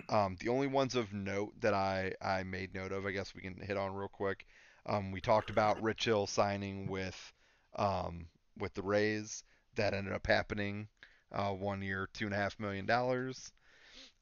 [0.07, 3.41] Um, the only ones of note that I, I made note of, I guess we
[3.41, 4.45] can hit on real quick.
[4.85, 7.33] Um, we talked about Rich Hill signing with
[7.75, 8.27] um,
[8.57, 9.43] with the Rays.
[9.75, 10.87] That ended up happening.
[11.31, 13.51] Uh, one year, two and a half million dollars.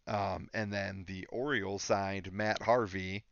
[0.08, 3.26] Um, and then the Orioles signed Matt Harvey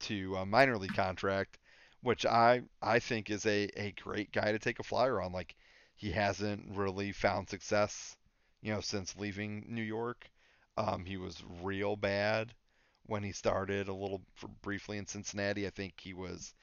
[0.00, 1.58] to a minor league contract,
[2.02, 5.32] which I I think is a, a great guy to take a flyer on.
[5.32, 5.54] Like
[5.96, 8.16] he hasn't really found success,
[8.62, 10.28] you know, since leaving New York.
[10.80, 12.54] Um, he was real bad
[13.06, 14.22] when he started a little
[14.62, 15.66] briefly in Cincinnati.
[15.66, 16.54] I think he was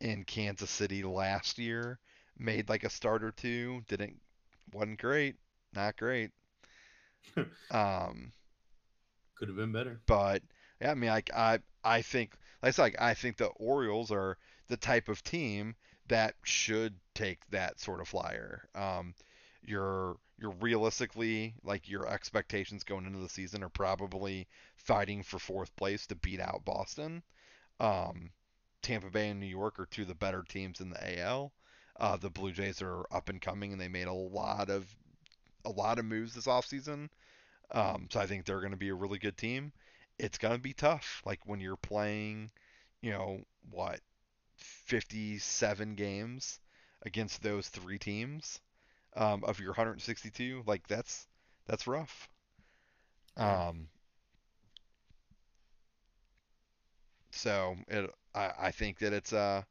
[0.00, 1.98] in Kansas City last year,
[2.38, 4.20] made like a start or two, didn't
[4.72, 5.36] wasn't great,
[5.74, 6.32] not great.
[7.70, 8.32] um,
[9.36, 10.02] Could have been better.
[10.06, 10.42] but
[10.80, 14.38] yeah, I mean, like I I think said, like I think the Orioles are
[14.68, 15.76] the type of team
[16.08, 18.68] that should take that sort of flyer.
[18.74, 19.14] Um,
[19.62, 24.46] you're you're realistically like your expectations going into the season are probably
[24.76, 27.22] fighting for fourth place to beat out Boston.
[27.80, 28.30] Um,
[28.82, 31.52] Tampa Bay and New York are two of the better teams in the AL.
[31.98, 34.94] Uh, the Blue Jays are up and coming, and they made a lot of
[35.64, 37.08] a lot of moves this offseason.
[37.72, 39.72] Um, so I think they're going to be a really good team.
[40.18, 42.50] It's going to be tough, like when you're playing,
[43.00, 43.40] you know,
[43.70, 44.00] what,
[44.56, 46.60] 57 games
[47.02, 48.60] against those three teams
[49.16, 51.26] um, of your 162, like that's
[51.66, 52.28] that's rough.
[53.36, 53.88] Um,
[57.30, 59.62] so it, I, I think that it's uh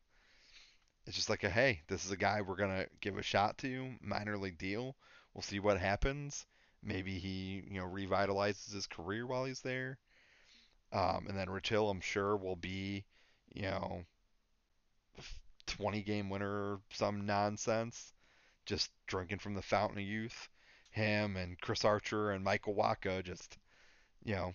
[1.06, 3.94] it's just like a hey, this is a guy we're gonna give a shot to,
[4.02, 4.96] minor league deal.
[5.34, 6.46] We'll see what happens.
[6.84, 9.98] Maybe he, you know, revitalizes his career while he's there.
[10.94, 13.06] Um, and then Rich Hill, I'm sure, will be,
[13.54, 14.06] you know,
[15.68, 18.14] 20 game winner or some nonsense,
[18.66, 20.50] just drinking from the fountain of youth.
[20.92, 23.58] Him and Chris Archer and Michael Wacha just,
[24.24, 24.54] you know,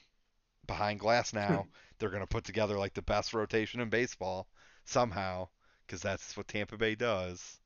[0.67, 1.67] behind glass now.
[1.99, 4.47] they're going to put together like the best rotation in baseball
[4.85, 5.49] somehow
[5.87, 7.59] because that's what Tampa Bay does.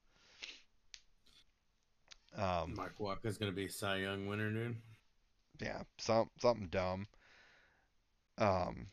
[2.36, 4.76] Um, Mark Wacha's going to be Cy Young winner, dude.
[5.60, 7.06] Yeah, some something dumb.
[8.38, 8.88] Um,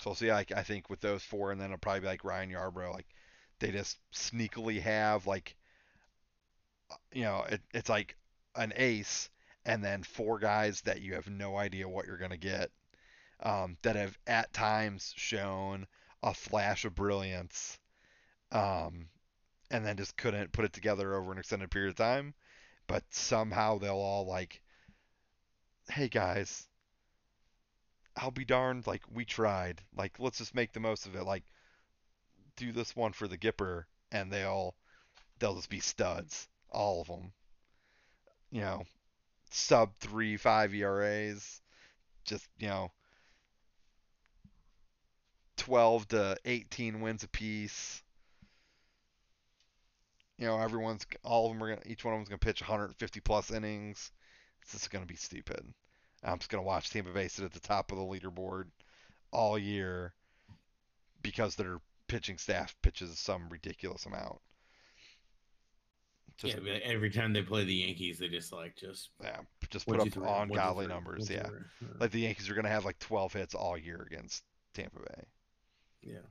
[0.00, 2.50] so see, I, I think with those four, and then it'll probably be like Ryan
[2.50, 3.06] Yarbrough, like
[3.58, 5.56] they just sneakily have like,
[7.12, 8.16] you know, it, it's like
[8.56, 9.30] an ace,
[9.64, 12.70] and then four guys that you have no idea what you're gonna get,
[13.42, 15.86] um, that have at times shown
[16.22, 17.78] a flash of brilliance,
[18.52, 19.08] um,
[19.70, 22.34] and then just couldn't put it together over an extended period of time.
[22.86, 24.60] But somehow they'll all like,
[25.88, 26.68] hey guys,
[28.16, 31.44] I'll be darned, like we tried, like let's just make the most of it, like
[32.56, 34.74] do this one for the Gipper, and they'll
[35.38, 37.32] they'll just be studs, all of them.
[38.50, 38.82] You know,
[39.50, 41.60] sub three five ERAs,
[42.24, 42.90] just you know.
[45.56, 48.02] 12 to 18 wins apiece
[50.38, 53.20] you know, everyone's all of them are gonna each one of them's gonna pitch 150
[53.20, 54.10] plus innings.
[54.60, 55.64] This is gonna be stupid.
[56.22, 58.64] I'm just gonna watch Tampa Bay sit at the top of the leaderboard
[59.30, 60.12] all year
[61.22, 64.40] because their pitching staff pitches some ridiculous amount.
[66.36, 69.38] Just, yeah, every time they play the Yankees, they just like just yeah,
[69.70, 71.30] just put up ungodly numbers.
[71.30, 71.46] Yeah.
[71.80, 74.42] yeah, like the Yankees are gonna have like 12 hits all year against
[74.74, 75.24] Tampa Bay.
[76.02, 76.26] Yeah,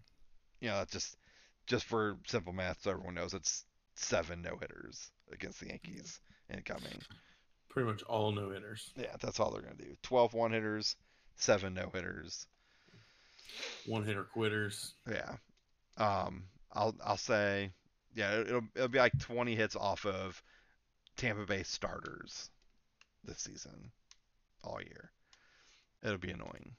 [0.60, 1.16] you know, that's just
[1.68, 3.66] just for simple math, so everyone knows it's
[3.96, 6.20] seven no hitters against the Yankees
[6.54, 7.00] incoming.
[7.70, 8.92] Pretty much all no hitters.
[8.96, 9.96] Yeah, that's all they're going to do.
[10.04, 10.96] 12 one hitters,
[11.36, 12.46] seven no hitters.
[13.86, 14.94] One hitter quitters.
[15.10, 15.36] Yeah.
[15.98, 17.72] Um, I'll I'll say,
[18.14, 20.42] yeah, it'll it'll be like 20 hits off of
[21.18, 22.50] Tampa Bay starters
[23.24, 23.92] this season,
[24.64, 25.12] all year.
[26.04, 26.72] It'll be annoying.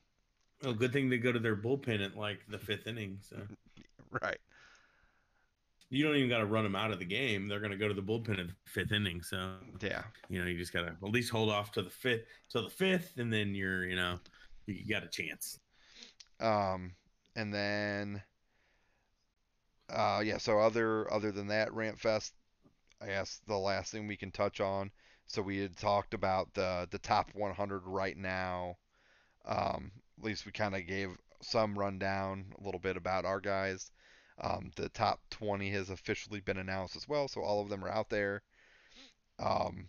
[0.62, 3.18] Well, good thing they go to their bullpen at like the fifth inning.
[3.22, 3.36] So.
[4.22, 4.38] right
[5.94, 7.46] you don't even got to run them out of the game.
[7.46, 9.22] They're going to go to the bullpen in the fifth inning.
[9.22, 12.24] So yeah, you know, you just got to at least hold off to the fifth
[12.50, 14.18] till the fifth, and then you're, you know,
[14.66, 15.58] you got a chance.
[16.40, 16.92] Um,
[17.36, 18.22] and then,
[19.90, 20.38] uh, yeah.
[20.38, 22.34] So other other than that, Rant Fest,
[23.00, 24.90] I guess the last thing we can touch on.
[25.26, 28.76] So we had talked about the the top 100 right now.
[29.46, 31.10] Um, at least we kind of gave
[31.42, 33.90] some rundown a little bit about our guys.
[34.40, 37.90] Um, the top 20 has officially been announced as well, so all of them are
[37.90, 38.42] out there.
[39.38, 39.88] Um,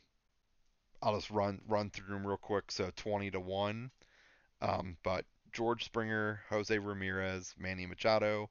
[1.02, 2.72] I'll just run run through them real quick.
[2.72, 3.92] So 20 to one,
[4.62, 8.50] um, but George Springer, Jose Ramirez, Manny Machado,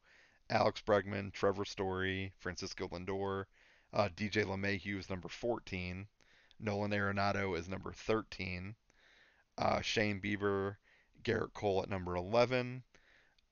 [0.50, 3.44] Alex Bregman, Trevor Story, Francisco Lindor,
[3.92, 6.06] uh, DJ LeMahieu is number 14,
[6.60, 8.74] Nolan Arenado is number 13,
[9.58, 10.76] uh, Shane Bieber,
[11.22, 12.82] Gerrit Cole at number 11,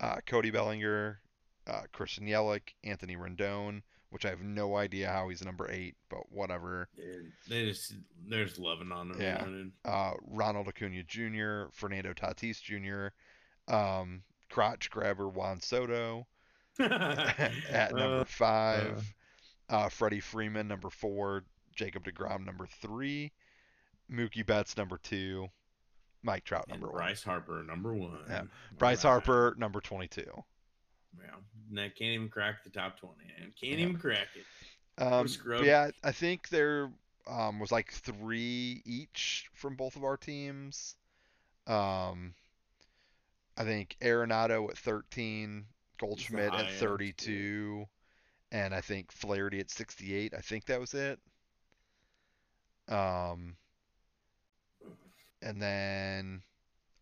[0.01, 1.21] uh, Cody Bellinger,
[1.67, 6.31] uh, Christian Yelich, Anthony Rendon, which I have no idea how he's number eight, but
[6.31, 6.91] whatever.
[7.49, 7.95] They just
[8.29, 9.21] they're just loving on him.
[9.21, 9.91] Yeah.
[9.91, 13.15] Uh, Ronald Acuna Jr., Fernando Tatis Jr.,
[13.75, 16.27] um, crotch grabber Juan Soto
[16.81, 19.15] at number uh, five,
[19.69, 21.45] uh, uh, Freddie Freeman number four,
[21.75, 23.33] Jacob Degrom number three,
[24.11, 25.49] Mookie Betts number two,
[26.23, 28.19] Mike Trout number and one, Bryce Harper number one.
[28.29, 28.43] Yeah.
[28.79, 30.45] Bryce Harper number twenty-two.
[31.19, 31.35] Yeah,
[31.73, 33.25] that can't even crack the top twenty.
[33.41, 33.87] And can't yeah.
[33.87, 34.45] even crack it.
[34.99, 35.27] Um,
[35.65, 36.91] yeah, I think there
[37.27, 40.97] um, was like three each from both of our teams.
[41.67, 42.35] Um,
[43.57, 45.65] I think Arenado at 13,
[46.03, 47.87] Goldschmidt at 32,
[48.51, 50.35] and I think Flaherty at 68.
[50.37, 51.21] I think that was it.
[52.89, 53.55] Um,
[55.41, 56.43] and then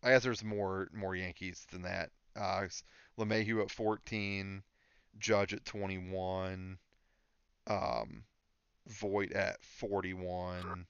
[0.03, 2.11] I guess there's more more Yankees than that.
[2.35, 2.67] Uh,
[3.17, 4.61] LeMahieu at 14,
[5.17, 6.77] Judge at 21,
[7.65, 8.23] um,
[8.87, 10.85] Voit at 41,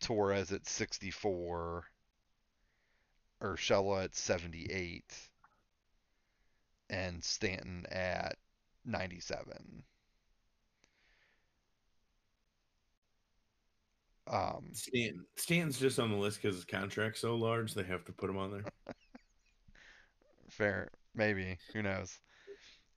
[0.00, 1.84] Torres at 64,
[3.40, 5.04] Urshela at 78,
[6.90, 8.36] and Stanton at
[8.84, 9.84] 97.
[14.26, 18.12] Um, Stanton, Stanton's just on the list because his contract's so large, they have to
[18.12, 18.64] put him on there.
[20.50, 21.58] fair, maybe.
[21.72, 22.18] Who knows?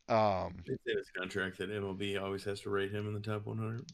[0.07, 3.45] Um, It's in his contract that MLB always has to rate him in the top
[3.45, 3.85] 100.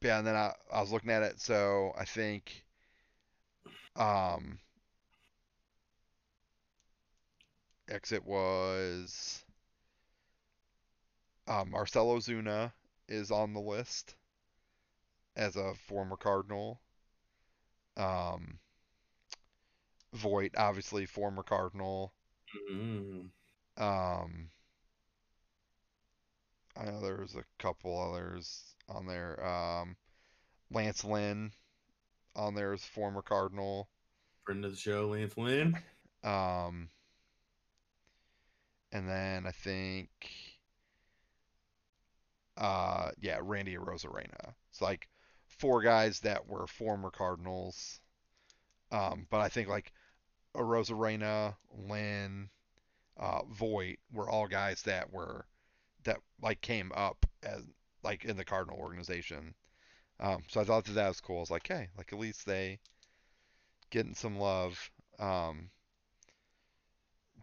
[0.00, 2.64] yeah, and then I, I was looking at it, so I think
[3.96, 4.58] um
[7.88, 9.44] exit was
[11.46, 12.72] uh, Marcell Ozuna
[13.08, 14.14] is on the list
[15.36, 16.80] as a former Cardinal.
[17.96, 18.58] Um,
[20.12, 22.12] Voit, obviously former Cardinal.
[22.70, 23.28] Mm.
[23.76, 24.48] Um,
[26.76, 29.44] I know there was a couple others on there.
[29.44, 29.96] Um,
[30.72, 31.52] Lance Lynn
[32.36, 33.88] on there is former Cardinal.
[34.44, 35.76] Friend of the show, Lance Lynn.
[36.22, 36.88] Um,
[38.94, 40.08] and then I think,
[42.56, 44.54] uh, yeah, Randy Arozarena.
[44.70, 45.08] It's like
[45.48, 48.00] four guys that were former Cardinals.
[48.92, 49.92] Um, but I think like
[50.56, 52.48] Rosarena, Lynn,
[53.16, 55.44] uh, Voit were all guys that were
[56.04, 57.62] that like came up as
[58.04, 59.54] like in the Cardinal organization.
[60.20, 61.38] Um, so I thought that that was cool.
[61.38, 62.78] I was like, hey, like at least they
[63.90, 64.90] getting some love.
[65.18, 65.70] Um,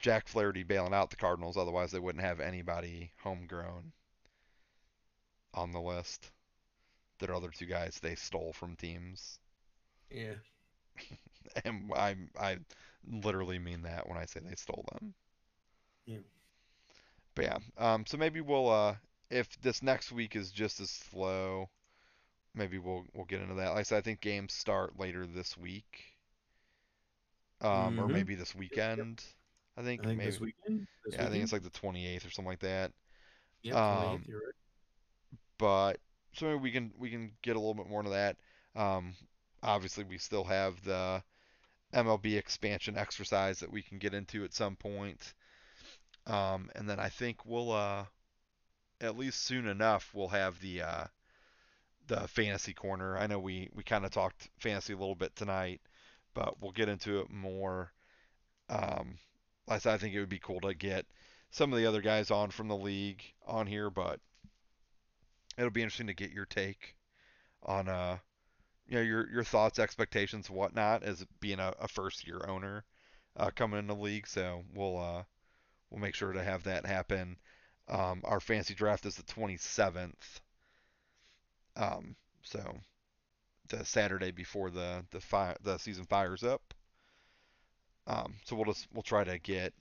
[0.01, 3.93] Jack Flaherty bailing out the Cardinals, otherwise they wouldn't have anybody homegrown
[5.53, 6.31] on the list.
[7.19, 9.39] Their other two guys they stole from teams,
[10.11, 10.35] Yeah.
[11.65, 12.57] and I I
[13.07, 15.13] literally mean that when I say they stole them.
[16.05, 16.19] Yeah.
[17.35, 18.95] But yeah, um, so maybe we'll uh,
[19.29, 21.69] if this next week is just as slow,
[22.53, 23.69] maybe we'll we'll get into that.
[23.69, 26.17] Like I said, I think games start later this week,
[27.61, 28.09] um, or Mhm.
[28.09, 29.23] maybe this weekend.
[29.77, 30.31] I think, I think maybe.
[30.31, 30.87] this weekend.
[31.05, 32.91] This yeah, I think it's like the 28th or something like that.
[33.71, 34.55] Um, 28th, you're right.
[35.57, 35.97] But
[36.33, 38.37] so maybe we can we can get a little bit more into that.
[38.75, 39.13] Um,
[39.61, 41.23] obviously, we still have the
[41.93, 45.33] MLB expansion exercise that we can get into at some point.
[46.27, 48.05] Um, and then I think we'll uh,
[48.99, 51.05] at least soon enough we'll have the uh,
[52.07, 53.17] the fantasy corner.
[53.17, 55.81] I know we we kind of talked fantasy a little bit tonight,
[56.33, 57.91] but we'll get into it more.
[58.69, 59.17] Um,
[59.71, 61.05] I I think it would be cool to get
[61.51, 64.19] some of the other guys on from the league on here, but
[65.57, 66.95] it'll be interesting to get your take
[67.63, 68.17] on uh
[68.87, 72.83] you know your your thoughts, expectations, whatnot as being a, a first year owner
[73.37, 74.27] uh, coming in the league.
[74.27, 75.23] So we'll uh
[75.89, 77.37] we'll make sure to have that happen.
[77.89, 80.41] Um, our fancy draft is the 27th.
[81.75, 82.79] Um, so
[83.69, 86.70] the Saturday before the the fi- the season fires up.
[88.07, 89.73] Um, so we'll just we'll try to get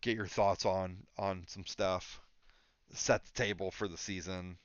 [0.00, 2.20] get your thoughts on on some stuff,
[2.92, 4.58] set the table for the season,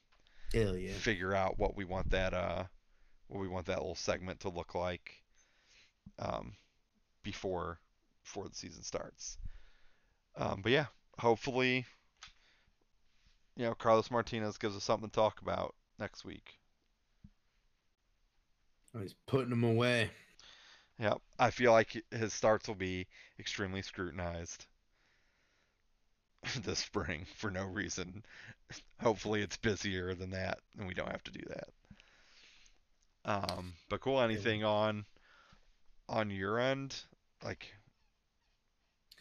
[0.53, 0.93] Hell yeah.
[0.93, 2.63] figure out what we want that uh
[3.27, 5.21] what we want that little segment to look like
[6.19, 6.55] um,
[7.23, 7.79] before
[8.23, 9.37] before the season starts.
[10.35, 10.85] Um, but yeah,
[11.19, 11.85] hopefully,
[13.55, 16.59] you know, Carlos Martinez gives us something to talk about next week.
[18.95, 20.11] Oh, he's putting them away.
[20.99, 23.07] Yeah, I feel like his starts will be
[23.39, 24.67] extremely scrutinized
[26.63, 28.23] this spring for no reason.
[29.01, 31.69] Hopefully, it's busier than that, and we don't have to do that.
[33.25, 34.21] Um, but cool.
[34.21, 35.05] Anything on
[36.09, 37.03] on your end?
[37.43, 37.73] Like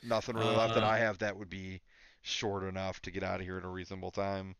[0.02, 1.82] nothing really left that Uh, I have that would be
[2.22, 4.56] short enough to get out of here in a reasonable time.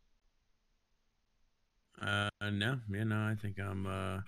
[2.01, 4.21] Uh, no, yeah, no, I think I'm uh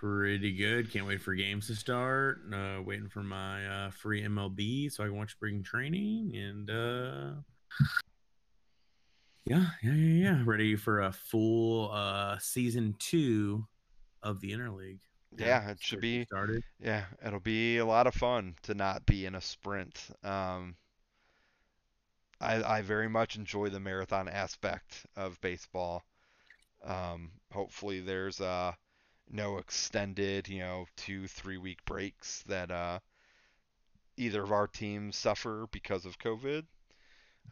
[0.00, 0.90] pretty good.
[0.90, 2.40] Can't wait for games to start.
[2.52, 7.32] Uh, waiting for my uh free MLB so I can watch spring training and uh,
[9.44, 10.42] yeah, yeah, yeah, yeah.
[10.46, 13.66] Ready for a full uh season two
[14.22, 15.00] of the interleague.
[15.36, 16.24] Yeah, it should be.
[16.24, 16.62] started.
[16.80, 20.08] Yeah, it'll be a lot of fun to not be in a sprint.
[20.24, 20.76] Um,
[22.40, 26.02] I, I very much enjoy the marathon aspect of baseball.
[26.84, 28.72] Um, hopefully there's uh,
[29.30, 32.98] no extended, you know, two, three week breaks that uh,
[34.16, 36.64] either of our teams suffer because of COVID.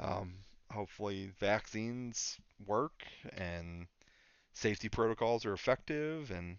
[0.00, 0.34] Um,
[0.70, 3.04] hopefully vaccines work
[3.36, 3.86] and
[4.52, 6.58] safety protocols are effective and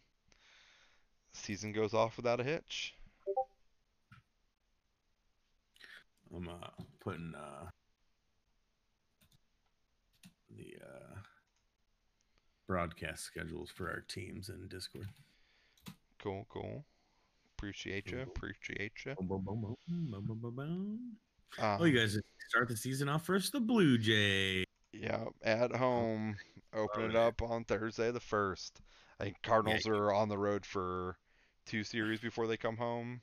[1.34, 2.94] season goes off without a hitch.
[6.36, 7.70] I'm uh putting uh
[10.56, 11.09] the uh
[12.70, 15.08] broadcast schedules for our teams in Discord.
[16.22, 16.86] Cool, cool.
[17.58, 18.22] Appreciate you.
[18.22, 19.16] Appreciate you.
[19.16, 21.00] Boom, boom, boom, boom, boom, boom, boom, boom.
[21.58, 22.16] Um, oh, you guys
[22.48, 23.54] start the season off first.
[23.54, 24.64] The Blue Jay.
[24.94, 26.36] Yeah, at home.
[26.76, 28.82] Open it up on Thursday the first.
[29.20, 31.18] I think Cardinals are on the road for
[31.66, 33.22] two series before they come home.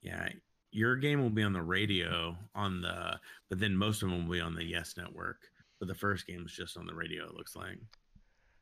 [0.00, 0.30] Yeah,
[0.72, 3.20] your game will be on the radio on the,
[3.50, 5.50] but then most of them will be on the Yes Network.
[5.80, 7.24] But the first game is just on the radio.
[7.24, 7.78] It looks like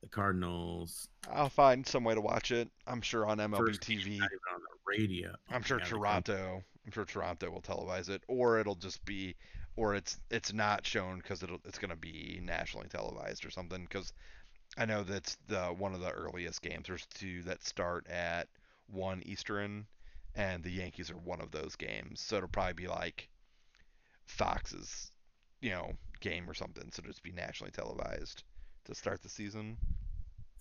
[0.01, 1.09] the Cardinals.
[1.31, 2.70] I'll find some way to watch it.
[2.86, 4.19] I'm sure on MLB TV.
[4.19, 5.35] not even on the radio.
[5.51, 6.62] I'm sure Toronto.
[6.86, 9.35] I'm sure Toronto will televise it, or it'll just be,
[9.77, 13.82] or it's it's not shown because it'll it's gonna be nationally televised or something.
[13.82, 14.12] Because
[14.78, 16.86] I know that's the one of the earliest games.
[16.86, 18.49] There's two that start at
[18.86, 19.86] one Eastern,
[20.36, 22.20] and the Yankees are one of those games.
[22.20, 23.28] So it'll probably be like
[24.27, 25.11] Fox's,
[25.61, 26.90] you know, game or something.
[26.93, 28.45] So just be nationally televised
[28.85, 29.78] to start the season.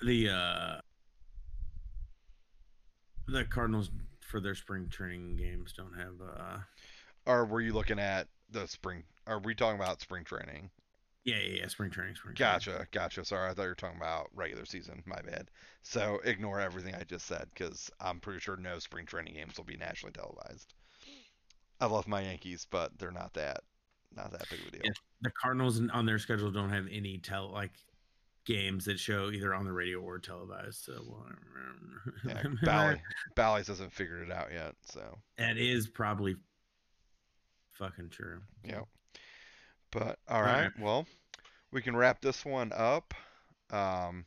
[0.01, 0.81] the uh
[3.27, 3.89] the Cardinals
[4.21, 6.57] for their spring training games don't have uh
[7.27, 9.03] Or were you looking at the spring?
[9.27, 10.71] Are we talking about spring training?
[11.23, 12.61] yeah yeah, yeah spring training spring training.
[12.61, 13.25] Gotcha, gotcha.
[13.25, 15.03] Sorry, I thought you were talking about regular season.
[15.05, 15.51] My bad.
[15.81, 19.65] So ignore everything I just said because I'm pretty sure no spring training games will
[19.65, 20.73] be nationally televised.
[21.79, 23.63] I love my Yankees, but they're not that
[24.15, 24.81] not that big of a deal.
[24.83, 24.91] Yeah.
[25.21, 27.71] the Cardinals on their schedule don't have any tel like
[28.45, 30.83] games that show either on the radio or televised.
[30.85, 31.03] So
[32.25, 33.01] Yeah, Bally
[33.35, 34.73] Bally's hasn't figured it out yet.
[34.83, 36.35] So that is probably
[37.73, 38.41] fucking true.
[38.63, 38.81] yeah.
[39.91, 40.71] But all right.
[40.79, 41.05] well,
[41.71, 43.13] we can wrap this one up.
[43.71, 44.25] Um,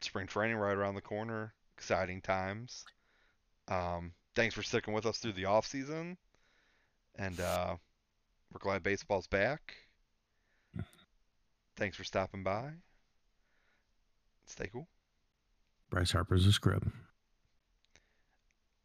[0.00, 1.52] spring training right around the corner.
[1.76, 2.84] Exciting times.
[3.68, 6.16] Um, thanks for sticking with us through the off season,
[7.16, 7.76] and uh,
[8.52, 9.74] we're glad baseball's back.
[11.76, 12.70] Thanks for stopping by.
[14.46, 14.88] Stay cool.
[15.90, 16.90] Bryce Harper's a scrub.